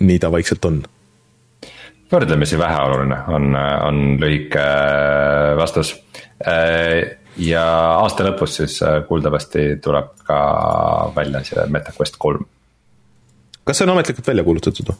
[0.00, 0.82] nii ta vaikselt on.
[2.12, 3.52] võrdlemisi väheoluline on,
[3.84, 4.64] on lühike
[5.58, 5.92] vastus
[7.38, 7.64] ja
[8.02, 10.38] aasta lõpus siis äh, kuuldavasti tuleb ka
[11.16, 12.46] välja see MetaQuest kolm.
[13.64, 14.98] kas see on ametlikult välja kuulutatud või?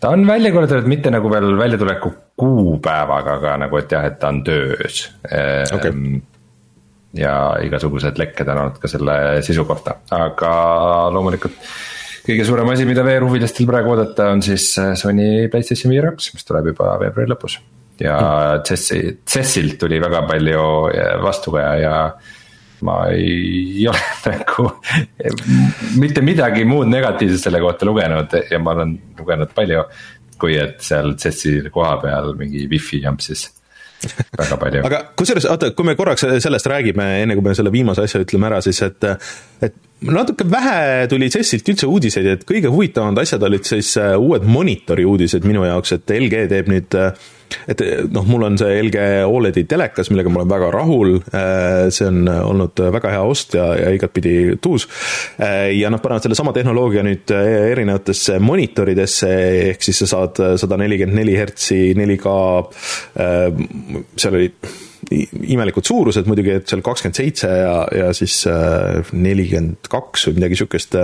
[0.00, 2.12] ta on välja kuulutatud mitte nagu veel väljatuleku
[2.44, 5.00] kuupäevaga, aga nagu, et jah, et ta on töös.
[5.24, 5.90] Okay..
[5.90, 6.22] Ehm,
[7.14, 10.54] ja igasugused lekked on olnud ka selle sisu kohta, aga
[11.14, 11.58] loomulikult
[12.24, 16.48] kõige suurem asi, mida VR-huvilistel praegu oodata, on siis äh, Sony PlayStation VR kaks, mis
[16.48, 17.58] tuleb juba veebruari lõpus.
[18.02, 18.16] Ja
[18.66, 20.64] CES-i, CES-ilt tuli väga palju
[21.22, 21.98] vastukaja ja
[22.84, 24.00] ma ei ole
[24.34, 24.66] nagu
[26.02, 29.86] mitte midagi muud negatiivset selle kohta lugenud ja ma olen lugenud palju.
[30.44, 33.48] Kui et seal CES-i koha peal mingi wifi jampsis
[34.36, 34.82] väga palju.
[34.84, 38.50] aga kusjuures, oota, kui me korraks sellest räägime, enne kui me selle viimase asja ütleme
[38.50, 39.06] ära, siis et,
[39.64, 44.44] et natuke vähe tuli CES-ilt üldse uudiseid, et kõige huvitavamad asjad olid siis äh, uued
[44.44, 47.24] monitori uudised minu jaoks, et LG teeb nüüd äh,
[47.70, 52.08] et noh, mul on see LG Oledi telekas, millega ma olen väga rahul, äh, see
[52.10, 54.88] on olnud väga hea ost ja, ja igatpidi tuus.
[55.38, 59.34] Äh, ja noh, panevad sellesama tehnoloogia nüüd erinevatesse monitoridesse,
[59.70, 62.34] ehk siis sa saad sada nelikümmend neli hertsi 4K,
[63.14, 64.50] seal oli
[65.10, 68.42] imelikud suurused muidugi, et seal kakskümmend seitse ja, ja siis
[69.12, 70.96] nelikümmend kaks või midagi sihukest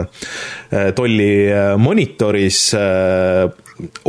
[0.98, 1.32] tolli
[1.80, 2.62] monitoris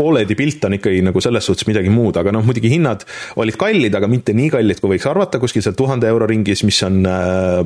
[0.01, 3.05] Oledi pilt on ikkagi nagu selles suhtes midagi muud, aga noh, muidugi hinnad
[3.39, 6.81] olid kallid, aga mitte nii kallid, kui võiks arvata, kuskil seal tuhande euro ringis, mis
[6.87, 7.61] on äh,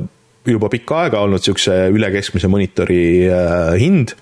[0.54, 4.14] juba pikka aega olnud niisuguse üle keskmise monitori äh, hind.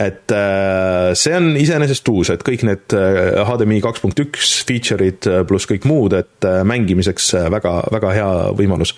[0.00, 5.68] et äh, see on iseenesest uus, et kõik need HDMI kaks punkt üks feature'id pluss
[5.70, 8.94] kõik muud, et mängimiseks väga, väga hea võimalus.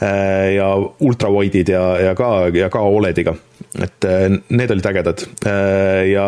[0.00, 3.34] ja ultrawide'id ja, ja ka, ja ka Olediga,
[3.80, 4.10] et
[4.48, 5.24] need olid ägedad
[6.10, 6.26] ja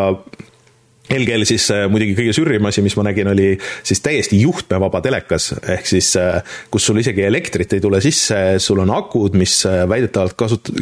[1.13, 3.51] LG-l siis äh, muidugi kõige sürrim asi, mis ma nägin, oli
[3.85, 6.41] siis täiesti juhtmevaba telekas, ehk siis äh,
[6.73, 10.73] kus sul isegi elektrit ei tule sisse, sul on akud, mis äh, väidetavalt kasut-,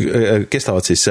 [0.50, 1.08] kestavad siis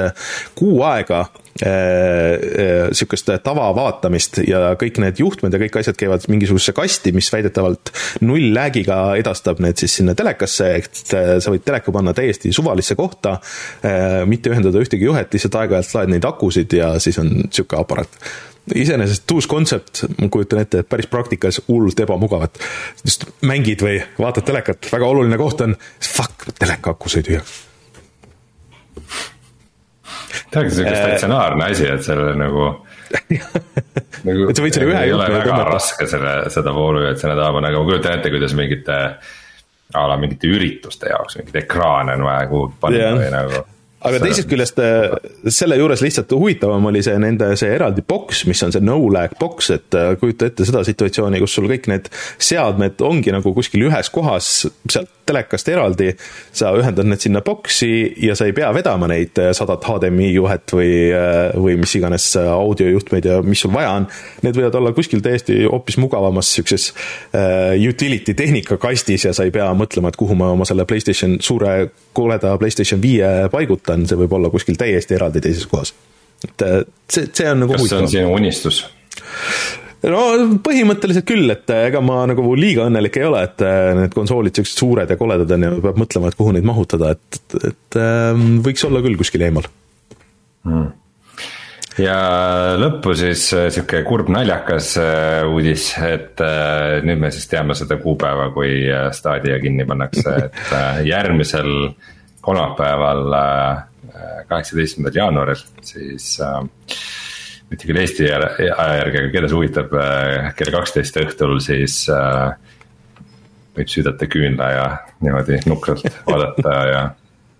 [0.57, 1.25] kuu aega
[1.59, 7.91] sihukest tavavaatamist ja kõik need juhtmed ja kõik asjad käivad mingisugusesse kasti, mis väidetavalt
[8.23, 13.41] null lag'iga edastab need siis sinna telekasse, et sa võid teleka panna täiesti suvalisse kohta,
[14.29, 18.15] mitte ühendada ühtegi juhet, lihtsalt aeg-ajalt laed neid akusid ja siis on sihuke aparaat
[18.75, 22.59] iseenesest uus kontsept, ma kujutan ette, et päris praktikas hullult ebamugav, et
[23.05, 27.57] just mängid või vaatad telekat, väga oluline koht on, fuck, teleka aku sai tühjaks.
[30.51, 32.69] ta ongi siuke statsionaarne asi, et selle nagu
[34.27, 35.73] nagu, et sa võid selle ühe juhtme väga tõmmata.
[35.73, 38.99] raske selle, seda voolujööd sinna taha panna, aga ma kujutan ette, kuidas mingite
[39.93, 43.17] a la mingite ürituste jaoks mingeid ekraane on vaja kuhugi panna yeah.
[43.17, 43.63] või nagu
[44.07, 45.13] aga teisest küljest äh,
[45.51, 49.35] selle juures lihtsalt huvitavam oli see nende see eraldi boks, mis on see no lag
[49.39, 53.87] boks, et äh, kujuta ette seda situatsiooni, kus sul kõik need seadmed ongi nagu kuskil
[53.89, 54.53] ühes kohas,
[54.87, 56.09] sealt telekast eraldi,
[56.55, 57.91] sa ühendad need sinna boksi
[58.25, 60.91] ja sa ei pea vedama neid äh, sadat HDMI juhet või,
[61.55, 64.09] või mis iganes audiojuhtmeid ja mis sul vaja on.
[64.45, 69.53] Need võivad olla kuskil täiesti hoopis mugavamas siukses uh, utility tehnika kastis ja sa ei
[69.55, 74.37] pea mõtlema, et kuhu ma oma selle Playstation, suure koleda Playstation viie paigutan see võib
[74.39, 75.93] olla kuskil täiesti eraldi teises kohas.
[76.45, 76.63] et
[77.11, 77.97] see, see on nagu kas huvitav.
[77.97, 78.83] see on sinu unistus?
[80.07, 80.21] No
[80.63, 84.55] põhimõtteliselt küll, et äh, ega ma nagu liiga õnnelik ei ole, et äh, need konsoolid
[84.55, 88.61] siuksed suured ja koledad on ja peab mõtlema, et kuhu neid mahutada, et, et ähm,
[88.65, 89.67] võiks olla küll kuskil eemal.
[90.67, 90.89] Hmm..
[92.03, 92.15] ja
[92.79, 97.99] lõppu siis äh, sihuke kurb naljakas äh, uudis, et äh, nüüd me siis teame seda
[97.99, 98.83] kuupäeva, kui
[99.15, 100.75] Stadia kinni pannakse, et
[101.13, 101.71] järgmisel
[102.43, 103.25] kolmapäeval,
[104.49, 106.37] kaheksateistkümnendal jaanuaril siis
[107.69, 109.93] mitte küll Eesti aja järgi, aga keda see huvitab,
[110.57, 112.01] kell kaksteist õhtul siis
[113.77, 114.87] võib süüdata küünla ja
[115.21, 117.03] niimoodi nukralt vaadata ja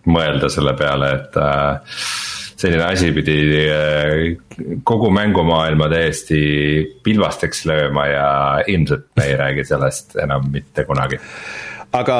[0.10, 1.38] mõelda selle peale, et
[2.60, 3.38] selline asi pidi
[3.72, 4.36] äh,
[4.84, 6.42] kogu mängumaailma täiesti
[7.06, 8.30] pilbasteks lööma ja
[8.68, 11.20] ilmselt me ei räägi sellest enam mitte kunagi
[11.92, 12.16] aga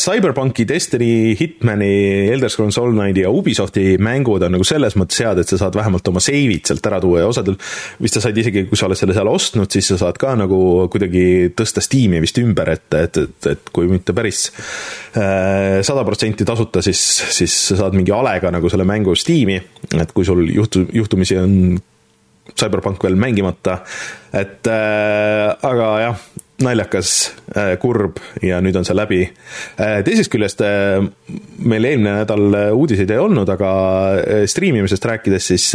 [0.00, 5.50] CyberPunki, Destiny, Hitmani, Elder Scrolls Online'i ja Ubisofti mängud on nagu selles mõttes head, et
[5.50, 7.58] sa saad vähemalt oma save'id sealt ära tuua ja osadel
[8.00, 10.62] vist sa said isegi, kui sa oled selle seal ostnud, siis sa saad ka nagu
[10.92, 16.48] kuidagi tõsta Steam'i vist ümber, et, et, et, et kui mitte päris äh, sada protsenti
[16.48, 17.02] tasuta, siis,
[17.36, 19.60] siis sa saad mingi alega nagu selle mängu Steam'i,
[19.92, 21.58] et kui sul juhtu, juhtumisi on
[22.56, 23.76] Cyberpunk veel mängimata,
[24.34, 26.24] et äh, aga jah,
[26.62, 29.20] naljakas, äh, kurb ja nüüd on see läbi.
[29.80, 31.02] Äh, teisest küljest äh,
[31.62, 33.70] meil eelmine nädal uudiseid ei olnud, aga
[34.50, 35.68] striimimisest rääkides, siis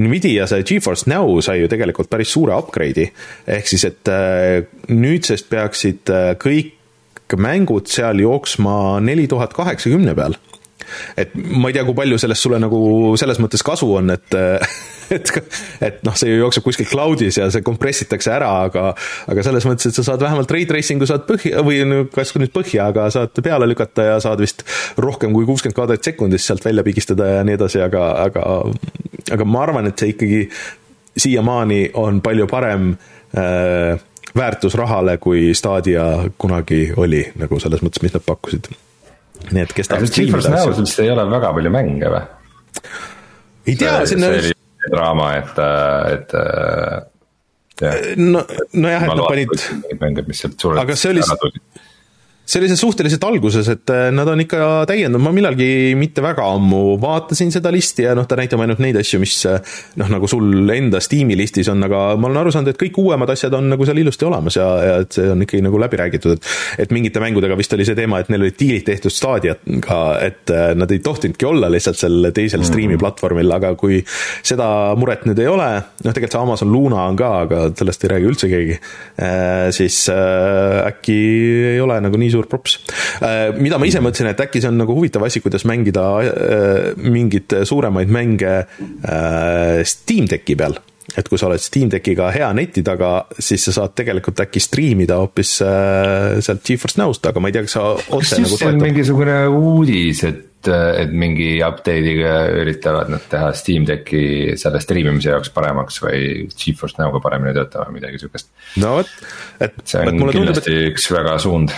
[0.00, 3.08] Nvidia see Geforce Now sai ju tegelikult päris suure upgrade'i.
[3.46, 4.10] ehk siis, et
[4.92, 10.36] nüüdsest peaksid kõik mängud seal jooksma neli tuhat kaheksakümne peal
[11.18, 12.82] et ma ei tea, kui palju sellest sulle nagu
[13.20, 14.38] selles mõttes kasu on, et
[15.16, 15.32] et,
[15.84, 18.92] et noh, see ju jookseb kuskil cloud'is ja see kompressitakse ära, aga
[19.30, 21.82] aga selles mõttes, et sa saad vähemalt ray tracing'u saad põhja või
[22.14, 24.64] kas nüüd põhja, aga saad peale lükata ja saad vist
[25.00, 28.46] rohkem kui kuuskümmend kaadrit sekundis sealt välja pigistada ja nii edasi, aga, aga
[29.32, 30.46] aga ma arvan, et see ikkagi
[31.22, 32.94] siiamaani on palju parem
[33.36, 34.00] äh,
[34.36, 36.04] väärtus rahale, kui Stadia
[36.38, 38.72] kunagi oli, nagu selles mõttes, mis nad pakkusid
[39.50, 40.74] nii et kes tahab striimida asju.
[40.80, 42.22] vist ei ole väga palju mänge või?
[43.66, 44.30] ei tea, sinna.
[44.32, 45.56] see oli draama, et,
[46.16, 46.28] et.
[48.18, 48.42] no,
[48.72, 49.54] nojah, et nad panid.
[50.00, 51.22] mänge, mis sealt suurelt aga see oli,
[52.42, 57.52] sellises suhteliselt alguses, et äh, nad on ikka täiendanud, ma millalgi mitte väga ammu vaatasin
[57.54, 59.60] seda listi ja noh, ta näitab ainult neid asju, mis äh,
[60.00, 63.30] noh, nagu sul enda Steam'i listis on, aga ma olen aru saanud, et kõik uuemad
[63.30, 66.34] asjad on nagu seal ilusti olemas ja, ja et see on ikkagi nagu läbi räägitud,
[66.34, 70.50] et et mingite mängudega vist oli see teema, et neil olid diilid tehtud staadiaga, et
[70.50, 72.72] äh, nad ei tohtinudki olla lihtsalt sel teisel mm -hmm.
[72.72, 74.02] striimi platvormil, aga kui
[74.42, 74.66] seda
[74.98, 78.30] muret nüüd ei ole, noh, tegelikult see Amazon Luna on ka, aga sellest ei räägi
[78.32, 78.78] üldse keegi,
[79.70, 81.18] siis äkki
[81.74, 82.78] ei ole nagu nii suur props.
[83.22, 86.92] Äh, mida ma ise mõtlesin, et äkki see on nagu huvitav asi, kuidas mängida äh,
[86.96, 90.78] mingeid suuremaid mänge äh, Steam Decki peal
[91.18, 95.18] et kui sa oled Steam Deckiga hea neti taga, siis sa saad tegelikult äkki striimida
[95.20, 98.80] hoopis äh, sealt Geforce Now'st, aga ma ei tea, kas sa otse nagu toetad.
[98.82, 105.98] mingisugune uudis, et, et mingi update'iga üritavad nad teha Steam Decki selle striimimise jaoks paremaks
[106.04, 108.52] või Geforce Now'ga paremini töötama, midagi sihukest.
[108.82, 109.16] no vot,
[109.60, 109.82] et.
[109.84, 110.94] see on kindlasti tundub, et...
[110.94, 111.74] üks väga suund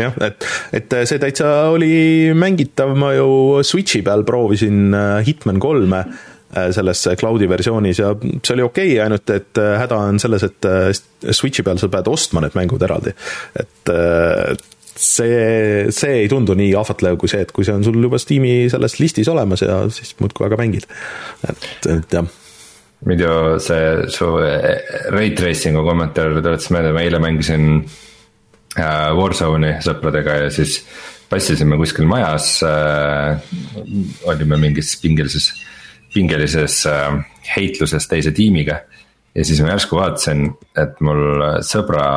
[0.00, 6.02] jah, et, et see täitsa oli mängitav, ma ju Switchi peal proovisin äh, Hitman kolme
[6.04, 10.46] äh, selles cloud'i versioonis ja see oli okei okay,, ainult et äh, häda on selles,
[10.48, 10.70] et
[11.30, 13.14] Switchi peal sa pead ostma need mängud eraldi.
[13.60, 13.92] et
[14.94, 18.70] see, see ei tundu nii ahvatlev kui see, et kui see on sul juba Steam'i
[18.72, 20.88] selles listis olemas ja siis muudkui aga mängid,
[21.48, 21.68] et,
[21.98, 22.40] et jah.
[23.04, 23.28] Muidu
[23.60, 24.26] see su
[25.12, 28.13] rate racing'u kommentaar tuletas meelde, ma eile mängisin Äh,
[28.74, 30.80] Warzone'i sõpradega ja siis
[31.30, 33.38] passisime kuskil majas äh,.
[34.30, 35.52] olime mingis pingelises,
[36.14, 37.20] pingelises äh,
[37.56, 38.80] heitluses teise tiimiga.
[39.34, 40.48] ja siis ma järsku vaatasin,
[40.78, 42.08] et mul sõbra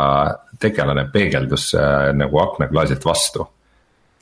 [0.60, 3.48] tegelane peegeldus äh, nagu aknaklaasilt vastu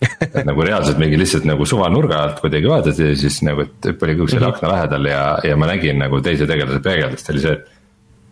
[0.01, 4.03] et nagu reaalselt mingi lihtsalt nagu suvanurga alt kuidagi vaadati ja siis nagu, et hüpp
[4.03, 4.55] oli kuskil mm -hmm.
[4.55, 7.74] akna lähedal ja, ja ma nägin nagu teise tegelase peegeldust, oli see, et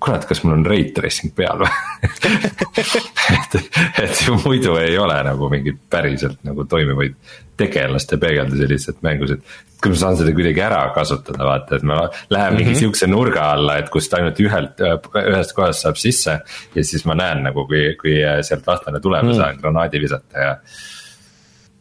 [0.04, 1.70] kurat, kas mul on ray tracing peal või
[3.38, 3.58] et,
[4.04, 7.16] et ju muidu ei ole nagu mingit päriselt nagu toimivaid
[7.60, 9.54] tegelaste peegeldusi lihtsalt mängus, et.
[9.84, 12.00] kui ma saan seda kuidagi ära kasutada, vaata, et ma
[12.34, 12.80] lähen mingi mm -hmm.
[12.80, 14.84] sihukese nurga alla, et kust ainult ühelt,
[15.24, 16.40] ühest kohast saab sisse.
[16.76, 19.36] ja siis ma näen nagu, kui, kui sealt vastane tuleb mm, -hmm.
[19.36, 20.58] saan granaadi visata ja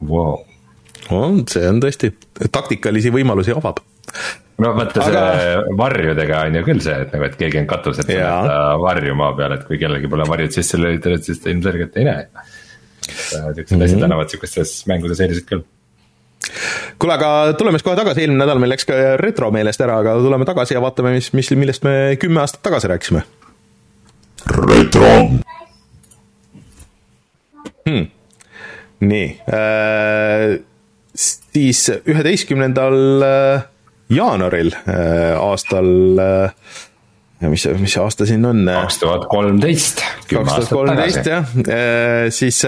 [0.09, 0.37] wow..
[1.11, 2.13] on, see on tõesti,
[2.53, 3.81] taktikalisi võimalusi avab
[4.63, 5.27] no vaata aga...
[5.37, 8.11] see varjudega on ju küll see, et nagu, et keegi on katusel
[8.83, 12.27] varju maa peal, et kui kellelgi pole varjud sisse lülitatud, siis ta ilmselgelt ei näe.
[13.03, 14.09] siuksed asjad mhm.
[14.09, 15.65] annavad siukestes mängudes eeliseid küll
[16.99, 20.17] kuule, aga tuleme siis kohe tagasi, eelmine nädal meil läks ka retro meelest ära, aga
[20.23, 23.23] tuleme tagasi ja vaatame, mis, mis, millest me kümme aastat tagasi rääkisime.
[24.67, 25.11] retro
[27.87, 28.07] hmm..
[29.07, 29.27] nii
[29.59, 30.57] äh,,
[31.15, 33.69] siis üheteistkümnendal äh,
[34.13, 34.73] jaanuaril
[35.41, 35.89] aastal
[37.51, 38.63] mis see, mis see aasta siin on?
[38.69, 40.05] kaks tuhat kolmteist.
[40.31, 41.49] kaks tuhat kolmteist jah,
[42.35, 42.63] siis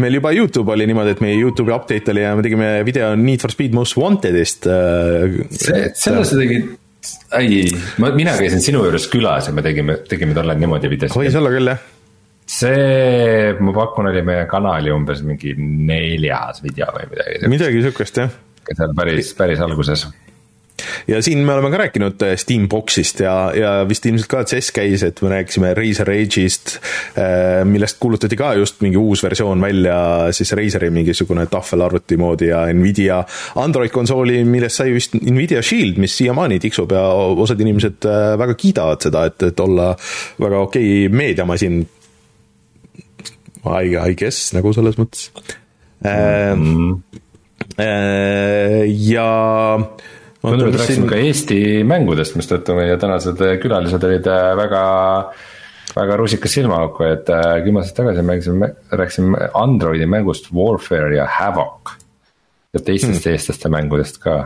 [0.00, 3.44] meil juba Youtube oli niimoodi, et meie Youtube'i update oli ja me tegime video Need
[3.44, 4.66] for Speed Most Wanted'ist.
[4.66, 6.72] see, selle sa tegid,
[7.38, 7.62] ei,
[8.02, 11.20] ma, mina käisin sinu juures külas ja me tegime, tegime tollal niimoodi videosid.
[11.20, 11.88] võis olla küll jah
[12.50, 17.52] see, ma pakun, oli meie kanali umbes mingi neljas video või midagi.
[17.52, 18.34] midagi sihukest jah.
[18.72, 20.08] seal päris, päris alguses
[21.08, 25.04] ja siin me oleme ka rääkinud äh, Steamboxist ja, ja vist ilmselt ka CS käis,
[25.06, 26.76] et me rääkisime Razer Edge'ist,
[27.18, 30.00] äh, millest kuulutati ka just mingi uus versioon välja,
[30.36, 33.22] siis Razeri mingisugune tahvelarvuti moodi ja Nvidia
[33.60, 38.58] Android konsooli, millest sai vist Nvidia Shield, mis siiamaani tiksub ja osad inimesed äh, väga
[38.58, 39.94] kiidavad seda, et, et olla
[40.40, 41.80] väga okei okay meediamasin
[43.60, 45.28] I, I guess nagu selles mõttes
[46.04, 46.62] mm.
[46.64, 47.00] -hmm.
[49.10, 49.28] ja
[50.42, 51.08] tundub, et rääkisime siin...
[51.10, 54.82] ka Eesti mängudest, mistõttu meie tänased külalised olid äh, väga,
[55.96, 61.96] väga rusikas silmaauku, et äh, kümme aastat tagasi mängisime, rääkisime Androidi mängust Warfare ja Havoc.
[62.72, 63.34] ja teistest hmm.
[63.34, 64.36] eestlaste mängudest ka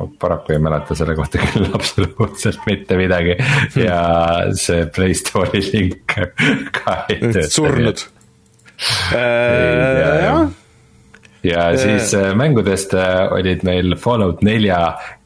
[0.00, 3.36] ma paraku ei mäleta selle kohta küll absoluutselt mitte midagi
[3.80, 4.00] ja
[4.56, 6.16] see Play Store'i link
[6.78, 7.48] ka ei tööta.
[7.48, 8.08] surnud
[9.12, 10.48] Äh, jah
[11.42, 11.78] ja äh.
[11.78, 12.94] siis äh, mängudest
[13.30, 14.80] olid meil Fallout nelja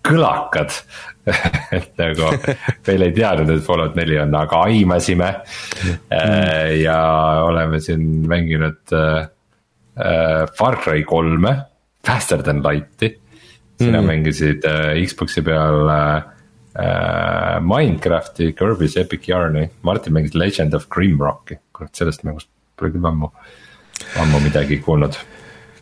[0.05, 0.75] kõlakad
[1.77, 2.31] et nagu
[2.85, 6.03] veel ei teadnud, et Fallout neli on, aga aimasime mm..
[6.83, 6.99] ja
[7.47, 8.83] oleme siin mänginud
[9.95, 11.53] Far Cry kolme,
[12.05, 13.13] Faster than light'i.
[13.79, 14.07] sina mm.
[14.07, 14.67] mängisid
[15.07, 15.87] Xbox'i peal
[17.63, 23.31] Minecrafti, Kirby's Epic Yarn'i, Martin mängis Legend of Grimrocki, kurat sellest mängust pole küll ammu,
[24.21, 25.17] ammu midagi kuulnud.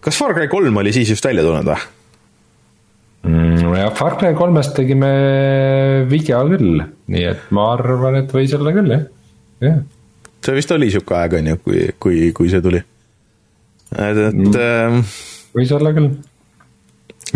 [0.03, 1.79] Kas Far Cry kolm oli siis just välja tulnud või?
[3.29, 3.75] mm,.
[3.79, 5.13] jah, Far Cry kolmest tegime
[6.11, 9.07] video küll, nii et ma arvan, et võis olla küll jah,
[9.63, 9.79] jah.
[10.43, 12.83] see vist oli sihuke aeg, on ju, kui, kui, kui see tuli.
[13.95, 14.59] et, et mm,.
[14.59, 15.01] Ähm,
[15.55, 16.13] võis olla küll.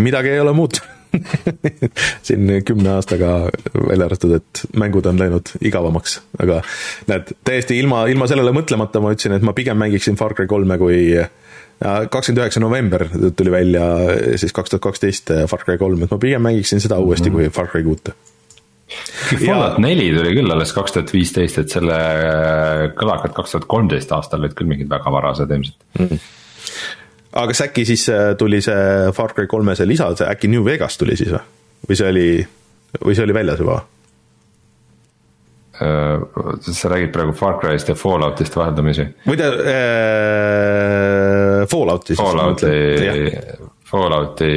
[0.02, 0.94] midagi ei ole muutunud
[2.26, 6.59] siin kümne aastaga välja arvatud, et mängud on läinud igavamaks, aga
[7.09, 10.76] näed, täiesti ilma, ilma sellele mõtlemata ma ütlesin, et ma pigem mängiksin Far Cry kolme
[10.82, 11.14] kui
[11.82, 13.04] kakskümmend üheksa november
[13.36, 13.84] tuli välja
[14.40, 17.50] siis kaks tuhat kaksteist Far Cry kolm, et ma pigem mängiksin seda uuesti mm -hmm.
[17.50, 18.14] kui Far Cry kuute.
[19.42, 21.96] Fallout neli tuli küll alles kaks tuhat viisteist, et selle
[22.96, 26.06] kõlakad kaks tuhat kolmteist aastal olid küll mingid väga varased ilmselt mm.
[26.06, 26.20] -hmm
[27.36, 30.64] aga kas äkki siis äh, tuli see Far Cry kolme see lisa, see äkki New
[30.64, 31.44] Vegas tuli siis või?
[31.88, 32.30] või see oli,
[33.02, 33.76] või see oli väljas juba?
[35.76, 36.18] Äh,
[36.72, 39.04] sa räägid praegu Far Cry'st ja Falloutist vaheldumisi?
[39.26, 39.66] ta äh,,
[41.70, 42.16] Fallouti.
[42.18, 42.72] Fallouti,
[43.90, 44.52] Fallouti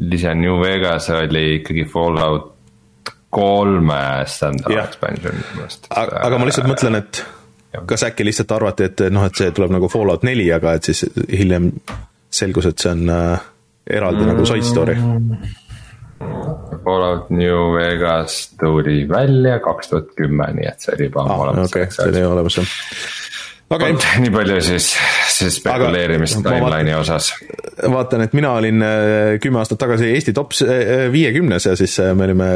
[0.00, 2.54] lisa New Vegas oli ikkagi Fallout
[3.30, 5.34] kolme stand-alone expansion.
[5.90, 7.22] aga, aga ma lihtsalt mõtlen, et
[7.86, 11.04] kas äkki lihtsalt arvati, et noh, et see tuleb nagu Fallout neli, aga et siis
[11.28, 11.70] hiljem
[12.30, 13.48] selgus, et see on äh,
[13.98, 14.32] eraldi mm.
[14.32, 14.96] nagu side story?
[16.84, 21.68] Fallout New Vegas tuli välja kaks tuhat kümme, nii et see oli juba ah, olemas.
[21.68, 22.76] okei okay,, see oli olemas jah
[23.70, 23.96] okay..
[24.22, 24.92] nii palju siis,
[25.32, 27.32] siis spekuleerimist timeline'i osas.
[27.82, 32.28] vaatan, et mina olin äh, kümme aastat tagasi Eesti top äh, viiekümnes ja siis me
[32.28, 32.48] olime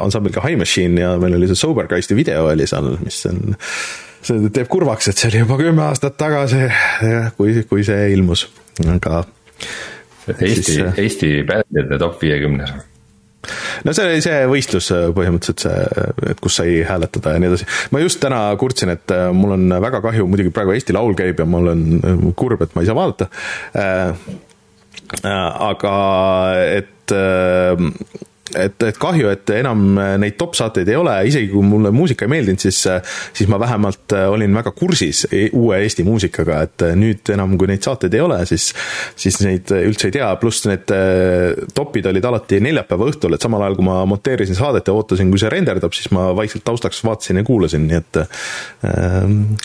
[0.00, 3.56] ansambliga High Machine ja meil oli see Sobergeisti video oli seal, mis on
[4.22, 6.66] see teeb kurvaks, et see oli juba kümme aastat tagasi,
[7.38, 8.48] kui, kui see ilmus,
[8.84, 9.24] aga.
[10.28, 12.74] Eesti siis..., äh, Eesti bändide top viiekümnes
[13.86, 17.68] no see oli see võistlus äh, põhimõtteliselt see, et kus sai hääletada ja nii edasi.
[17.94, 21.40] ma just täna kurtsin, et äh, mul on väga kahju, muidugi praegu Eesti Laul käib
[21.42, 23.30] ja ma olen kurb, et ma ei saa vaadata
[23.78, 24.12] äh,.
[25.68, 25.94] aga
[26.78, 27.88] et äh,
[28.56, 32.32] et, et kahju, et enam neid top saateid ei ole, isegi kui mulle muusika ei
[32.32, 32.80] meeldinud, siis,
[33.36, 37.84] siis ma vähemalt olin väga kursis e-, uue Eesti muusikaga, et nüüd enam, kui neid
[37.84, 38.70] saateid ei ole, siis,
[39.18, 43.64] siis neid üldse ei tea, pluss need äh, topid olid alati neljapäeva õhtul, et samal
[43.64, 47.42] ajal, kui ma monteerisin saadet ja ootasin, kui see renderdab, siis ma vaikselt taustaks vaatasin
[47.42, 49.20] ja kuulasin, nii et äh,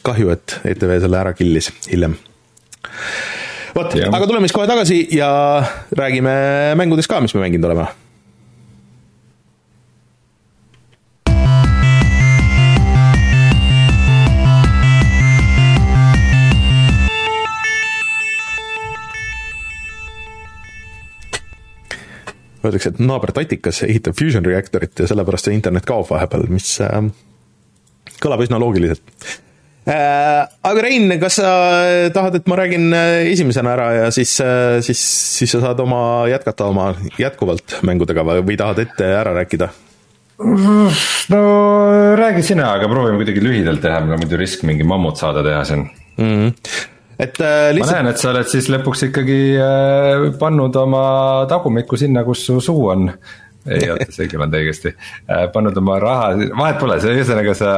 [0.05, 2.17] kahju, et ETV selle ära killis hiljem.
[3.73, 5.29] Vot, aga tuleme siis kohe tagasi ja
[5.97, 6.33] räägime
[6.77, 7.89] mängudest ka, mis me mänginud oleme
[22.65, 27.01] öeldakse, et naaber Tatikas ehitab fusion reaktorit ja sellepärast see internet kaob vahepeal, mis äh,
[28.23, 29.01] kõlab üsna loogiliselt
[29.83, 31.49] Äh, aga Rein, kas sa
[32.15, 35.01] tahad, et ma räägin äh, esimesena ära ja siis, äh, siis,
[35.35, 39.67] siis sa saad oma, jätkata oma jätkuvalt mängudega või, või tahad ette ära rääkida?
[41.33, 41.41] no
[42.17, 45.61] räägi sina, aga proovime kuidagi lühidalt teha, meil on muidu risk mingi mammut saada teha
[45.67, 46.31] siin mm.
[46.31, 46.79] -hmm.
[47.19, 47.91] Et äh, lihtsalt.
[47.91, 51.05] ma näen, et sa oled siis lõpuks ikkagi äh, pannud oma
[51.51, 53.07] tagumikku sinna, kus su suu on
[53.69, 54.93] ei oota, see küll on õigesti,
[55.27, 57.75] äh, pannud oma raha, vahet pole, see ühesõnaga sa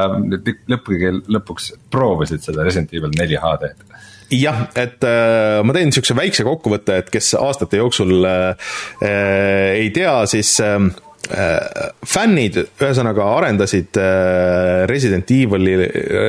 [0.72, 4.02] lõpugi lõpuks proovisid seda Resident Evil neli HD-d
[4.34, 8.72] jah, et äh, ma teen niisuguse väikse kokkuvõtte, et kes aastate jooksul äh,
[9.06, 10.90] äh ei tea, siis Äh,
[11.26, 15.74] fännid ühesõnaga arendasid äh, Resident Evil'i,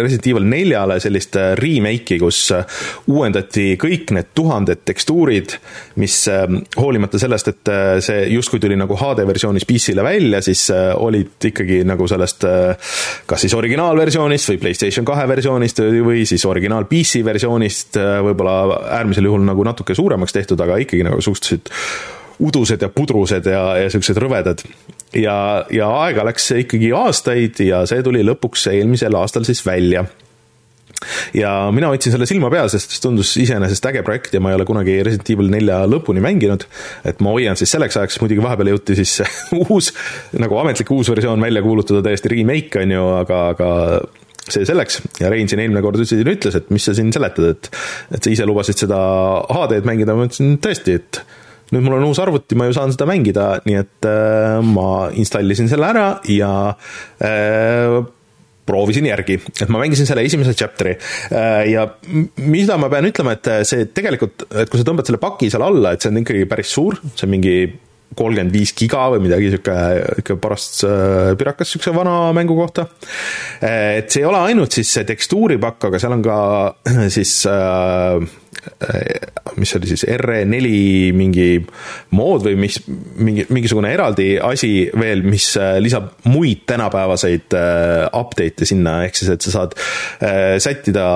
[0.01, 2.39] Resident Evil neljale sellist äh, remake'i, kus
[3.11, 5.55] uuendati kõik need tuhanded tekstuurid,
[6.01, 6.15] mis
[6.77, 7.71] hoolimata sellest, et
[8.03, 12.45] see justkui tuli nagu HD-versioonis PC-le välja, siis olid ikkagi nagu sellest
[13.27, 19.45] kas siis originaalversioonist või PlayStation kahe versioonist või siis originaal PC versioonist võib-olla äärmisel juhul
[19.47, 21.73] nagu natuke suuremaks tehtud, aga ikkagi nagu suhteliselt
[22.43, 24.63] udused ja pudrused ja, ja siuksed rõvedad.
[25.15, 30.05] ja, ja aega läks ikkagi aastaid ja see tuli lõpuks eelmisel aastal siis välja
[31.33, 34.57] ja mina hoidsin selle silma peal, sest see tundus iseenesest äge projekt ja ma ei
[34.57, 36.65] ole kunagi Resident Evil nelja lõpuni mänginud.
[37.05, 39.19] et ma hoian siis selleks ajaks, muidugi vahepeal jõuti siis
[39.61, 39.91] uus,
[40.37, 43.69] nagu ametlik uus versioon välja kuulutada, täiesti remake on ju, aga, aga
[44.47, 47.71] see selleks ja Rein siin eelmine kord ütles, ütles, et mis sa siin seletad, et
[48.15, 48.99] et sa ise lubasid seda
[49.51, 51.21] HD-d mängida, ma ütlesin tõesti, et
[51.73, 55.71] nüüd mul on uus arvuti, ma ju saan seda mängida, nii et äh, ma installisin
[55.71, 56.51] selle ära ja
[57.23, 57.97] äh,
[58.67, 61.87] proovisin järgi, et ma mängisin selle esimese chapter'i äh, ja
[62.43, 65.95] mida ma pean ütlema, et see tegelikult, et kui sa tõmbad selle paki seal alla,
[65.95, 67.59] et see on ikkagi päris suur, see on mingi
[68.17, 69.75] kolmkümmend viis giga või midagi sihuke,
[70.21, 72.87] ikka parast äh, pirakas siukse vana mängu kohta.
[73.61, 76.37] Äh, et see ei ole ainult siis see tekstuuripakk, aga seal on ka
[77.17, 78.17] siis äh,
[79.57, 81.47] mis see oli siis, RE4 mingi
[82.17, 82.77] mood või mis,
[83.23, 89.31] mingi, mingisugune eraldi asi veel, mis äh, lisab muid tänapäevaseid äh, update'e sinna, ehk siis,
[89.33, 91.07] et sa saad äh, sättida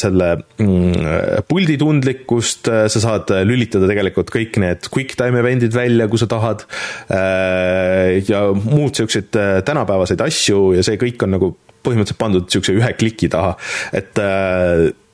[0.00, 0.30] selle
[0.60, 6.28] mm, puldi tundlikkust, sa saad lülitada tegelikult kõik need quick time event'id välja, kui sa
[6.30, 6.62] tahad,
[7.10, 9.34] ja muud siukseid
[9.66, 11.50] tänapäevaseid asju ja see kõik on nagu
[11.84, 13.54] põhimõtteliselt pandud niisuguse ühe kliki taha,
[13.96, 14.18] et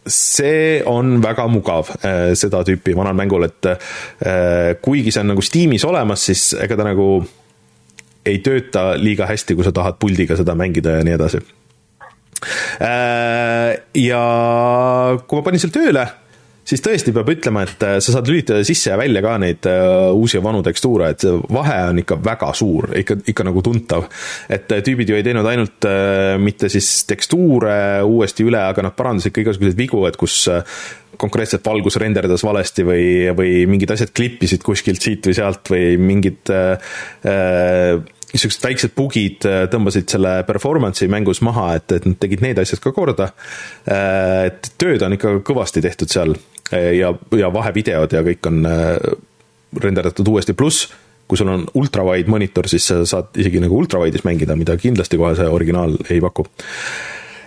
[0.06, 5.44] see on väga mugav, äh, seda tüüpi vanal mängul, et äh, kuigi see on nagu
[5.44, 7.08] Steamis olemas, siis ega ta nagu
[8.26, 11.42] ei tööta liiga hästi, kui sa tahad puldiga seda mängida ja nii edasi.
[12.82, 13.72] Äh,
[14.02, 14.22] ja
[15.26, 16.06] kui ma panin selle tööle
[16.66, 20.10] siis tõesti peab ütlema, et äh, sa saad lülitada sisse ja välja ka neid äh,
[20.16, 24.08] uusi ja vanu tekstuure, et see vahe on ikka väga suur, ikka, ikka nagu tuntav.
[24.48, 25.86] et äh, tüübid ju ei teinud ainult
[26.42, 30.46] mitte siis tekstuure uuesti üle, aga nad parandasid ka igasuguseid vigu, et kus
[31.16, 33.06] konkreetselt valgus renderdas valesti või,
[33.36, 36.98] või mingid asjad klippisid kuskilt siit või sealt või mingid äh,
[38.26, 42.90] niisugused väiksed bugid tõmbasid selle performance'i mängus maha, et, et nad tegid need asjad ka
[42.92, 43.30] korda.
[43.86, 46.34] Et tööd on ikka kõvasti tehtud seal
[46.72, 48.62] ja, ja vahevideod ja kõik on
[49.76, 50.88] renderdatud uuesti, pluss
[51.26, 55.34] kui sul on ultrawide monitor, siis sa saad isegi nagu ultrawide'is mängida, mida kindlasti kohe
[55.38, 56.46] see originaal ei paku.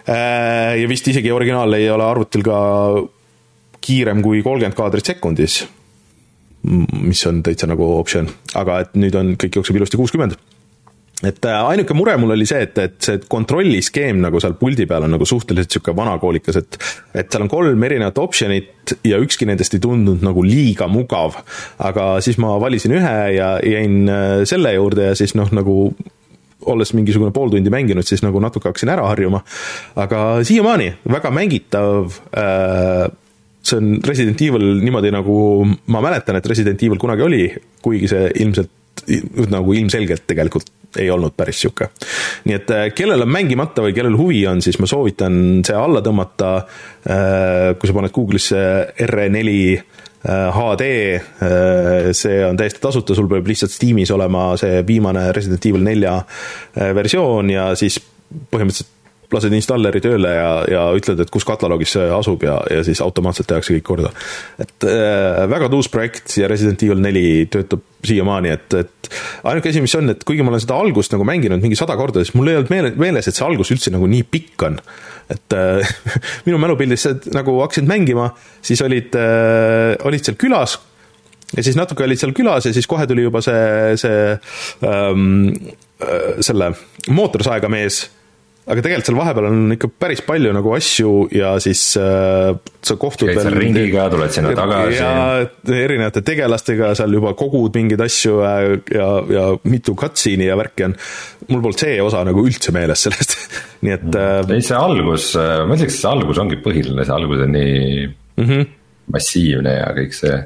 [0.09, 2.59] ja vist isegi originaal ei ole arvutil ka
[3.79, 5.61] kiirem kui kolmkümmend kaadrit sekundis.
[6.99, 8.27] Mis on täitsa nagu optsioon,
[8.59, 10.35] aga et nüüd on, kõik jookseb ilusti kuuskümmend
[11.27, 15.03] et äh, ainuke mure mul oli see, et, et see kontrolliskeem nagu seal puldi peal
[15.03, 16.77] on nagu suhteliselt niisugune vanakoolikas, et
[17.19, 21.41] et seal on kolm erinevat optsioonit ja ükski nendest ei tundunud nagu liiga mugav.
[21.77, 25.91] aga siis ma valisin ühe ja jäin äh, selle juurde ja siis noh, nagu
[26.69, 29.43] olles mingisugune pool tundi mänginud, siis nagu natuke hakkasin ära harjuma.
[29.99, 33.09] aga siiamaani väga mängitav äh,
[33.59, 35.37] see on Resident Evil niimoodi, nagu
[35.91, 37.45] ma mäletan, et Resident Evil kunagi oli,
[37.83, 38.71] kuigi see ilmselt
[39.49, 41.89] nagu ilmselgelt tegelikult ei olnud päris sihuke.
[42.49, 46.01] nii et äh, kellel on mängimata või kellel huvi on, siis ma soovitan see alla
[46.05, 46.53] tõmmata.
[47.05, 48.61] Äh, kui sa paned Google'isse
[49.05, 49.57] R4
[50.55, 55.85] HD, äh, see on täiesti tasuta, sul peab lihtsalt Steamis olema see viimane Resident Evil
[55.85, 56.17] nelja
[56.75, 58.01] versioon ja siis
[58.51, 58.98] põhimõtteliselt
[59.33, 63.49] lased installeri tööle ja, ja ütled, et kus kataloogis see asub ja, ja siis automaatselt
[63.51, 64.11] tehakse kõik korda.
[64.61, 69.09] et äh, väga tuus projekt ja Resident Evil neli töötab siiamaani, et, et
[69.49, 72.23] ainuke asi, mis on, et kuigi ma olen seda algust nagu mänginud mingi sada korda,
[72.23, 74.79] siis mul ei olnud meele, meeles, et see algus üldse nagu nii pikk on.
[75.29, 75.95] et äh,
[76.47, 78.31] minu mälupildis nagu hakkasid mängima,
[78.65, 80.79] siis olid äh,, olid seal külas
[81.55, 84.21] ja siis natuke olid seal külas ja siis kohe tuli juba see, see
[84.85, 85.53] ähm,
[86.01, 86.73] äh, selle
[87.09, 88.07] mootorsaega mees
[88.69, 92.51] aga tegelikult seal vahepeal on ikka päris palju nagu asju ja siis äh,
[92.85, 94.99] sa kohtud käid seal ringiga, tuled sinna tagasi.
[94.99, 100.85] ja erinevate tegelastega seal juba kogud mingeid asju äh, ja, ja mitu cutscene'i ja värki
[100.89, 100.95] on.
[101.49, 103.37] mul polnud see osa nagu üldse meeles sellest
[103.85, 104.53] nii et mm..
[104.53, 108.45] ei, see algus, äh, ma ütleks, see algus ongi põhiline, see algus on nii mm
[108.45, 108.73] -hmm.
[109.17, 110.43] massiivne ja kõik see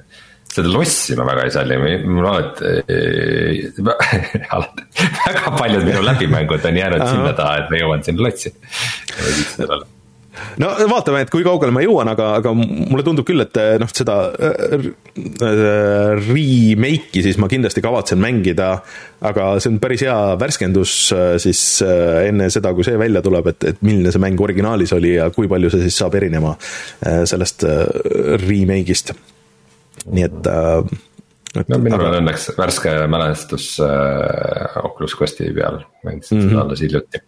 [0.53, 2.75] seda lossi ma väga ei salli, mul alati,
[4.57, 4.85] alati,
[5.23, 8.53] väga paljud minu läbimängud on jäänud sinna taha, et ma jõuan sinna lossi.
[10.61, 14.19] no vaatame, et kui kaugele ma jõuan, aga, aga mulle tundub küll, et noh, seda
[14.33, 14.87] äh,
[15.47, 18.69] äh, remake'i siis ma kindlasti kavatsen mängida,
[19.25, 23.69] aga see on päris hea värskendus äh, siis enne seda, kui see välja tuleb, et,
[23.73, 26.55] et milline see mäng originaalis oli ja kui palju see siis saab erinema
[27.01, 27.65] sellest
[28.45, 29.15] remake'ist
[30.11, 30.95] nii et äh,.
[31.69, 32.09] no minul aga...
[32.09, 36.49] on õnneks värske mälestus äh, Oculus Questi peal, mängisin mm -hmm.
[36.49, 37.23] seda alles hiljuti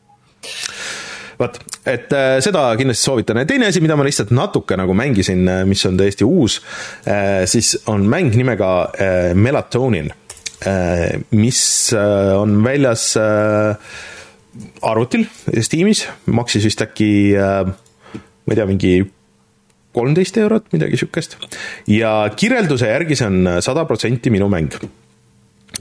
[1.39, 5.47] vot, et äh, seda kindlasti soovitan ja teine asi, mida ma lihtsalt natuke nagu mängisin,
[5.47, 6.61] äh, mis on täiesti uus
[7.07, 10.11] äh,, siis on mäng nimega äh, Melatonin
[10.65, 13.75] äh,, mis äh, on väljas äh,
[14.81, 15.25] arvutil,
[15.61, 17.73] Steamis, maksis vist äkki äh,
[18.45, 18.93] ma ei tea, mingi
[19.95, 21.39] kolmteist eurot, midagi sihukest.
[21.91, 24.75] ja kirjelduse järgi see on sada protsenti minu mäng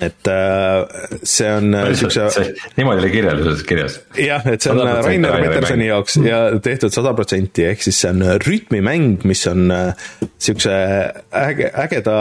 [0.00, 0.86] et äh,
[1.22, 2.54] see on äh, siukse.
[2.76, 4.00] niimoodi oli kirjelduses kirjas.
[4.18, 8.24] jah, et see on Rainer Petersoni jaoks ja tehtud sada protsenti, ehk siis see on
[8.42, 10.08] rütmimäng, mis on äh,
[10.38, 10.74] siukse
[11.44, 12.16] äge, ägeda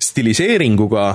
[0.00, 1.08] stiliseeringuga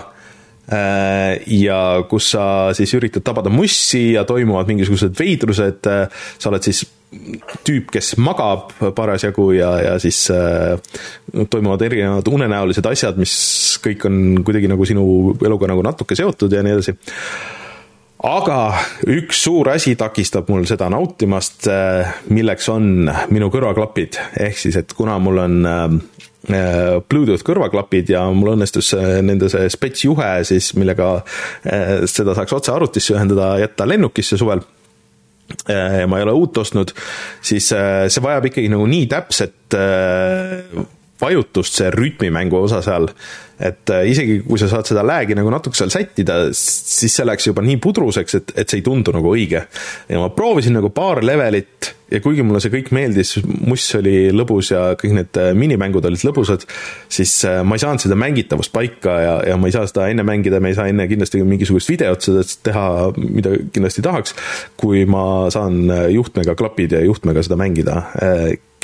[0.66, 1.80] ja
[2.10, 6.82] kus sa siis üritad tabada mussi ja toimuvad mingisugused veidrused, sa oled siis
[7.66, 10.76] tüüp, kes magab parasjagu ja, ja siis äh,
[11.50, 13.36] toimuvad erinevad unenäolised asjad, mis
[13.84, 15.06] kõik on kuidagi nagu sinu
[15.46, 16.96] eluga nagu natuke seotud ja nii edasi.
[18.24, 18.60] Aga
[19.12, 24.94] üks suur asi takistab mul seda nautimast, äh, milleks on minu kõrvaklapid, ehk siis, et
[24.98, 25.98] kuna mul on äh,
[27.10, 28.92] Bluetooth kõrvaklapid ja mul õnnestus
[29.26, 34.62] nende see spets juhe siis, millega äh, seda saaks otse arvutisse ühendada, jätta lennukisse suvel
[35.70, 36.92] Äh, ja ma ei ole uut ostnud,
[37.46, 40.86] siis äh, see vajab ikkagi nagu nii täpset äh,
[41.22, 43.08] vajutust, see rütmimängu osa seal,
[43.64, 47.64] et isegi kui sa saad seda lag'i nagu natuke seal sättida, siis see läks juba
[47.64, 49.64] nii pudruseks, et, et see ei tundu nagu õige.
[50.10, 53.36] ja ma proovisin nagu paar levelit ja kuigi mulle see kõik meeldis,
[53.66, 56.66] muss oli lõbus ja kõik need äh, minimängud olid lõbusad,
[57.12, 60.26] siis äh, ma ei saanud seda mängitavust paika ja, ja ma ei saa seda enne
[60.28, 62.86] mängida, me ei saa enne kindlasti mingisugust videot sellest teha,
[63.18, 64.36] mida kindlasti tahaks,
[64.80, 68.02] kui ma saan äh, juhtmega klapid ja juhtmega seda mängida.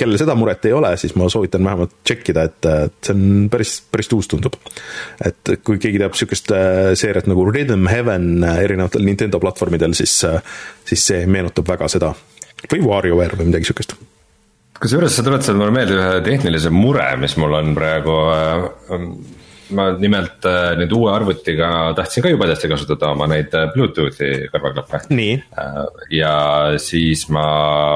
[0.02, 2.70] Kellel seda muret ei ole, siis ma soovitan vähemalt tšekkida, et
[3.06, 4.58] see on päris, päris tuus tundub.
[5.26, 6.52] et kui keegi teab niisugust
[7.00, 10.18] seeriat nagu Rhythm Heaven erinevatel Nintendo platvormidel, siis,
[10.90, 12.14] siis see meenutab väga seda
[12.70, 13.96] või WarioWare või midagi sihukest.
[14.82, 18.18] kusjuures sa tuletasid mulle meelde ühe tehnilise mure, mis mul on praegu.
[18.34, 19.00] Äh,
[19.76, 24.30] ma nimelt äh, nüüd uue arvutiga tahtsin ka jube hästi kasutada oma neid äh, Bluetoothi
[24.54, 25.02] kõrvaklappe.
[26.14, 26.34] ja
[26.82, 27.46] siis ma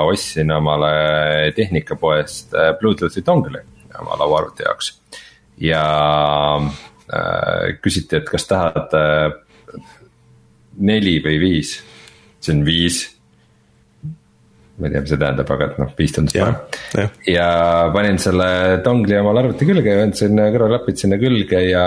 [0.10, 3.64] ostsin omale tehnikapoest Bluetoothi dongle'i
[4.02, 4.94] oma lauaarvuti jaoks.
[5.62, 5.84] ja
[6.60, 8.96] äh, küsiti, et kas tahad
[10.76, 11.78] neli või viis,
[12.44, 13.15] see on viis
[14.76, 17.14] ma ei tea, mis see tähendab, aga et noh, viis tundus parem.
[17.30, 17.48] ja
[17.96, 18.50] panin selle
[18.86, 21.86] dongli omale arvuti külge ja andsin kõrvaklapid sinna külge ja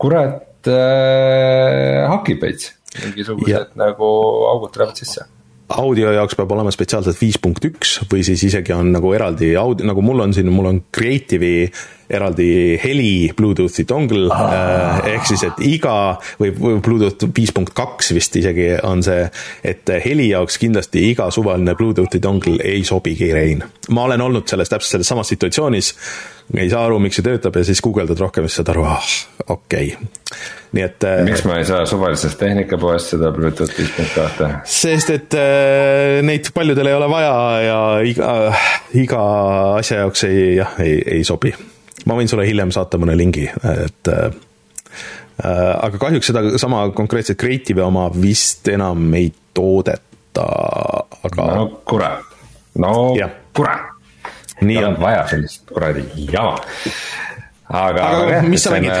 [0.00, 2.74] kurat äh, hakib veits.
[3.00, 4.12] mingisugused nagu
[4.52, 5.26] augud tulevad sisse
[5.68, 9.86] audio jaoks peab olema spetsiaalselt viis punkt üks või siis isegi on nagu eraldi audio,
[9.88, 11.68] nagu mul on siin, mul on Creative'i
[12.10, 15.94] eraldi heli Bluetoothi dongle ah., ehk siis, et iga
[16.40, 19.28] või Bluetooth viis punkt kaks vist isegi on see,
[19.64, 23.62] et heli jaoks kindlasti iga suvaline Bluetoothi dongle ei sobigi Rein.
[23.90, 25.94] ma olen olnud selles täpselt selles samas situatsioonis,
[26.56, 29.14] ei saa aru, miks see töötab ja siis guugeldad rohkem ja siis saad aru, ah,
[29.46, 30.36] okei okay.
[30.72, 31.04] nii et.
[31.04, 34.52] Äh, miks ma ei saa suvalisest tehnikapoest seda Bluetooth viis punkt kahte?
[34.64, 37.34] sest, et äh, neid paljudel ei ole vaja
[37.66, 38.36] ja iga,
[38.96, 39.24] iga
[39.82, 41.52] asja jaoks ei, jah, ei, ei sobi
[42.06, 44.28] ma võin sulle hiljem saata mõne lingi, et äh,
[45.42, 50.48] aga kahjuks seda sama konkreetset Creative'i oma vist enam ei toodeta,
[51.22, 51.48] aga.
[51.54, 52.36] no kurat,
[52.78, 52.92] no
[53.56, 53.94] kurat.
[54.60, 56.02] nii on vaja sellist kuradi
[56.32, 56.56] jama
[57.68, 58.94] aga, aga, aga mis sa mängid?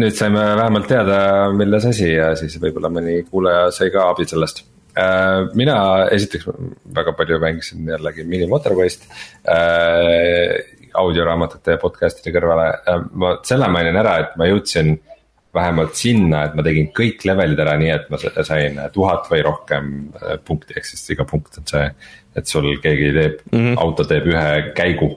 [0.00, 1.20] nüüd saime vähemalt teada,
[1.56, 4.64] milles asi ja siis võib-olla mõni kuulaja sai ka abi sellest.
[5.00, 5.76] Äh, mina
[6.12, 6.48] esiteks
[6.94, 9.06] väga palju mängisin jällegi Mini Motorway'st
[9.46, 10.56] äh,
[10.98, 12.66] audioraamatute ja podcast'ide kõrvale,
[13.12, 14.96] ma selle mainin ära, et ma jõudsin
[15.54, 19.90] vähemalt sinna, et ma tegin kõik levelid ära, nii et ma sain tuhat või rohkem
[20.20, 21.90] äh, punkti, ehk siis iga punkt on see.
[22.38, 23.78] et sul keegi teeb mm, -hmm.
[23.82, 25.10] auto teeb ühe käigu.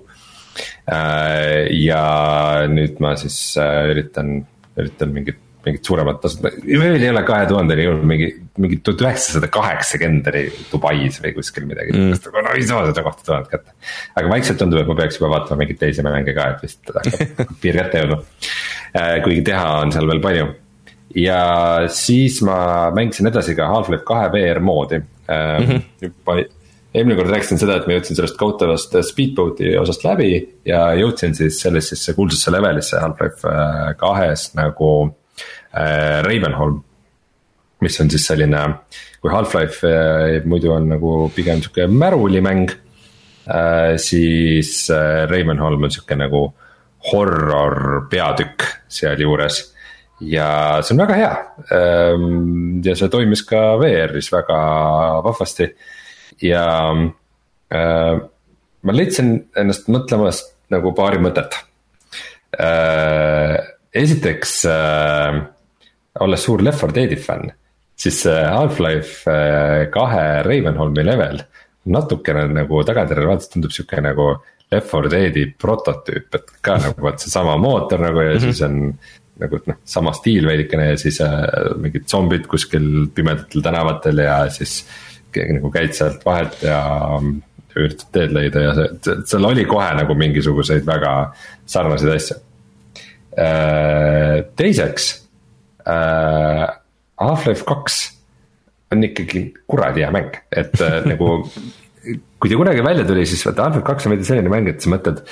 [0.90, 4.40] Äh, ja nüüd ma siis äh, üritan,
[4.78, 8.30] üritan mingit mingit suuremat tasut, veel ei ole kahe tuhandeni jõudnud, mingi,
[8.64, 13.28] mingi tuhat üheksasada kaheksakümmend oli Dubais või kuskil midagi mm., no ei saa seda kohta
[13.30, 13.76] tuhat kätte.
[14.20, 17.56] aga vaikselt tundub, et ma peaks juba vaatama mingeid teisi mänge ka, et vist hakkab
[17.64, 18.20] piir kätte jõudma.
[18.94, 20.50] Äh, kuigi teha on seal veel palju.
[21.24, 21.40] ja
[21.94, 25.66] siis ma mängisin edasi ka Half-Life kahe VR moodi mm.
[25.70, 25.82] -hmm.
[26.02, 26.40] juba
[26.94, 30.36] eelmine kord rääkisin seda, et ma jõudsin sellest kohutavast speedboat'i osast läbi
[30.66, 35.23] ja jõudsin siis sellisesse kuulsasse levelisse Half-Life äh, kahes nagu äh,
[35.74, 36.82] Ravenholm.
[37.84, 38.60] mis on siis selline,
[39.20, 43.98] kui Half-Life äh, muidu on nagu pigem sihuke märulimäng äh,.
[43.98, 46.46] siis äh, Ravenholm on sihuke nagu
[47.12, 49.74] horror peatükk sealjuures
[50.24, 51.34] ja see on väga hea.
[51.76, 54.60] Ähm, ja see toimis ka VR-is väga
[55.26, 55.68] vahvasti
[56.44, 56.66] ja
[57.74, 58.16] äh,
[58.84, 60.44] ma leidsin ennast mõtlemas
[60.74, 61.58] nagu paari mõtet.
[62.54, 63.58] Äh,
[63.94, 65.42] esiteks, äh,
[66.20, 67.52] olles suur Left 4 Dead'i fänn,
[67.96, 69.34] siis Half-Life
[69.94, 71.42] kahe Ravenholmi level
[71.86, 74.30] natukene nagu tagantjärele vaadates tundub sihuke nagu
[74.72, 78.52] Left 4 Dead'i prototüüp, et ka nagu vot seesama mootor nagu ja mm -hmm.
[78.52, 78.94] siis on.
[79.40, 81.48] nagu noh, sama stiil veidikene ja siis äh,
[81.82, 84.86] mingid zombid kuskil pimedatel tänavatel ja siis
[85.36, 87.20] nagu käid sealt vahelt ja
[87.76, 91.34] üritad teed leida ja see, seal oli kohe nagu mingisuguseid väga
[91.66, 92.38] sarnaseid asju.
[93.38, 95.23] Äh, teiseks
[95.88, 96.68] äh,,
[97.24, 98.02] Half-Life kaks
[98.94, 101.40] on ikkagi kuradi hea mäng, et äh, nagu
[102.04, 104.92] kui ta kunagi välja tuli, siis vaata Half-Life kaks on veidi selline mäng, et sa
[104.92, 105.24] mõtled,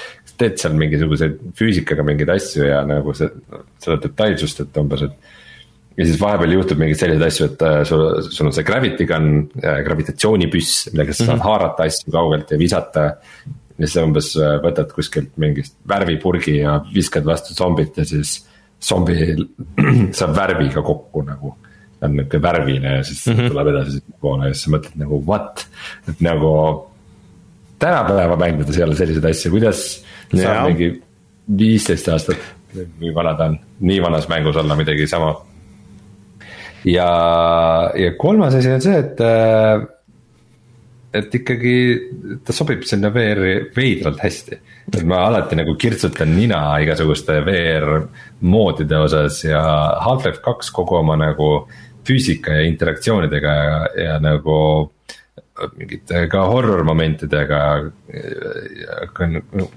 [0.41, 3.29] teed seal mingisuguseid füüsikaga mingeid asju ja nagu see,
[3.83, 5.31] seda detailsust, et umbes, et.
[5.99, 9.31] ja siis vahepeal juhtub mingeid selliseid asju, et äh, sul, sul on see gravity gun
[9.61, 11.49] äh,, gravitatsioonipüss, millega sa saad mm -hmm.
[11.49, 13.07] haarata asju kaugelt ja visata.
[13.81, 18.45] ja siis umbes äh, võtad kuskilt mingist värvipurgi ja viskad vastu zombit ja siis
[18.83, 19.17] zombi
[20.17, 21.55] saab värviga kokku nagu
[22.01, 23.49] on nihuke värviline ja siis mm -hmm.
[23.49, 25.67] tuleb edasi poole ja siis sa mõtled nagu what,
[26.09, 26.87] et nagu.
[27.79, 30.03] tänapäeva mängudes ei ole selliseid asju, kuidas
[30.35, 31.01] saab mingi
[31.57, 32.37] viisteist aastat
[32.75, 35.35] või vana ta on, nii vanas mängus olla midagi sama.
[36.85, 37.07] ja,
[37.95, 39.87] ja kolmas asi on see, et äh,
[41.13, 41.75] et ikkagi
[42.45, 44.59] ta sobib sinna VR-i veidralt hästi.
[44.91, 48.05] et ma alati nagu kirtsutan nina igasuguste VR
[48.41, 49.61] moodide osas ja
[50.05, 51.67] Half-Life kaks kogu oma nagu
[52.07, 54.57] füüsika ja interaktsioonidega ja, ja nagu
[55.77, 57.59] mingite ka horror momentidega.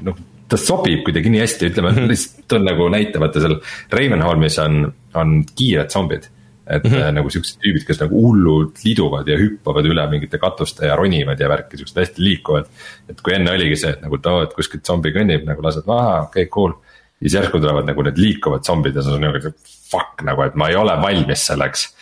[0.02, 3.58] noh, ta sobib kuidagi nii hästi, ütleme lihtsalt toon nagu näite, vaata seal
[3.92, 4.86] Ravenholmis on,
[5.18, 6.30] on kiired zombid
[6.66, 7.12] et mm -hmm.
[7.18, 11.48] nagu siuksed tüübid, kes nagu hullult liduvad ja hüppavad üle mingite katuste ja ronivad ja
[11.48, 12.66] värki, siuksed hästi liikuvad.
[13.08, 15.86] et kui enne oligi see, et nagu, et oo, et kuskilt zombi kõnnib nagu lased
[15.86, 16.72] maha, okei okay, cool.
[17.20, 19.54] ja siis järsku tulevad nagu need liikuvad zombid ja siis on nagu
[19.90, 21.94] fuck nagu, et ma ei ole valmis selleks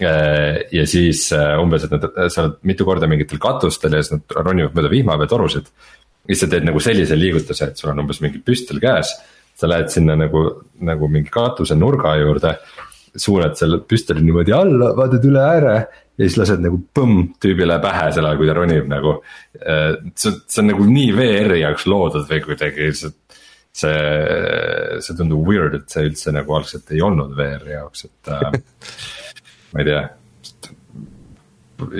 [0.00, 4.16] Äh, ja siis äh, umbes, et nad, sa oled mitu korda mingitel katustel ja siis
[4.16, 5.68] nad ronivad mööda vihmaveetorusid.
[6.24, 9.14] ja siis sa teed nagu sellise liigutuse, et sul on umbes mingi püstol käes.
[9.54, 10.40] sa lähed sinna nagu,
[10.82, 12.56] nagu mingi katuse nurga juurde.
[13.16, 18.08] Suunad selle püstoli niimoodi alla, vaatad üle ääre ja siis lased nagu põmm tüübile pähe
[18.14, 19.16] sel ajal, kui ta ronib nagu.
[19.58, 23.12] Äh, see, see on nagu nii VR-i jaoks loodud või kuidagi see,
[23.74, 23.98] see,
[25.04, 28.32] see tundub weird, et see üldse nagu algselt ei olnud VR-i jaoks, et
[29.74, 30.02] ma ei tea.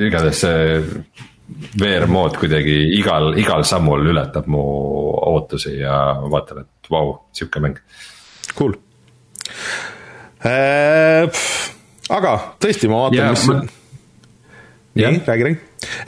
[0.07, 0.81] igatahes see
[1.79, 4.63] VR mood kuidagi igal, igal sammul ületab mu
[5.35, 7.83] ootusi ja ma vaatan, et vau wow,, sihuke mäng.
[8.55, 8.94] Cool äh,.
[10.45, 13.61] Aga tõesti, ma vaatan, mis ma...
[14.95, 15.61] nii, räägi, räägi,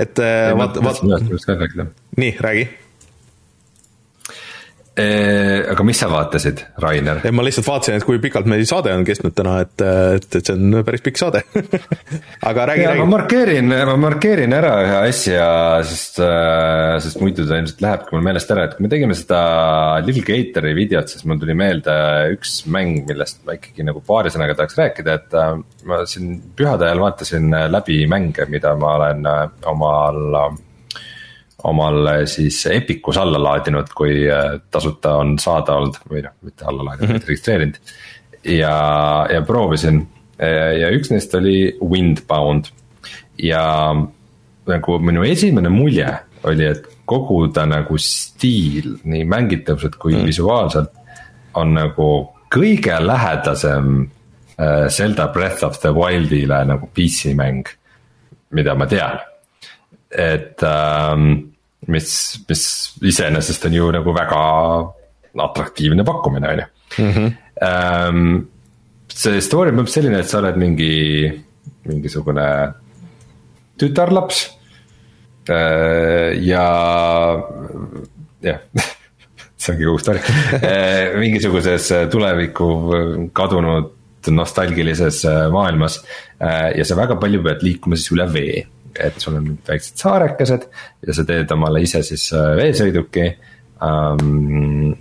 [0.02, 1.88] et äh, vaata, vaata.
[2.16, 2.66] nii, räägi
[4.96, 7.20] aga mis sa vaatasid, Rainer?
[7.26, 10.48] ei, ma lihtsalt vaatasin, et kui pikalt meil saade on kestnud täna, et, et, et
[10.48, 11.42] see on päris pikk saade
[12.50, 13.02] aga räägi, räägi.
[13.02, 15.48] ma markeerin, ma markeerin ära ühe asja,
[15.84, 19.40] sest, äh, sest muidu ta ilmselt lähebki mul meelest ära, et kui me tegime seda
[20.06, 21.96] Little Gateri videot, siis mul tuli meelde
[22.32, 25.58] üks mäng, millest ma ikkagi nagu paari sõnaga tahaks rääkida, et äh,
[25.88, 30.22] ma siin pühade ajal vaatasin läbi mänge, mida ma olen äh, omal
[31.64, 36.90] omal siis Epicus alla laadinud, kui äh, tasuta on saada olnud või noh, mitte alla
[36.90, 37.28] laadinud mm, -hmm.
[37.28, 37.80] registreerinud.
[38.44, 38.76] ja,
[39.32, 40.06] ja proovisin
[40.36, 42.68] ja üks neist oli Windbound
[43.40, 43.94] ja
[44.68, 46.10] nagu minu esimene mulje
[46.46, 50.26] oli, et kogu ta nagu stiil, nii mängitavuselt kui mm.
[50.26, 50.92] visuaalselt
[51.56, 52.10] on nagu
[52.52, 54.06] kõige lähedasem
[54.60, 57.68] äh, Zelda Breath of the Wildile nagu PC mäng,
[58.50, 59.18] mida ma tean.
[60.10, 61.30] Et ähm,
[61.86, 62.10] mis,
[62.48, 62.64] mis
[63.02, 64.42] iseenesest on ju nagu väga
[65.46, 66.68] atraktiivne pakkumine, on ju.
[67.04, 67.32] Mhm.
[67.66, 68.48] Ähm,
[69.08, 70.92] see story on põhimõtteliselt selline, et sa oled mingi,
[71.88, 72.46] mingisugune
[73.80, 74.44] tütarlaps.
[75.46, 76.66] Äh, ja,
[78.42, 78.62] jah
[79.66, 80.20] see ongi kogu story
[81.22, 82.66] mingisuguses tuleviku
[83.36, 83.92] kadunud
[84.26, 85.20] nostalgilises
[85.54, 86.00] maailmas.
[86.40, 88.64] ja sa väga palju pead liikuma siis üle vee,
[89.00, 90.70] et sul on väiksed saarekesed
[91.06, 93.28] ja sa teed omale ise siis veesõiduki
[93.82, 94.94] um,.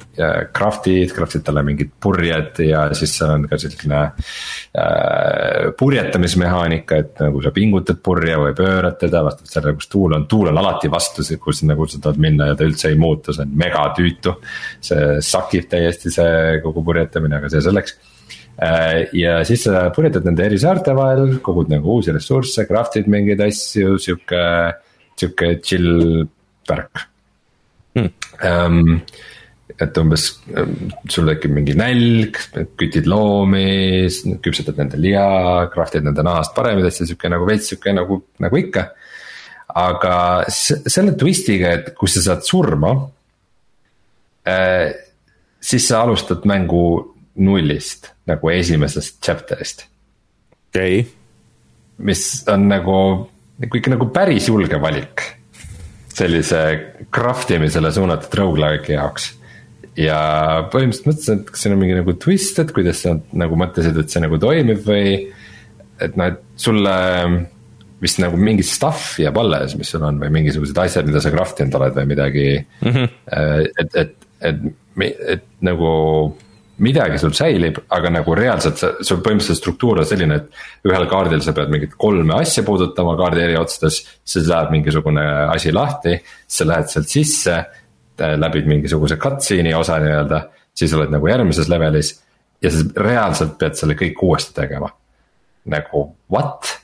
[0.55, 7.43] Craft'id, craft'id talle mingid purjed ja siis seal on ka selline äh, purjetamismehaanika, et nagu
[7.43, 11.23] sa pingutad purje või pöörad teda vastavalt sellele, kus tuul on, tuul on alati vastu,
[11.41, 14.35] kus nagu sa tahad minna ja ta üldse ei muutu, see on megatüütu.
[14.89, 18.14] see sakib täiesti see kogu purjetamine, aga see selleks äh,
[18.55, 23.97] ja siis sa purjetad nende eri saarte vahel, kogud nagu uusi ressursse, craft'id mingeid asju,
[23.99, 24.45] sihuke,
[25.19, 26.23] sihuke chill
[26.69, 27.09] värk
[27.95, 28.11] Hmm.
[28.43, 29.01] Um,
[29.79, 30.25] et umbes
[31.11, 32.37] sul tekib mingi nälg,
[32.79, 34.07] kütid loomi,
[34.43, 38.89] küpsetad nende liha, craft'id nende nahast paremaid asju, sihuke nagu veits sihuke nagu, nagu ikka.
[39.75, 40.15] aga
[40.47, 42.93] selle twist'iga, et kui sa saad surma
[44.47, 44.91] äh,,
[45.59, 46.85] siis sa alustad mängu
[47.43, 49.85] nullist nagu esimesest chapter'ist.
[50.69, 51.11] okei okay..
[51.97, 52.99] mis on nagu,
[53.61, 55.23] nagu ikka nagu päris julge valik
[56.15, 56.61] sellise
[57.11, 59.31] craft imisele suunatud rogu-like'i jaoks.
[59.99, 60.19] ja
[60.71, 64.11] põhimõtteliselt mõtlesin, et kas siin on mingi nagu twist, et kuidas sa nagu mõtlesid, et
[64.11, 65.17] see nagu toimib või.
[66.03, 66.95] et noh, et sulle
[68.01, 71.61] vist nagu mingi stuff jääb alles, mis sul on või mingisugused asjad, mida sa craft
[71.63, 72.89] inud oled või midagi mm.
[72.89, 73.13] -hmm.
[73.79, 74.11] et, et,
[74.51, 74.65] et,
[75.05, 75.91] et, et nagu
[76.83, 81.43] midagi sul säilib, aga nagu reaalselt see, sul põhimõtteliselt struktuur on selline, et ühel kaardil
[81.43, 84.01] sa pead mingit kolme asja puudutama kaardi eri otsades.
[84.25, 85.23] siis läheb mingisugune
[85.53, 87.57] asi lahti, sa lähed sealt sisse,
[88.17, 90.41] läbid mingisuguse cutscene'i osa nii-öelda,
[90.75, 92.15] siis oled nagu järgmises levelis.
[92.61, 94.89] ja sa reaalselt pead selle kõik uuesti tegema,
[95.71, 96.81] nagu what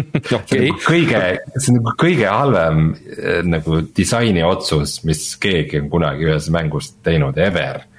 [0.00, 0.68] okay.
[0.70, 1.20] nagu kõige,
[1.56, 6.94] see on nagu kõige halvem eh, nagu disaini otsus, mis keegi on kunagi ühes mängus
[7.02, 7.89] teinud ever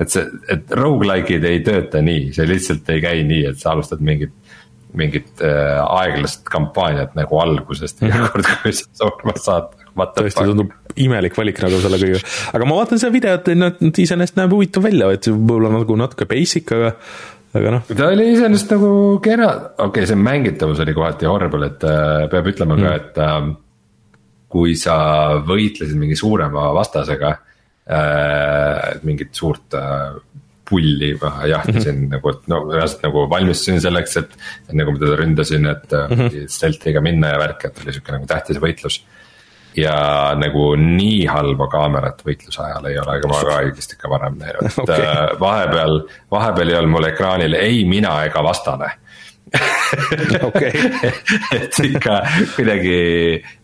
[0.00, 4.02] et see, et rogu-like'id ei tööta nii, see lihtsalt ei käi nii, et sa alustad
[4.04, 4.36] mingit
[4.96, 9.76] mingit äh, aeglast kampaaniat nagu algusest iga kord, kui sa surma saad.
[9.94, 12.22] tõesti tundub imelik valik nagu selle kõige,
[12.56, 16.72] aga ma vaatan seda videot, et iseenesest näeb huvitav välja, et võib-olla nagu natuke basic,
[16.74, 16.94] aga
[17.60, 17.86] aga noh.
[17.86, 22.50] ta oli iseenesest nagu kena, okei okay,, see mängitavus oli kohati horrible, et äh, peab
[22.50, 22.86] ütlema mm.
[22.86, 23.38] ka, et äh,
[24.50, 24.96] kui sa
[25.46, 27.36] võitlesid mingi suurema vastasega
[27.90, 30.18] äh, mingit suurt äh,
[30.70, 32.10] pulli jahtisin mm -hmm.
[32.14, 34.36] nagu, et no reaalselt nagu valmistusin selleks, et.
[34.70, 36.44] enne kui ma teda ründasin, et mm -hmm.
[36.46, 39.02] stealth'iga minna ja värk, et oli sihuke nagu tähtis võitlus.
[39.76, 44.38] ja nagu nii halba kaamerat võitluse ajal ei ole ka ma ka õigesti ikka varem
[44.38, 45.04] näinud, et okay.
[45.06, 46.00] Äh, vahepeal,
[46.30, 48.90] vahepeal ei olnud mul ekraanil ei mina ega vastane
[50.48, 50.70] okei,
[51.56, 52.20] et ikka
[52.54, 52.98] kuidagi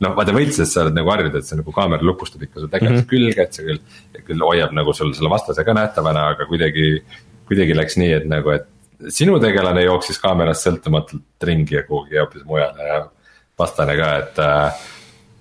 [0.02, 2.94] noh, vaata võitluses sa oled nagu harjunud, et see nagu kaamera lukustab ikka su tegelase
[2.94, 3.10] mm -hmm.
[3.12, 3.82] külge, et see küll.
[4.26, 6.88] küll hoiab nagu sul selle vastase ka nähtavana, aga kuidagi,
[7.46, 8.66] kuidagi läks nii, et nagu, et
[9.12, 13.00] sinu tegelane jooksis kaamerast sõltumatult ringi ja kuhugi hoopis mujale ja
[13.58, 14.86] vastane ka, et äh,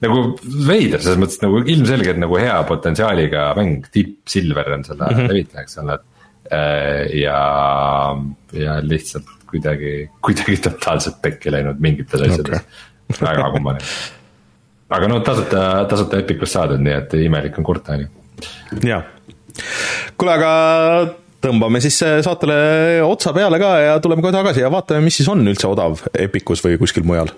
[0.06, 0.26] nagu
[0.68, 5.32] veider, selles mõttes nagu ilmselgelt nagu hea potentsiaaliga mäng, Deep Silver on selle mm -hmm.
[5.32, 5.98] levitaja, eks ole.
[6.54, 7.40] Äh, ja,
[8.54, 9.96] ja lihtsalt kuidagi,
[10.26, 13.22] kuidagi totaalselt pekki läinud mingites asjades okay.
[13.22, 13.92] väga kummaline.
[14.98, 18.10] aga no tasuta, tasuta Epicust saadud, nii et imelik on kurta, on ju.
[18.92, 19.02] jaa,
[20.18, 20.52] kuule, aga
[21.46, 22.58] tõmbame siis saatele
[23.06, 26.64] otsa peale ka ja tuleme kohe tagasi ja vaatame, mis siis on üldse odav Epicus
[26.66, 27.32] või kuskil mujal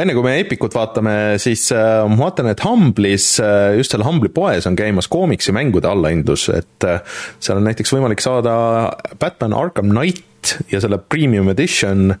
[0.00, 4.32] enne kui me Epicut vaatame, siis äh, ma vaatan, et Humble'is, äh, just seal Humble'i
[4.32, 7.00] poes on käimas koomiksimängude allahindlus, et äh,
[7.42, 8.54] seal on näiteks võimalik saada
[9.20, 12.14] Batman Arkham Knight ja selle premium edition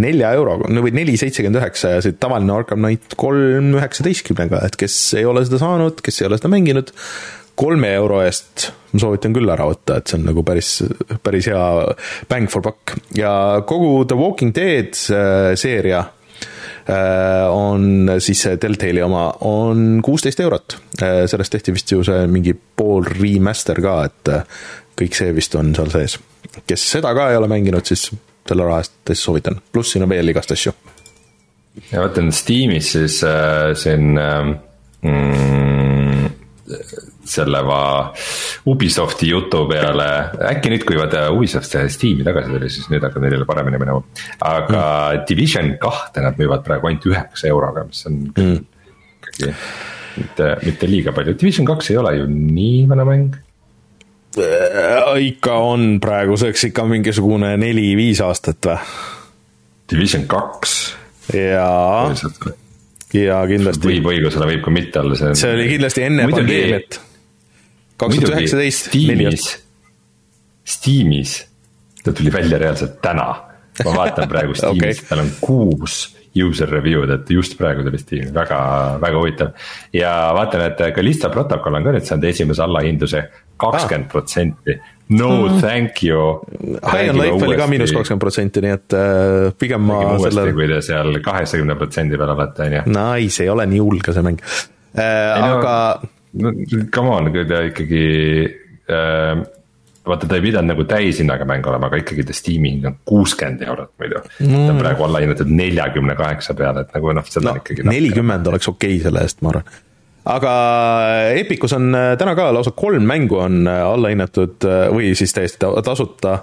[0.00, 4.78] nelja euroga, no või neli seitsekümmend üheksa ja see tavaline Arkham Knight kolm üheksateistkümnega, et
[4.80, 6.94] kes ei ole seda saanud, kes ei ole seda mänginud,
[7.60, 10.70] kolme euro eest ma soovitan küll ära võtta, et see on nagu päris,
[11.26, 11.66] päris hea
[12.30, 12.94] bang for buck.
[13.14, 16.19] Ja kogu The Walking Dead seeria Äh,
[16.90, 20.78] on siis see Deltali oma, on kuusteist eurot.
[21.02, 24.62] Äh, sellest tehti vist ju see mingi pool remaster ka, et äh,
[24.98, 26.18] kõik see vist on seal sees.
[26.66, 28.08] kes seda ka ei ole mänginud, siis
[28.50, 30.74] selle raha eest soovitan, pluss siin on veel igast asju
[31.92, 34.56] ja vaatan Steamis siis äh, siin äh,
[35.02, 36.30] mm,
[37.30, 37.80] selle va
[38.70, 40.08] Ubisofti jutu peale,
[40.50, 44.02] äkki nüüd, kui vaata Ubisoft Steam'i tagasi tuli, siis nüüd hakkab neil jälle paremini minema.
[44.40, 45.22] aga mm.
[45.28, 48.58] Division kahte nad müüvad praegu ainult üheksa euroga, mis on mm.
[49.20, 49.52] ikkagi
[50.16, 53.38] mitte, mitte liiga palju, Division kaks ei ole ju nii vana mäng
[54.38, 58.80] äh, ikka on praeguseks ikka mingisugune neli-viis aastat või?
[59.90, 60.74] Division kaks.
[61.34, 62.10] jaa,
[63.14, 63.86] jaa kindlasti.
[63.88, 65.38] võib õigusele, võib ka mitte olla, see on.
[65.38, 67.00] see oli kindlasti enne pandeemiat
[68.00, 68.90] kaks tuhat üheksateist.
[68.90, 69.50] Steamis,
[70.64, 71.36] Steamis,
[72.04, 73.28] ta tuli välja reaalselt täna.
[73.84, 76.00] ma vaatan praegu Steamis okay., tal on kuus
[76.36, 78.60] user review'd, et just praegu tuli Steam'i, väga,
[79.02, 79.52] väga huvitav.
[79.92, 83.24] ja vaatan, et Kalista protokoll on ka nüüd saanud esimese allahindluse
[83.60, 84.78] kakskümmend protsenti.
[85.10, 85.56] No mm.
[85.58, 86.38] thank you.
[86.86, 90.46] High on Life oli ka miinus kakskümmend protsenti, nii et äh, pigem ma selle.
[90.54, 92.86] kui te seal kaheksakümne protsendi peal olete, on ju.
[92.94, 94.38] Nice, ei ole nii hull ka see mäng
[94.94, 95.02] äh,,
[95.34, 96.52] aga no no
[96.94, 98.04] come on, kui ta ikkagi
[98.90, 99.42] äh,
[100.06, 103.62] vaata, ta ei pidanud nagu täishinnaga mäng olema, aga ikkagi ta Steam'i hind on kuuskümmend
[103.66, 104.56] eurot muidu mm..
[104.56, 107.86] ta on praegu alla hinnatud neljakümne kaheksa peale, et nagu noh, seda no, on ikkagi.
[107.88, 109.78] nelikümmend oleks okei okay selle eest, ma arvan.
[110.36, 110.54] aga
[111.42, 115.36] Epicus on äh, täna ka lausa kolm mängu on äh, alla hinnatud äh, või siis
[115.36, 116.40] täiesti tasuta.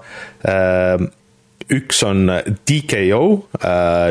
[1.68, 2.30] üks on
[2.70, 3.24] DKO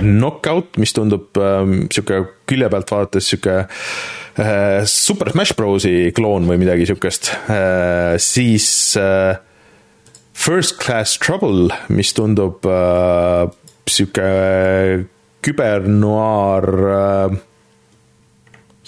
[0.02, 1.38] Knockout, mis tundub
[1.88, 8.68] sihuke külje pealt vaadates sihuke Äh, Super Smash Brosi kloon või midagi sihukest, äh, siis
[9.00, 9.38] äh,
[10.36, 12.66] First Class Trouble, mis tundub
[13.88, 14.26] sihuke
[15.46, 16.68] kübernoaar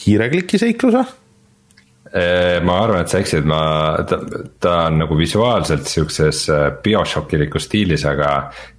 [0.04, 1.17] hiirekliki seiklus või?
[2.64, 3.58] Ma arvan, et sa eksid, ma,
[4.08, 4.16] ta,
[4.62, 6.44] ta on nagu visuaalselt siukses
[6.84, 8.30] BioShockilikus stiilis, aga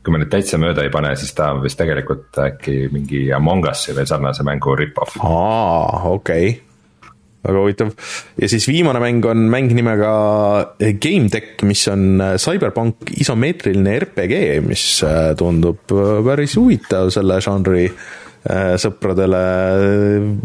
[0.02, 3.70] kui ma nüüd täitsa mööda ei pane, siis ta on vist tegelikult äkki mingi Among
[3.70, 5.20] Us'i või sarnase mängu rip-off.
[5.22, 6.58] aa, okei okay
[7.44, 7.92] väga huvitav.
[8.42, 10.12] ja siis viimane mäng on mäng nimega
[10.80, 17.86] Game Deck, mis on CyberPunk isomeetriline RPG, mis äh, tundub äh, päris huvitav selle žanri
[17.88, 18.29] äh,
[18.80, 19.40] sõpradele.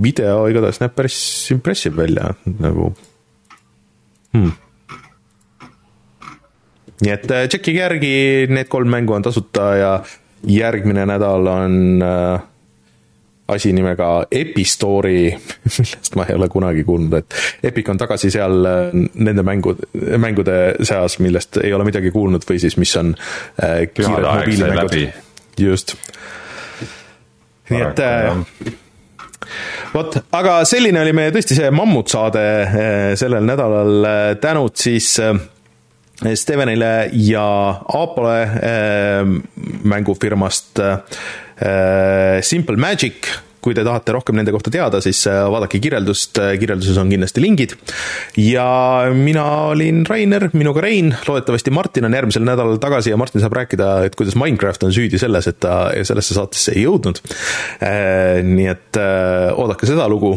[0.03, 1.19] video igatahes näeb päris
[1.55, 2.89] impressive välja, nagu
[4.35, 4.51] hmm..
[7.05, 8.15] nii et tšekkige järgi,
[8.51, 9.93] need kolm mängu on tasuta ja
[10.47, 12.43] järgmine nädal on äh,
[13.49, 15.31] asi nimega Epistory,
[15.79, 17.35] millest ma ei ole kunagi kuulnud, et
[17.71, 19.85] Epic on tagasi seal äh, nende mängud,
[20.19, 23.15] mängude seas, millest ei ole midagi kuulnud või siis, mis on
[23.63, 24.99] äh, kiired mobiilimängud.
[25.61, 25.97] just.
[27.71, 28.35] Nii et äh,
[29.95, 34.11] vot, aga selline oli meie tõesti see mammutsaade äh, sellel nädalal,
[34.43, 35.15] tänud siis
[36.15, 37.47] Stevenile ja
[37.99, 38.39] Aapole
[39.83, 40.79] mängufirmast
[41.61, 43.29] Äh, Simple Magic,
[43.65, 47.43] kui te tahate rohkem nende kohta teada, siis äh, vaadake kirjeldust, äh, kirjelduses on kindlasti
[47.45, 47.75] lingid.
[48.41, 48.67] ja
[49.17, 53.91] mina olin Rainer, minuga Rein, loodetavasti Martin on järgmisel nädalal tagasi ja Martin saab rääkida,
[54.09, 57.23] et kuidas Minecraft on süüdi selles, et ta sellesse saatesse ei jõudnud.
[58.45, 58.99] nii et
[59.55, 60.37] oodake seda lugu.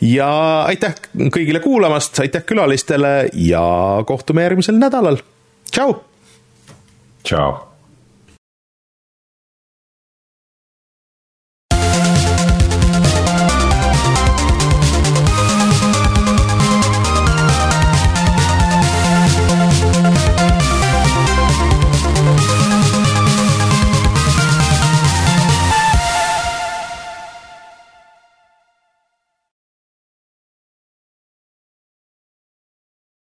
[0.00, 0.30] ja
[0.66, 3.62] aitäh kõigile kuulamast, aitäh külalistele ja
[4.06, 5.22] kohtume järgmisel nädalal.
[5.70, 5.96] tšau.
[7.22, 7.65] tšau